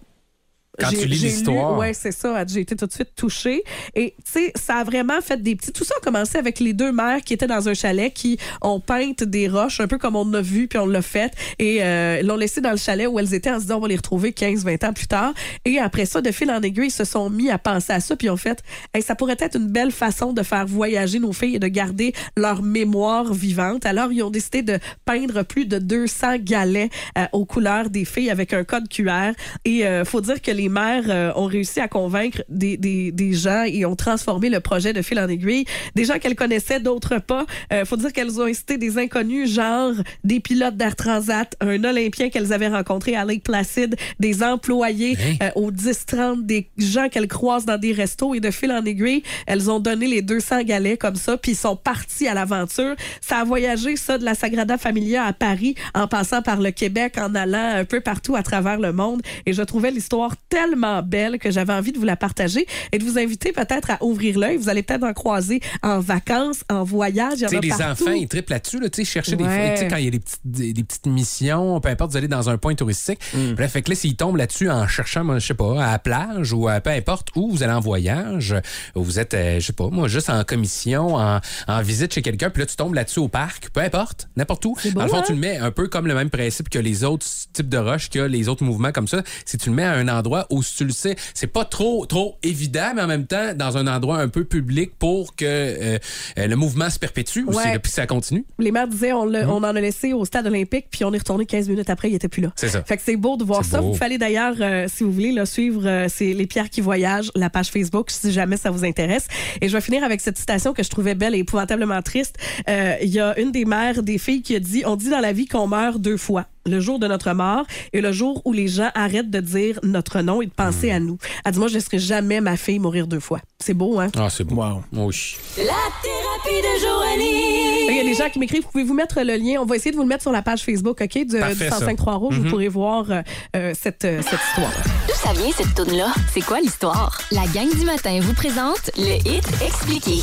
Quand 0.78 0.88
tu 0.90 1.06
lis 1.06 1.18
l'histoire. 1.18 1.78
Ouais, 1.78 1.94
c'est 1.94 2.12
ça. 2.12 2.44
J'ai 2.46 2.60
été 2.60 2.76
tout 2.76 2.86
de 2.86 2.92
suite 2.92 3.10
touchée. 3.16 3.62
Et, 3.94 4.14
tu 4.24 4.32
sais, 4.32 4.52
ça 4.56 4.76
a 4.76 4.84
vraiment 4.84 5.20
fait 5.20 5.40
des 5.42 5.54
petits. 5.54 5.72
Tout 5.72 5.84
ça 5.84 5.94
a 5.96 6.00
commencé 6.00 6.36
avec 6.38 6.60
les 6.60 6.72
deux 6.72 6.92
mères 6.92 7.22
qui 7.22 7.32
étaient 7.34 7.46
dans 7.46 7.68
un 7.68 7.74
chalet 7.74 8.12
qui 8.12 8.38
ont 8.60 8.80
peint 8.80 9.12
des 9.20 9.48
roches, 9.48 9.80
un 9.80 9.86
peu 9.86 9.98
comme 9.98 10.16
on 10.16 10.32
a 10.34 10.40
vu, 10.40 10.66
puis 10.66 10.78
on 10.78 10.86
l'a 10.86 11.02
fait. 11.02 11.32
Et 11.58 11.82
euh, 11.82 12.22
l'ont 12.22 12.36
laissé 12.36 12.60
dans 12.60 12.72
le 12.72 12.76
chalet 12.76 13.06
où 13.06 13.18
elles 13.18 13.34
étaient 13.34 13.50
en 13.50 13.56
se 13.56 13.62
disant, 13.62 13.76
on 13.76 13.80
va 13.80 13.88
les 13.88 13.96
retrouver 13.96 14.32
15, 14.32 14.64
20 14.64 14.84
ans 14.84 14.92
plus 14.92 15.06
tard. 15.06 15.32
Et 15.64 15.78
après 15.78 16.06
ça, 16.06 16.20
de 16.20 16.30
fil 16.30 16.50
en 16.50 16.60
aiguille, 16.62 16.86
ils 16.86 16.90
se 16.90 17.04
sont 17.04 17.30
mis 17.30 17.50
à 17.50 17.58
penser 17.58 17.92
à 17.92 18.00
ça, 18.00 18.16
puis 18.16 18.28
ont 18.30 18.36
fait, 18.36 18.62
Hey, 18.92 19.02
ça 19.02 19.14
pourrait 19.14 19.36
être 19.38 19.56
une 19.56 19.68
belle 19.68 19.92
façon 19.92 20.32
de 20.32 20.42
faire 20.42 20.66
voyager 20.66 21.18
nos 21.18 21.32
filles 21.32 21.56
et 21.56 21.58
de 21.58 21.68
garder 21.68 22.12
leur 22.36 22.62
mémoire 22.62 23.32
vivante. 23.32 23.86
Alors, 23.86 24.12
ils 24.12 24.22
ont 24.22 24.30
décidé 24.30 24.62
de 24.62 24.78
peindre 25.04 25.42
plus 25.42 25.66
de 25.66 25.78
200 25.78 26.38
galets 26.40 26.90
euh, 27.18 27.26
aux 27.32 27.44
couleurs 27.44 27.90
des 27.90 28.04
filles 28.04 28.30
avec 28.30 28.52
un 28.52 28.64
code 28.64 28.88
QR. 28.88 29.32
Et 29.64 29.86
euh, 29.86 30.04
faut 30.04 30.20
dire 30.20 30.40
que 30.40 30.50
les 30.50 30.63
mères 30.68 31.04
euh, 31.08 31.32
ont 31.36 31.46
réussi 31.46 31.80
à 31.80 31.88
convaincre 31.88 32.42
des, 32.48 32.76
des, 32.76 33.12
des 33.12 33.32
gens 33.32 33.64
et 33.64 33.84
ont 33.84 33.96
transformé 33.96 34.50
le 34.50 34.60
projet 34.60 34.92
de 34.92 35.02
fil 35.02 35.18
en 35.18 35.28
aiguille. 35.28 35.64
Des 35.94 36.04
gens 36.04 36.18
qu'elles 36.18 36.34
connaissaient, 36.34 36.80
d'autres 36.80 37.18
pas. 37.18 37.46
Euh, 37.72 37.84
faut 37.84 37.96
dire 37.96 38.12
qu'elles 38.12 38.40
ont 38.40 38.44
incité 38.44 38.78
des 38.78 38.98
inconnus, 38.98 39.52
genre 39.52 39.92
des 40.22 40.40
pilotes 40.40 40.76
d'Air 40.76 40.96
Transat, 40.96 41.54
un 41.60 41.82
Olympien 41.84 42.30
qu'elles 42.30 42.52
avaient 42.52 42.68
rencontré 42.68 43.16
à 43.16 43.24
Lake 43.24 43.44
Placid, 43.44 43.96
des 44.20 44.42
employés 44.42 45.16
euh, 45.42 45.50
au 45.54 45.70
10-30, 45.70 46.44
des 46.44 46.68
gens 46.78 47.08
qu'elles 47.08 47.28
croisent 47.28 47.66
dans 47.66 47.78
des 47.78 47.92
restos 47.92 48.34
et 48.34 48.40
de 48.40 48.50
fil 48.50 48.72
en 48.72 48.84
aiguille, 48.84 49.22
elles 49.46 49.70
ont 49.70 49.80
donné 49.80 50.06
les 50.06 50.22
200 50.22 50.62
galets 50.62 50.98
comme 50.98 51.16
ça, 51.16 51.36
puis 51.36 51.52
ils 51.52 51.56
sont 51.56 51.76
partis 51.76 52.28
à 52.28 52.34
l'aventure. 52.34 52.94
Ça 53.20 53.38
a 53.38 53.44
voyagé, 53.44 53.96
ça, 53.96 54.18
de 54.18 54.24
la 54.24 54.34
Sagrada 54.34 54.78
Familia 54.78 55.24
à 55.24 55.32
Paris, 55.32 55.74
en 55.94 56.08
passant 56.08 56.42
par 56.42 56.60
le 56.60 56.70
Québec, 56.70 57.16
en 57.18 57.34
allant 57.34 57.76
un 57.76 57.84
peu 57.84 58.00
partout 58.00 58.36
à 58.36 58.42
travers 58.42 58.78
le 58.78 58.92
monde. 58.92 59.22
Et 59.46 59.52
je 59.52 59.62
trouvais 59.62 59.90
l'histoire 59.90 60.36
tellement 60.54 61.02
belle 61.02 61.38
que 61.40 61.50
j'avais 61.50 61.72
envie 61.72 61.90
de 61.90 61.98
vous 61.98 62.04
la 62.04 62.16
partager 62.16 62.64
et 62.92 62.98
de 62.98 63.04
vous 63.04 63.18
inviter 63.18 63.50
peut-être 63.50 63.90
à 63.90 63.98
ouvrir 64.04 64.38
l'œil. 64.38 64.56
Vous 64.56 64.68
allez 64.68 64.84
peut-être 64.84 65.02
en 65.02 65.12
croiser 65.12 65.60
en 65.82 65.98
vacances, 65.98 66.62
en 66.70 66.84
voyage. 66.84 67.38
Tu 67.40 67.48
sais, 67.48 67.58
les 67.60 67.68
partout. 67.70 68.04
enfants, 68.04 68.12
ils 68.12 68.28
triplent 68.28 68.52
là-dessus, 68.52 68.78
là, 68.78 68.88
tu 68.88 69.04
sais, 69.04 69.10
chercher 69.10 69.34
des 69.36 69.44
Ouais. 69.44 69.74
tu 69.74 69.80
sais, 69.80 69.88
quand 69.88 69.96
il 69.96 70.04
y 70.04 70.08
a 70.08 70.10
des 70.12 70.20
petites, 70.20 70.40
des, 70.44 70.72
des 70.72 70.84
petites 70.84 71.06
missions, 71.06 71.80
peu 71.80 71.88
importe, 71.88 72.12
vous 72.12 72.16
allez 72.16 72.28
dans 72.28 72.48
un 72.48 72.56
point 72.56 72.74
touristique. 72.76 73.18
Mm. 73.34 73.52
Bref, 73.54 73.72
fait 73.72 73.82
que 73.82 73.90
là, 73.90 73.96
s'ils 73.96 74.14
tombent 74.16 74.36
là-dessus 74.36 74.70
en 74.70 74.86
cherchant, 74.86 75.24
je 75.38 75.44
sais 75.44 75.54
pas, 75.54 75.84
à 75.84 75.90
la 75.92 75.98
plage 75.98 76.52
ou 76.52 76.68
à 76.68 76.80
peu 76.80 76.90
importe 76.90 77.28
où 77.34 77.50
vous 77.50 77.62
allez 77.64 77.72
en 77.72 77.80
voyage, 77.80 78.54
ou 78.94 79.02
vous 79.02 79.18
êtes, 79.18 79.34
euh, 79.34 79.58
je 79.60 79.66
sais 79.66 79.72
pas, 79.72 79.88
moi, 79.90 80.06
juste 80.08 80.30
en 80.30 80.42
commission, 80.44 81.16
en, 81.16 81.40
en 81.66 81.82
visite 81.82 82.14
chez 82.14 82.22
quelqu'un, 82.22 82.48
puis 82.50 82.60
là, 82.60 82.66
tu 82.66 82.76
tombes 82.76 82.94
là-dessus 82.94 83.18
au 83.18 83.28
parc, 83.28 83.70
peu 83.70 83.80
importe, 83.80 84.28
n'importe 84.36 84.64
où. 84.66 84.74
beau, 84.74 84.90
dans 85.00 85.02
le 85.02 85.08
fond, 85.08 85.18
hein? 85.18 85.24
tu 85.26 85.32
le 85.32 85.38
mets 85.38 85.58
un 85.58 85.70
peu 85.72 85.88
comme 85.88 86.06
le 86.06 86.14
même 86.14 86.30
principe 86.30 86.68
que 86.68 86.78
les 86.78 87.02
autres 87.04 87.26
types 87.52 87.68
de 87.68 87.78
roches, 87.78 88.08
que 88.08 88.20
les 88.20 88.48
autres 88.48 88.62
mouvements 88.64 88.92
comme 88.92 89.08
ça. 89.08 89.22
Si 89.44 89.58
tu 89.58 89.70
le 89.70 89.74
mets 89.74 89.84
à 89.84 89.92
un 89.92 90.08
endroit 90.08 90.43
où 90.50 90.62
si 90.62 90.76
tu 90.76 90.84
le 90.84 90.92
sais, 90.92 91.16
c'est 91.34 91.46
pas 91.46 91.64
trop, 91.64 92.06
trop 92.06 92.36
évident, 92.42 92.92
mais 92.94 93.02
en 93.02 93.06
même 93.06 93.26
temps, 93.26 93.54
dans 93.54 93.76
un 93.76 93.86
endroit 93.86 94.18
un 94.18 94.28
peu 94.28 94.44
public 94.44 94.92
pour 94.98 95.36
que 95.36 95.44
euh, 95.44 95.98
euh, 96.38 96.46
le 96.46 96.56
mouvement 96.56 96.90
se 96.90 96.98
perpétue 96.98 97.44
aussi, 97.46 97.58
Ouais. 97.58 97.78
puis 97.78 97.92
ça 97.92 98.06
continue. 98.06 98.44
Les 98.58 98.70
mères 98.72 98.88
disaient 98.88 99.12
on, 99.12 99.24
l'a- 99.24 99.48
on 99.48 99.56
en 99.58 99.62
a 99.64 99.72
laissé 99.80 100.12
au 100.12 100.24
stade 100.24 100.46
olympique, 100.46 100.86
puis 100.90 101.04
on 101.04 101.12
est 101.12 101.18
retourné 101.18 101.46
15 101.46 101.68
minutes 101.68 101.90
après, 101.90 102.10
il 102.10 102.14
était 102.14 102.28
plus 102.28 102.42
là. 102.42 102.52
C'est 102.56 102.68
ça. 102.68 102.82
Fait 102.84 102.96
que 102.96 103.02
c'est 103.04 103.16
beau 103.16 103.36
de 103.36 103.44
voir 103.44 103.64
ça. 103.64 103.80
beau. 103.80 103.88
Vous 103.92 103.94
fallait 103.94 104.18
d'ailleurs, 104.18 104.54
euh, 104.60 104.86
si 104.92 105.04
vous 105.04 105.12
voulez, 105.12 105.32
là, 105.32 105.46
suivre 105.46 105.86
euh, 105.86 106.06
c'est 106.08 106.32
Les 106.32 106.46
Pierres 106.46 106.70
qui 106.70 106.80
voyagent, 106.80 107.30
la 107.34 107.50
page 107.50 107.68
Facebook, 107.68 108.10
si 108.10 108.32
jamais 108.32 108.56
ça 108.56 108.70
vous 108.70 108.84
intéresse. 108.84 109.26
Et 109.60 109.68
je 109.68 109.76
vais 109.76 109.80
finir 109.80 110.04
avec 110.04 110.20
cette 110.20 110.38
citation 110.38 110.72
que 110.72 110.82
je 110.82 110.90
trouvais 110.90 111.14
belle 111.14 111.34
et 111.34 111.38
épouvantablement 111.38 112.00
triste. 112.02 112.36
Il 112.68 113.08
y 113.08 113.20
a 113.20 113.38
une 113.38 113.52
des 113.52 113.64
mères 113.64 114.02
des 114.02 114.18
filles 114.18 114.42
qui 114.42 114.54
a 114.56 114.60
dit 114.60 114.82
On 114.86 114.96
dit 114.96 115.10
dans 115.10 115.20
la 115.20 115.32
vie 115.32 115.46
qu'on 115.46 115.66
meurt 115.66 116.00
deux 116.00 116.16
fois. 116.16 116.46
Le 116.66 116.80
jour 116.80 116.98
de 116.98 117.06
notre 117.06 117.32
mort 117.32 117.64
et 117.92 118.00
le 118.00 118.10
jour 118.12 118.40
où 118.44 118.52
les 118.52 118.68
gens 118.68 118.90
arrêtent 118.94 119.30
de 119.30 119.40
dire 119.40 119.78
notre 119.82 120.20
nom 120.22 120.40
et 120.42 120.46
de 120.46 120.50
penser 120.50 120.90
Hmm. 120.90 120.96
à 120.96 121.00
nous. 121.00 121.18
Elle 121.44 121.52
dit 121.52 121.58
Moi, 121.58 121.68
je 121.68 121.74
laisserai 121.74 121.98
jamais 121.98 122.40
ma 122.40 122.56
fille 122.56 122.78
mourir 122.78 123.06
deux 123.06 123.20
fois. 123.20 123.40
C'est 123.60 123.74
beau, 123.74 124.00
hein? 124.00 124.08
Ah, 124.16 124.28
c'est 124.30 124.44
beau. 124.44 124.62
Oui. 124.92 125.36
La 125.58 125.64
thérapie 126.02 126.62
de 126.62 126.80
Joanie. 126.80 127.86
Il 127.88 127.96
y 127.96 128.00
a 128.00 128.04
des 128.04 128.14
gens 128.14 128.28
qui 128.30 128.38
m'écrivent, 128.38 128.62
vous 128.62 128.70
pouvez 128.70 128.84
vous 128.84 128.94
mettre 128.94 129.20
le 129.20 129.36
lien? 129.36 129.60
On 129.60 129.66
va 129.66 129.76
essayer 129.76 129.90
de 129.90 129.96
vous 129.96 130.02
le 130.02 130.08
mettre 130.08 130.22
sur 130.22 130.32
la 130.32 130.42
page 130.42 130.62
Facebook, 130.62 131.00
OK, 131.00 131.18
du, 131.26 131.38
Parfait, 131.38 131.68
ça. 131.70 131.78
105 131.78 131.96
Trois 131.96 132.14
Rouges. 132.16 132.36
Vous 132.38 132.44
Mhm. 132.44 132.50
pourrez 132.50 132.68
voir 132.68 133.10
euh, 133.10 133.22
euh, 133.56 133.72
cette, 133.78 134.04
euh, 134.04 134.20
cette 134.22 134.40
histoire. 134.48 134.72
D'où 135.06 135.14
ça 135.14 135.32
vient 135.32 135.50
cette 135.56 135.74
toune-là? 135.74 136.12
C'est 136.32 136.40
quoi 136.44 136.60
l'histoire? 136.60 137.18
La 137.30 137.46
gang 137.54 137.68
du 137.78 137.84
matin 137.84 138.18
vous 138.22 138.34
présente 138.34 138.90
le 138.96 139.16
hit 139.28 139.44
expliqué. 139.62 140.20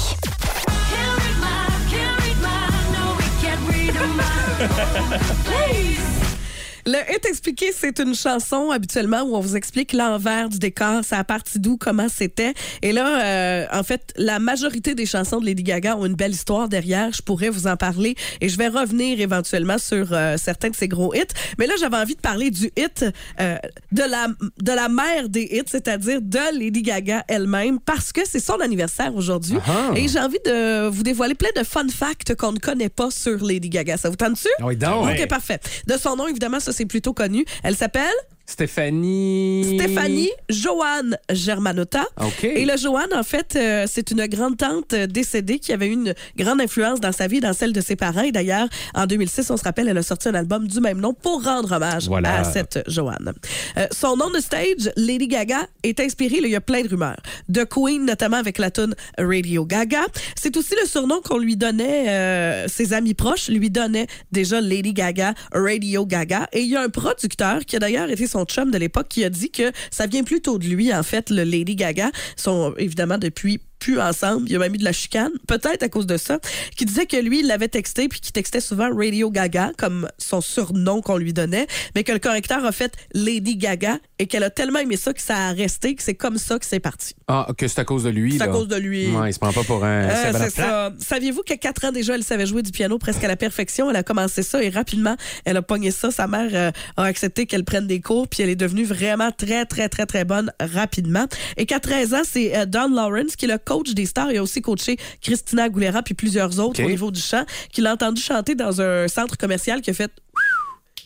Le 6.86 6.98
hit 7.14 7.26
expliqué, 7.26 7.72
c'est 7.76 8.00
une 8.00 8.16
chanson 8.16 8.72
habituellement 8.72 9.22
où 9.22 9.36
on 9.36 9.40
vous 9.40 9.56
explique 9.56 9.94
l'envers 9.94 10.50
du 10.50 10.60
décor, 10.60 11.04
ça 11.04 11.18
a 11.18 11.24
parti 11.24 11.60
d'où, 11.60 11.78
comment 11.78 12.08
c'était. 12.10 12.54
Et 12.82 12.92
là, 12.92 13.22
euh, 13.24 13.66
en 13.72 13.84
fait, 13.84 14.14
la 14.18 14.40
majorité 14.40 14.96
des 14.96 15.06
chansons 15.06 15.40
de 15.40 15.46
Lady 15.46 15.64
Gaga 15.64 15.98
ont 15.98 16.06
une 16.06 16.16
belle 16.16 16.32
histoire 16.32 16.70
derrière. 16.70 17.12
Je 17.14 17.22
pourrais 17.22 17.50
vous 17.50 17.68
en 17.68 17.78
parler 17.78 18.16
et 18.40 18.50
je 18.50 18.58
vais 18.58 18.68
revenir 18.68 19.20
éventuellement 19.20 19.78
sur 19.78 20.12
euh, 20.12 20.38
certains 20.38 20.70
de 20.70 20.76
ces 20.76 20.88
gros 20.88 21.14
hits. 21.14 21.22
Mais 21.58 21.68
là, 21.68 21.74
j'avais 21.80 21.98
envie 21.98 22.16
de 22.16 22.22
parler 22.22 22.50
du 22.52 22.72
hit 22.78 23.06
euh, 23.40 23.58
de 23.92 24.04
la 24.04 24.28
de 24.62 24.72
la 24.72 24.90
mère 24.90 25.30
des 25.30 25.48
hits, 25.52 25.64
c'est-à-dire 25.68 26.22
de 26.22 26.58
Lady 26.58 26.82
Gaga 26.82 27.24
elle-même, 27.28 27.80
parce 27.80 28.12
que 28.12 28.22
c'est 28.26 28.40
son 28.40 28.60
anniversaire 28.60 29.16
aujourd'hui. 29.16 29.58
Ah. 29.68 29.92
Et 29.96 30.08
j'ai 30.08 30.20
envie 30.20 30.40
de 30.46 30.88
vous 30.88 31.04
dévoiler 31.04 31.36
plein 31.36 31.50
de 31.56 31.64
fun 31.64 31.88
facts 31.90 32.36
qu'on 32.36 32.54
ne 32.54 32.60
connaît 32.60 32.90
pas 32.90 33.12
sur 33.12 33.44
Lady 33.44 33.70
Gaga. 33.70 33.98
Ça 33.98 34.10
vous 34.10 34.16
tente-tu? 34.16 34.50
Oui, 34.64 34.76
donc. 34.76 35.10
OK, 35.10 35.28
parfait. 35.28 35.60
De 35.88 35.98
son 35.98 36.16
nom, 36.16 36.28
évidemment, 36.28 36.60
c'est 36.72 36.86
plutôt 36.86 37.14
connu. 37.14 37.46
Elle 37.64 37.76
s'appelle 37.76 38.10
Stéphanie. 38.52 39.78
Stéphanie 39.80 40.30
Joanne 40.50 41.18
Germanotta. 41.32 42.06
OK. 42.22 42.44
Et 42.44 42.66
le 42.66 42.78
Joanne, 42.78 43.14
en 43.14 43.24
fait, 43.24 43.56
euh, 43.56 43.86
c'est 43.88 44.12
une 44.12 44.26
grande 44.28 44.58
tante 44.58 44.94
décédée 44.94 45.60
qui 45.60 45.72
avait 45.74 45.88
eu 45.88 45.94
une 45.94 46.14
grande 46.38 46.62
influence 46.62 47.00
dans 47.00 47.12
sa 47.12 47.28
vie 47.28 47.38
et 47.38 47.42
dans 47.42 47.54
celle 47.54 47.74
de 47.74 47.82
ses 47.82 47.96
parents. 47.96 48.22
Et 48.24 48.32
d'ailleurs, 48.32 48.68
en 48.94 49.06
2006, 49.06 49.50
on 49.52 49.58
se 49.58 49.64
rappelle, 49.64 49.88
elle 49.88 49.98
a 49.98 50.04
sorti 50.04 50.28
un 50.30 50.36
album 50.36 50.68
du 50.68 50.80
même 50.80 51.00
nom 51.00 51.14
pour 51.14 51.44
rendre 51.44 51.72
hommage 51.72 52.08
Voilà. 52.08 52.40
à 52.40 52.44
cette 52.44 52.84
Joanne. 52.88 53.34
Euh, 53.78 53.88
son 53.92 54.18
nom 54.18 54.30
de 54.30 54.40
stage, 54.40 54.92
Lady 54.98 55.28
Gaga, 55.28 55.68
est 55.84 56.00
inspiré, 56.00 56.38
il 56.42 56.48
y 56.50 56.56
a 56.56 56.62
plein 56.62 56.82
de 56.84 56.90
rumeurs, 56.90 57.18
de 57.50 57.64
Queen, 57.64 58.06
notamment 58.06 58.38
avec 58.38 58.58
la 58.58 58.72
tune 58.72 58.94
Radio 59.18 59.66
Gaga. 59.66 60.02
C'est 60.36 60.56
aussi 60.58 60.76
le 60.82 60.88
surnom 60.88 61.22
qu'on 61.22 61.38
lui 61.38 61.56
donnait, 61.56 62.10
euh, 62.10 62.68
ses 62.68 62.94
amis 62.94 63.14
proches 63.14 63.48
lui 63.50 63.70
donnaient 63.70 64.08
déjà 64.32 64.60
Lady 64.62 64.94
Gaga, 64.94 65.34
Radio 65.54 66.06
Gaga. 66.06 66.48
Et 66.54 66.62
il 66.62 66.68
y 66.70 66.76
a 66.76 66.82
un 66.82 66.90
producteur 66.90 67.66
qui 67.66 67.76
a 67.76 67.80
d'ailleurs 67.80 68.10
été 68.10 68.28
son 68.28 68.41
son 68.42 68.46
chum 68.46 68.72
de 68.72 68.78
l'époque, 68.78 69.08
qui 69.10 69.24
a 69.24 69.30
dit 69.30 69.52
que 69.52 69.72
ça 69.92 70.08
vient 70.08 70.24
plutôt 70.24 70.58
de 70.58 70.66
lui, 70.66 70.94
en 70.94 71.04
fait, 71.04 71.30
le 71.30 71.44
Lady 71.44 71.76
Gaga. 71.76 72.12
Sont 72.36 72.74
évidemment 72.78 73.18
depuis 73.18 73.62
plus 73.82 74.00
ensemble. 74.00 74.48
Il 74.48 74.56
a 74.56 74.60
même 74.60 74.76
eu 74.76 74.78
de 74.78 74.86
la 74.86 74.94
chicane, 74.94 75.32
peut-être 75.48 75.84
à 75.84 75.90
cause 75.90 76.06
de 76.06 76.16
ça, 76.16 76.40
qui 76.78 76.86
disait 76.86 77.08
que 77.08 77.18
lui, 77.18 77.40
il 77.40 77.48
l'avait 77.48 77.68
texté, 77.68 78.08
puis 78.08 78.22
qui 78.22 78.32
textait 78.32 78.62
souvent 78.62 78.96
Radio 78.96 79.30
Gaga, 79.32 79.72
comme 79.78 80.08
son 80.18 80.40
surnom 80.40 81.02
qu'on 81.02 81.18
lui 81.18 81.34
donnait, 81.34 81.68
mais 81.96 82.04
que 82.04 82.12
le 82.12 82.20
correcteur 82.20 82.64
a 82.64 82.72
fait 82.72 82.94
Lady 83.14 83.58
Gaga 83.58 83.98
et 84.20 84.28
qu'elle 84.28 84.44
a 84.44 84.52
tellement 84.52 84.80
aimé 84.80 84.98
ça 84.98 85.14
que 85.14 85.22
ça 85.22 85.36
a 85.36 85.52
resté, 85.52 85.96
que 85.96 86.04
c'est 86.04 86.14
comme 86.14 86.38
ça 86.38 86.60
que 86.60 86.66
c'est 86.66 86.80
parti. 86.80 87.16
Ah, 87.28 87.48
que 87.58 87.68
c'est 87.68 87.80
à 87.80 87.86
cause 87.86 88.04
de 88.04 88.10
lui. 88.10 88.38
C'est 88.38 88.44
à 88.44 88.48
cause 88.48 88.68
de 88.68 88.76
lui. 88.76 89.10
Ouais, 89.10 89.32
il 89.32 89.34
se 89.34 89.40
prend 89.40 89.52
pas 89.52 89.64
pour 89.64 89.84
un. 89.84 90.10
Euh, 90.10 90.32
c'est 90.34 90.50
ça. 90.52 90.94
Saviez-vous 91.00 91.42
qu'à 91.42 91.58
4 91.58 91.86
ans 91.86 91.92
déjà, 91.92 92.14
elle 92.14 92.24
savait 92.24 92.46
jouer 92.46 92.62
du 92.62 92.72
piano 92.72 93.00
presque 93.00 93.24
à 93.24 93.28
la 93.28 93.36
perfection? 93.36 93.90
Elle 93.90 93.96
a 93.96 94.04
commencé 94.04 94.44
ça 94.44 94.64
et 94.64 94.70
rapidement, 94.70 95.16
elle 95.46 95.58
a 95.58 95.64
pogné 95.64 95.90
ça. 95.90 96.12
Sa 96.12 96.28
mère 96.28 96.50
euh, 96.54 96.72
a 96.98 97.04
accepté 97.04 97.48
qu'elle 97.48 97.66
prenne 97.66 97.88
des 97.88 98.00
cours, 98.00 98.28
puis 98.28 98.44
elle 98.44 98.50
est 98.50 98.56
devenue 98.56 98.84
vraiment 98.84 99.32
très, 99.32 99.66
très, 99.66 99.90
très, 99.90 100.06
très 100.06 100.24
bonne 100.24 100.52
rapidement. 100.60 101.26
Et 101.58 101.66
qu'à 101.66 101.80
13 101.80 102.14
ans, 102.14 102.22
c'est 102.24 102.56
euh, 102.56 102.66
Don 102.68 102.90
Lawrence 102.94 103.36
qui 103.36 103.48
le 103.48 103.58
coach 103.72 103.94
des 103.94 104.06
stars. 104.06 104.32
Il 104.32 104.38
a 104.38 104.44
aussi 104.44 104.62
coaché 104.62 104.98
Christina 105.22 105.64
Aguilera 105.64 106.04
puis 106.04 106.14
plusieurs 106.14 106.60
autres 106.60 106.84
au 106.84 106.90
niveau 106.90 107.12
du 107.12 107.22
chant, 107.22 107.46
qui 107.72 107.82
l'a 107.82 107.94
entendu 107.94 108.22
chanter 108.22 108.56
dans 108.56 108.82
un 108.82 109.08
centre 109.08 109.38
commercial 109.38 109.82
qui 109.82 109.92
a 109.92 109.94
fait 109.94 110.12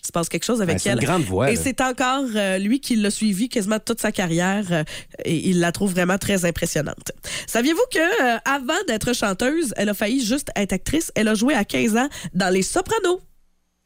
se 0.05 0.11
passe 0.11 0.29
quelque 0.29 0.43
chose 0.43 0.61
avec 0.61 0.79
c'est 0.79 0.89
elle. 0.89 0.99
une 0.99 1.03
grande 1.03 1.23
voix, 1.23 1.51
Et 1.51 1.55
c'est 1.55 1.81
encore 1.81 2.25
euh, 2.35 2.59
lui 2.59 2.79
qui 2.79 2.95
l'a 2.95 3.09
suivi 3.09 3.49
quasiment 3.49 3.79
toute 3.79 3.99
sa 3.99 4.11
carrière 4.11 4.65
euh, 4.69 4.83
et 5.23 5.49
il 5.49 5.59
la 5.59 5.71
trouve 5.71 5.93
vraiment 5.93 6.19
très 6.19 6.45
impressionnante. 6.45 7.11
Saviez-vous 7.47 7.81
que 7.91 7.97
euh, 8.35 8.37
avant 8.45 8.77
d'être 8.87 9.15
chanteuse, 9.15 9.73
elle 9.77 9.89
a 9.89 9.95
failli 9.95 10.23
juste 10.23 10.49
être 10.55 10.73
actrice. 10.73 11.11
Elle 11.15 11.27
a 11.27 11.33
joué 11.33 11.55
à 11.55 11.65
15 11.65 11.97
ans 11.97 12.07
dans 12.35 12.53
Les 12.53 12.61
Sopranos. 12.61 13.19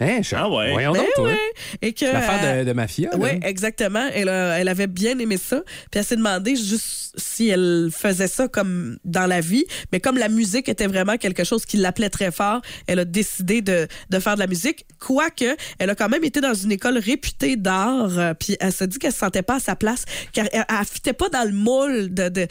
Hein, 0.01 0.19
je- 0.21 0.33
Ah 0.35 0.49
ouais. 0.49 0.71
Voyons 0.71 0.93
Ben 0.93 0.99
donc, 0.99 1.09
toi. 1.15 1.25
ouais. 1.25 1.37
Et 1.81 1.91
que 1.93 2.05
L'affaire 2.05 2.59
de, 2.59 2.63
de 2.63 2.73
mafia. 2.73 3.09
là. 3.11 3.17
oui, 3.17 3.29
exactement. 3.43 4.07
Elle, 4.13 4.29
a- 4.29 4.57
elle 4.59 4.69
avait 4.69 4.87
bien 4.87 5.19
aimé 5.19 5.35
ça. 5.37 5.61
Puis 5.91 5.99
elle 5.99 6.05
s'est 6.05 6.15
demandé 6.15 6.55
juste 6.55 7.13
si 7.17 7.49
elle 7.49 7.89
faisait 7.91 8.27
ça 8.27 8.47
comme 8.47 8.97
dans 9.03 9.25
la 9.25 9.41
vie. 9.41 9.65
Mais 9.91 9.99
comme 9.99 10.17
la 10.17 10.29
musique 10.29 10.69
était 10.69 10.87
vraiment 10.87 11.17
quelque 11.17 11.43
chose 11.43 11.65
qui 11.65 11.75
l'appelait 11.75 12.09
très 12.09 12.31
fort, 12.31 12.61
elle 12.87 12.99
a 12.99 13.05
décidé 13.05 13.61
de, 13.61 13.87
de 14.09 14.19
faire 14.19 14.35
de 14.35 14.39
la 14.39 14.47
musique. 14.47 14.85
Quoique, 14.99 15.57
elle 15.79 15.89
a 15.89 15.95
quand 15.95 16.07
même 16.07 16.23
été 16.23 16.39
dans 16.39 16.53
une 16.53 16.71
école 16.71 16.97
réputée 16.97 17.57
d'art. 17.57 18.17
euh, 18.17 18.33
Puis 18.33 18.55
elle 18.61 18.71
se 18.71 18.85
dit 18.85 18.99
qu'elle 18.99 19.11
se 19.11 19.19
sentait 19.19 19.41
pas 19.41 19.55
à 19.55 19.59
sa 19.59 19.75
place, 19.75 20.05
car 20.31 20.45
elle, 20.53 20.63
elle 20.69 20.85
fitait 20.85 21.11
pas 21.13 21.27
dans 21.27 21.43
le 21.43 21.51
moule 21.53 22.13
de... 22.13 22.29
de 22.29 22.47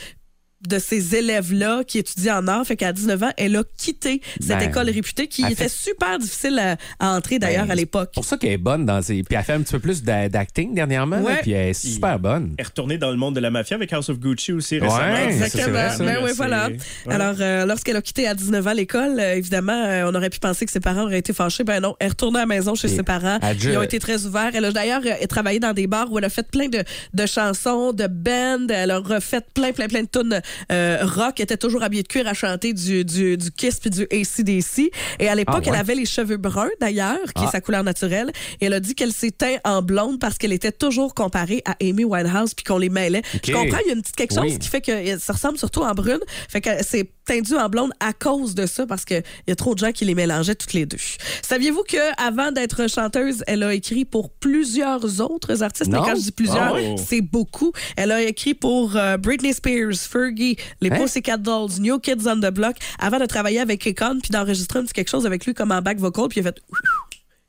de 0.66 0.79
ces 0.79 1.14
élèves-là 1.14 1.85
qui 1.87 1.99
étudient 1.99 2.38
en 2.38 2.49
art. 2.49 2.64
Fait 2.66 2.77
qu'à 2.77 2.92
19 2.92 3.23
ans, 3.23 3.31
elle 3.37 3.55
a 3.57 3.62
quitté 3.77 4.21
cette 4.40 4.59
Ben, 4.59 4.68
école 4.68 4.90
réputée 4.90 5.29
qui 5.29 5.42
elle 5.44 5.53
était 5.53 5.64
fait- 5.64 5.68
super 5.68 6.18
difficile 6.18 6.59
à, 6.59 6.77
à 6.99 7.16
entrer 7.16 7.38
d'ailleurs 7.38 7.66
Ben, 7.66 7.73
à 7.73 7.75
l'époque. 7.77 8.09
C'est 8.12 8.21
pour 8.21 8.25
ça 8.25 8.37
qu'elle 8.37 8.53
est 8.53 8.57
bonne 8.59 8.85
dans 8.85 9.01
ses. 9.01 9.23
Puis 9.23 9.37
elle 9.37 9.44
fait 9.44 9.53
un 9.53 9.62
petit 9.62 9.73
peu 9.73 9.79
plus 9.79 10.03
d'a- 10.03 10.29
d'acting 10.29 10.75
dernièrement. 10.75 11.16
là, 11.16 11.23
Ouais. 11.23 11.38
Puis 11.42 11.53
elle 11.53 11.68
est 11.68 11.75
super 11.75 12.18
bonne. 12.18 12.55
est 12.59 12.62
retournée 12.64 12.99
dans 12.99 13.11
le 13.11 13.16
monde 13.16 13.35
de 13.37 13.40
la 13.40 13.51
mafia 13.51 13.77
avec 13.77 13.92
House 13.92 14.09
of 14.09 14.18
Gucci 14.18 14.53
aussi 14.53 14.79
récemment. 14.79 14.99
Ouais, 14.99 15.33
ça, 15.33 15.49
c'est 15.49 15.59
Exactement. 15.59 15.88
vrai. 15.88 16.14
Ben 16.14 16.25
oui, 16.25 16.31
voilà. 16.37 16.68
ouais. 16.68 16.77
Alors, 17.14 17.35
euh, 17.40 17.64
lorsqu'elle 17.66 17.97
a 17.97 18.03
quitté 18.03 18.27
à 18.27 18.35
19 18.35 18.66
ans 18.66 18.73
l'école, 18.73 19.18
euh, 19.21 19.35
évidemment, 19.37 19.73
euh, 19.85 20.11
on 20.11 20.14
aurait 20.14 20.31
pu 20.31 20.40
penser 20.40 20.66
que 20.66 20.73
ses 20.73 20.81
parents 20.81 21.03
auraient 21.05 21.18
été 21.18 21.33
fâchés. 21.33 21.62
Ben 21.64 21.81
non, 21.81 21.94
elle 22.01 22.07
est 22.07 22.11
retournée 22.11 22.38
à 22.38 22.42
la 22.42 22.47
maison 22.47 22.75
chez 22.75 22.90
Et 22.90 22.97
ses 22.97 23.03
parents. 23.05 23.38
elle 23.42 23.49
a 23.49 23.53
Ils 23.55 23.79
ont 23.79 23.83
été 23.83 23.99
très 24.01 24.25
ouverts. 24.27 24.51
Elle 24.55 24.64
a 24.64 24.73
d'ailleurs 24.73 25.03
euh, 25.07 25.27
travaillé 25.29 25.61
dans 25.61 25.73
des 25.73 25.87
bars 25.87 26.11
où 26.11 26.18
elle 26.18 26.25
a 26.25 26.31
fait 26.31 26.49
plein 26.51 26.68
de, 26.68 26.83
de 27.14 27.27
chansons, 27.27 27.92
de 27.92 28.07
bands. 28.09 28.66
Elle 28.71 28.90
a 28.90 28.99
refait 28.99 29.40
plein, 29.55 29.73
plein, 29.73 29.87
plein 29.87 30.03
de 30.03 30.09
tunes 30.09 30.40
euh, 30.73 30.99
rock. 31.03 31.40
Était 31.40 31.57
toujours 31.57 31.83
habillée 31.83 32.03
de 32.03 32.09
cuir 32.09 32.27
à 32.27 32.35
chanter 32.35 32.73
du, 32.73 33.05
du, 33.05 33.37
du 33.37 33.51
Kiss 33.51 33.81
puis 33.81 33.90
du 33.90 34.03
ACDC. 34.11 34.90
Et 35.18 35.29
à 35.29 35.35
l'époque, 35.35 35.57
Ah 35.59 35.61
ouais? 35.61 35.68
elle 35.75 35.81
avait 35.81 35.94
les 35.94 36.07
cheveux 36.07 36.37
bruns, 36.37 36.68
d'ailleurs, 36.81 37.18
qui 37.35 37.42
est 37.44 37.47
Ah. 37.49 37.53
sa 37.53 37.61
couleur 37.61 37.85
naturelle. 37.85 38.31
Et 38.61 38.66
elle 38.66 38.75
a 38.75 38.81
dit 38.81 38.94
qu'elle 38.94 39.12
s'est 39.12 39.31
teint 39.31 39.57
en 39.64 39.83
blonde 39.83 40.18
parce 40.21 40.38
qu'elle 40.38 40.53
était 40.53 40.73
toujours 40.73 41.14
comparée 41.14 41.62
à 41.64 41.77
Amy 41.83 42.05
Winehouse 42.05 42.55
puis 42.55 42.64
qu'on 42.64 42.79
les 42.79 42.88
mêlait. 42.90 43.23
Je 43.44 43.53
comprends, 43.53 43.79
il 43.85 43.88
y 43.88 43.90
a 43.90 43.94
une 43.94 44.03
petite 44.03 44.16
quelque 44.16 44.35
chose 44.35 44.42
Oui. 44.53 44.59
qui 44.59 44.68
fait 44.68 44.81
que 44.81 44.92
euh, 44.92 45.18
ça 45.18 45.33
ressemble 45.33 45.59
surtout 45.59 45.83
en 45.83 45.92
brune. 45.92 46.21
Fait 46.49 46.61
que 46.61 46.71
c'est 46.83 47.11
teindu 47.29 47.55
en 47.55 47.69
blonde 47.69 47.93
à 48.01 48.12
cause 48.12 48.55
de 48.55 48.67
ça 48.67 48.87
parce 48.87 49.05
qu'il 49.05 49.23
y 49.47 49.53
a 49.53 49.55
trop 49.55 49.75
de 49.75 49.79
gens 49.79 49.93
qui 49.93 50.05
les 50.07 50.14
mélangeaient 50.14 50.55
toutes 50.55 50.73
les 50.73 50.87
deux. 50.87 50.97
Saviez-vous 51.43 51.83
que 51.87 51.99
avant 52.21 52.51
d'être 52.53 52.88
chanteuse, 52.88 53.45
elle 53.47 53.62
a 53.62 53.75
écrit 53.75 54.05
pour 54.05 54.31
plusieurs 54.31 55.21
autres 55.21 55.62
artistes? 55.62 55.91
Non. 55.91 56.01
Mais 56.01 56.07
quand 56.09 56.17
je 56.17 56.23
dis 56.23 56.33
plusieurs, 56.33 56.75
Oh. 56.81 56.97
c'est 56.99 57.21
beaucoup. 57.21 57.73
Elle 57.97 58.12
a 58.12 58.23
écrit 58.23 58.55
pour 58.55 58.97
euh, 58.97 59.17
Britney 59.19 59.53
Spears, 59.53 59.95
Fergie, 59.95 60.57
les 60.81 60.91
Hein? 60.91 60.97
Pussycat 60.99 61.37
Dolls, 61.37 61.81
New 61.81 61.99
Kids 61.99 62.27
on 62.27 62.41
the 62.41 62.51
Block, 62.51 62.77
avant 62.99 63.19
de 63.19 63.27
travailler 63.27 63.61
avec 63.61 63.87
Akon 63.87 64.19
puis 64.23 64.31
d'enregistrer 64.31 64.79
un 64.79 64.85
petit 64.85 64.95
quelque 64.95 65.11
chose 65.11 65.27
avec 65.27 65.45
lui 65.45 65.53
comme 65.55 65.71
en 65.71 65.83
back 65.83 65.99
vocal 65.99 66.29
puis 66.29 66.41
il 66.41 66.47
a 66.47 66.51
fait 66.53 66.61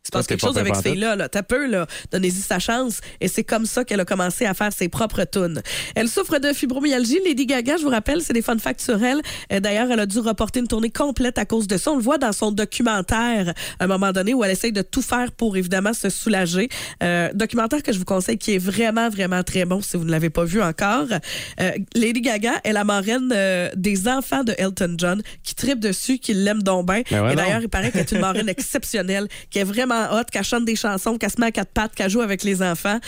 se 0.09 0.11
passe 0.11 0.27
quelque 0.27 0.41
chose 0.41 0.57
avec 0.57 0.75
ces 0.75 0.95
pantoute. 0.95 0.99
là. 0.99 1.29
T'as 1.29 1.43
peu, 1.43 1.67
là. 1.67 1.87
Donnez-y 2.11 2.31
sa 2.41 2.59
chance. 2.59 2.99
Et 3.21 3.27
c'est 3.27 3.43
comme 3.43 3.65
ça 3.65 3.83
qu'elle 3.83 3.99
a 3.99 4.05
commencé 4.05 4.45
à 4.45 4.53
faire 4.53 4.73
ses 4.73 4.89
propres 4.89 5.23
tunes. 5.23 5.61
Elle 5.95 6.07
souffre 6.07 6.39
de 6.39 6.51
fibromyalgie. 6.53 7.19
Lady 7.25 7.45
Gaga, 7.45 7.77
je 7.77 7.83
vous 7.83 7.89
rappelle, 7.89 8.21
c'est 8.21 8.33
des 8.33 8.41
fun 8.41 8.57
facts 8.57 8.81
sur 8.81 9.01
elle. 9.03 9.21
Euh, 9.53 9.59
D'ailleurs, 9.59 9.91
elle 9.91 9.99
a 9.99 10.05
dû 10.05 10.19
reporter 10.19 10.59
une 10.59 10.67
tournée 10.67 10.89
complète 10.89 11.37
à 11.37 11.45
cause 11.45 11.67
de 11.67 11.77
ça. 11.77 11.91
On 11.91 11.95
le 11.97 12.01
voit 12.01 12.17
dans 12.17 12.31
son 12.31 12.51
documentaire, 12.51 13.53
à 13.79 13.83
un 13.83 13.87
moment 13.87 14.11
donné, 14.11 14.33
où 14.33 14.43
elle 14.43 14.51
essaye 14.51 14.71
de 14.71 14.81
tout 14.81 15.01
faire 15.01 15.31
pour, 15.31 15.57
évidemment, 15.57 15.93
se 15.93 16.09
soulager. 16.09 16.69
Euh, 17.03 17.29
documentaire 17.33 17.83
que 17.83 17.93
je 17.93 17.99
vous 17.99 18.05
conseille, 18.05 18.37
qui 18.37 18.55
est 18.55 18.57
vraiment, 18.57 19.09
vraiment 19.09 19.43
très 19.43 19.65
bon, 19.65 19.81
si 19.81 19.97
vous 19.97 20.05
ne 20.05 20.11
l'avez 20.11 20.29
pas 20.29 20.43
vu 20.43 20.61
encore. 20.61 21.07
Euh, 21.59 21.71
Lady 21.95 22.21
Gaga 22.21 22.53
est 22.63 22.73
la 22.73 22.83
marraine 22.83 23.31
euh, 23.35 23.69
des 23.75 24.07
enfants 24.07 24.43
de 24.43 24.53
Elton 24.57 24.95
John, 24.97 25.21
qui 25.43 25.55
tripe 25.55 25.79
dessus, 25.79 26.17
qui 26.19 26.33
l'aime 26.33 26.63
donc 26.63 26.87
bien. 26.87 27.01
Ben 27.11 27.23
ouais, 27.23 27.33
Et 27.33 27.35
d'ailleurs, 27.35 27.61
il 27.61 27.69
paraît 27.69 27.91
qu'elle 27.91 28.01
est 28.01 28.11
une 28.11 28.21
marraine 28.21 28.49
exceptionnelle, 28.57 29.27
qui 29.49 29.59
est 29.59 29.63
vraiment 29.63 29.98
hot, 30.11 30.23
qu'elle 30.31 30.43
chante 30.43 30.65
des 30.65 30.75
chansons, 30.75 31.17
qu'elle 31.17 31.31
se 31.31 31.39
met 31.39 31.47
à 31.47 31.51
quatre 31.51 31.71
pattes, 31.71 31.95
qu'elle 31.95 32.09
joue 32.09 32.21
avec 32.21 32.43
les 32.43 32.61
enfants. 32.61 32.99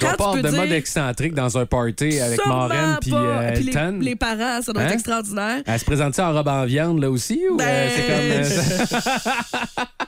Quand 0.00 0.08
avoir 0.08 0.32
peux 0.34 0.42
de 0.42 0.50
mode 0.50 0.72
excentrique 0.72 1.34
dans 1.34 1.56
un 1.56 1.64
party 1.64 2.20
avec 2.20 2.44
Maureen 2.44 2.98
puis 3.00 3.12
euh, 3.14 3.90
les, 4.00 4.16
parents, 4.16 4.60
ça 4.60 4.72
doit 4.72 4.82
être 4.82 4.90
Hein? 4.90 4.94
extraordinaire. 4.94 5.62
Elle 5.66 5.78
se 5.78 5.84
présente 5.84 6.14
ça 6.14 6.28
en 6.28 6.34
robe 6.34 6.48
en 6.48 6.66
viande 6.66 7.00
là 7.00 7.10
aussi 7.10 7.40
ou 7.50 7.54
euh, 7.54 7.56
Ben, 7.56 8.44
c'est 8.44 8.86
comme. 8.86 9.78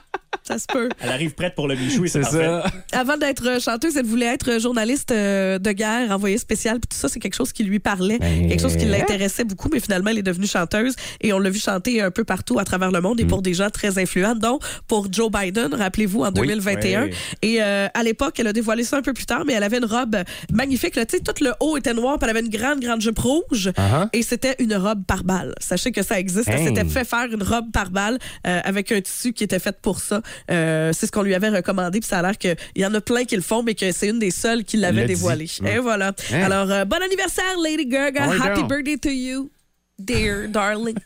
Ça 0.51 0.59
se 0.59 0.65
peut. 0.67 0.89
Elle 0.99 1.09
arrive 1.09 1.33
prête 1.33 1.55
pour 1.55 1.67
le 1.67 1.75
bichou 1.75 2.03
et 2.05 2.07
c'est 2.07 2.23
ça. 2.23 2.63
Avant 2.91 3.15
d'être 3.17 3.47
euh, 3.47 3.59
chanteuse, 3.59 3.95
elle 3.95 4.05
voulait 4.05 4.25
être 4.33 4.59
journaliste 4.59 5.11
euh, 5.11 5.59
de 5.59 5.71
guerre, 5.71 6.11
envoyée 6.11 6.37
spéciale. 6.37 6.79
Puis 6.79 6.89
tout 6.89 6.97
ça, 6.97 7.07
c'est 7.07 7.19
quelque 7.19 7.35
chose 7.35 7.53
qui 7.53 7.63
lui 7.63 7.79
parlait, 7.79 8.19
Ben, 8.19 8.47
quelque 8.49 8.61
chose 8.61 8.75
qui 8.75 8.85
l'intéressait 8.85 9.43
beaucoup. 9.45 9.69
Mais 9.71 9.79
finalement, 9.79 10.09
elle 10.09 10.17
est 10.17 10.23
devenue 10.23 10.47
chanteuse 10.47 10.95
et 11.21 11.31
on 11.33 11.39
l'a 11.39 11.49
vu 11.49 11.59
chanter 11.59 12.01
un 12.01 12.11
peu 12.11 12.23
partout 12.23 12.59
à 12.59 12.65
travers 12.65 12.91
le 12.91 12.99
monde 13.01 13.19
et 13.19 13.23
Mm. 13.23 13.27
pour 13.27 13.41
des 13.41 13.53
gens 13.53 13.69
très 13.69 13.97
influents, 13.97 14.35
dont 14.35 14.59
pour 14.87 15.07
Joe 15.11 15.31
Biden, 15.31 15.73
rappelez-vous, 15.73 16.23
en 16.23 16.31
2021. 16.31 17.05
oui. 17.05 17.11
Et 17.41 17.61
euh, 17.61 17.87
à 17.93 18.03
l'époque, 18.03 18.39
elle 18.39 18.47
a 18.47 18.53
dévoilé 18.53 18.83
ça 18.83 18.97
un 18.97 19.01
peu 19.01 19.13
plus 19.13 19.25
tard, 19.25 19.43
mais 19.45 19.53
elle 19.53 19.63
avait 19.63 19.77
une 19.77 19.85
robe 19.85 20.17
magnifique. 20.51 20.95
là. 20.95 21.05
Tu 21.05 21.17
sais, 21.17 21.23
tout 21.23 21.43
le 21.43 21.51
haut 21.59 21.77
était 21.77 21.93
noir, 21.93 22.17
puis 22.19 22.29
elle 22.29 22.35
avait 22.37 22.45
une 22.45 22.51
grande, 22.51 22.79
grande 22.81 23.01
jupe 23.01 23.19
rouge. 23.19 23.71
Uh-huh. 23.77 24.09
Et 24.13 24.21
c'était 24.23 24.55
une 24.59 24.75
robe 24.75 25.03
par 25.05 25.23
balle. 25.23 25.53
Sachez 25.59 25.91
que 25.91 26.03
ça 26.03 26.19
existe. 26.19 26.47
Elle 26.47 26.59
Hey. 26.61 26.67
s'était 26.67 26.85
fait 26.85 27.05
faire 27.05 27.25
une 27.31 27.43
robe 27.43 27.71
par 27.71 27.89
balle 27.91 28.17
euh, 28.47 28.59
avec 28.63 28.91
un 28.91 28.99
tissu 29.01 29.33
qui 29.33 29.43
était 29.43 29.59
fait 29.59 29.77
pour 29.81 29.99
ça. 29.99 30.21
Euh, 30.49 30.91
c'est 30.93 31.05
ce 31.07 31.11
qu'on 31.11 31.21
lui 31.21 31.35
avait 31.35 31.49
recommandé. 31.49 31.99
Puis 31.99 32.07
ça 32.09 32.19
a 32.19 32.21
l'air 32.21 32.37
qu'il 32.37 32.55
y 32.75 32.85
en 32.85 32.93
a 32.93 33.01
plein 33.01 33.25
qui 33.25 33.35
le 33.35 33.41
font, 33.41 33.63
mais 33.63 33.75
que 33.75 33.91
c'est 33.91 34.07
une 34.09 34.19
des 34.19 34.31
seules 34.31 34.63
qui 34.63 34.77
l'avait 34.77 35.01
dit. 35.01 35.13
dévoilé. 35.13 35.45
Et 35.65 35.77
voilà. 35.79 36.13
Hein? 36.33 36.43
Alors, 36.43 36.71
euh, 36.71 36.85
bon 36.85 37.01
anniversaire, 37.01 37.43
Lady 37.63 37.85
Gaga. 37.85 38.23
Happy 38.41 38.63
birthday 38.63 38.97
to 38.97 39.09
you, 39.09 39.49
dear 39.99 40.47
darling. 40.47 40.95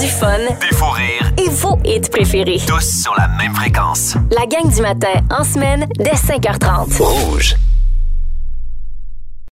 Du 0.00 0.06
fun 0.08 0.38
Des 0.60 0.74
faux 0.76 0.90
rires, 0.90 1.32
et 1.38 1.48
vos 1.48 1.76
hits 1.84 2.08
préférés. 2.10 2.60
tous 2.66 3.02
sur 3.02 3.14
la 3.18 3.26
même 3.28 3.54
fréquence. 3.54 4.14
La 4.30 4.46
gang 4.46 4.72
du 4.72 4.80
matin 4.80 5.08
en 5.30 5.42
semaine 5.44 5.86
dès 5.98 6.12
5h30. 6.12 6.96
Rouge. 7.02 7.56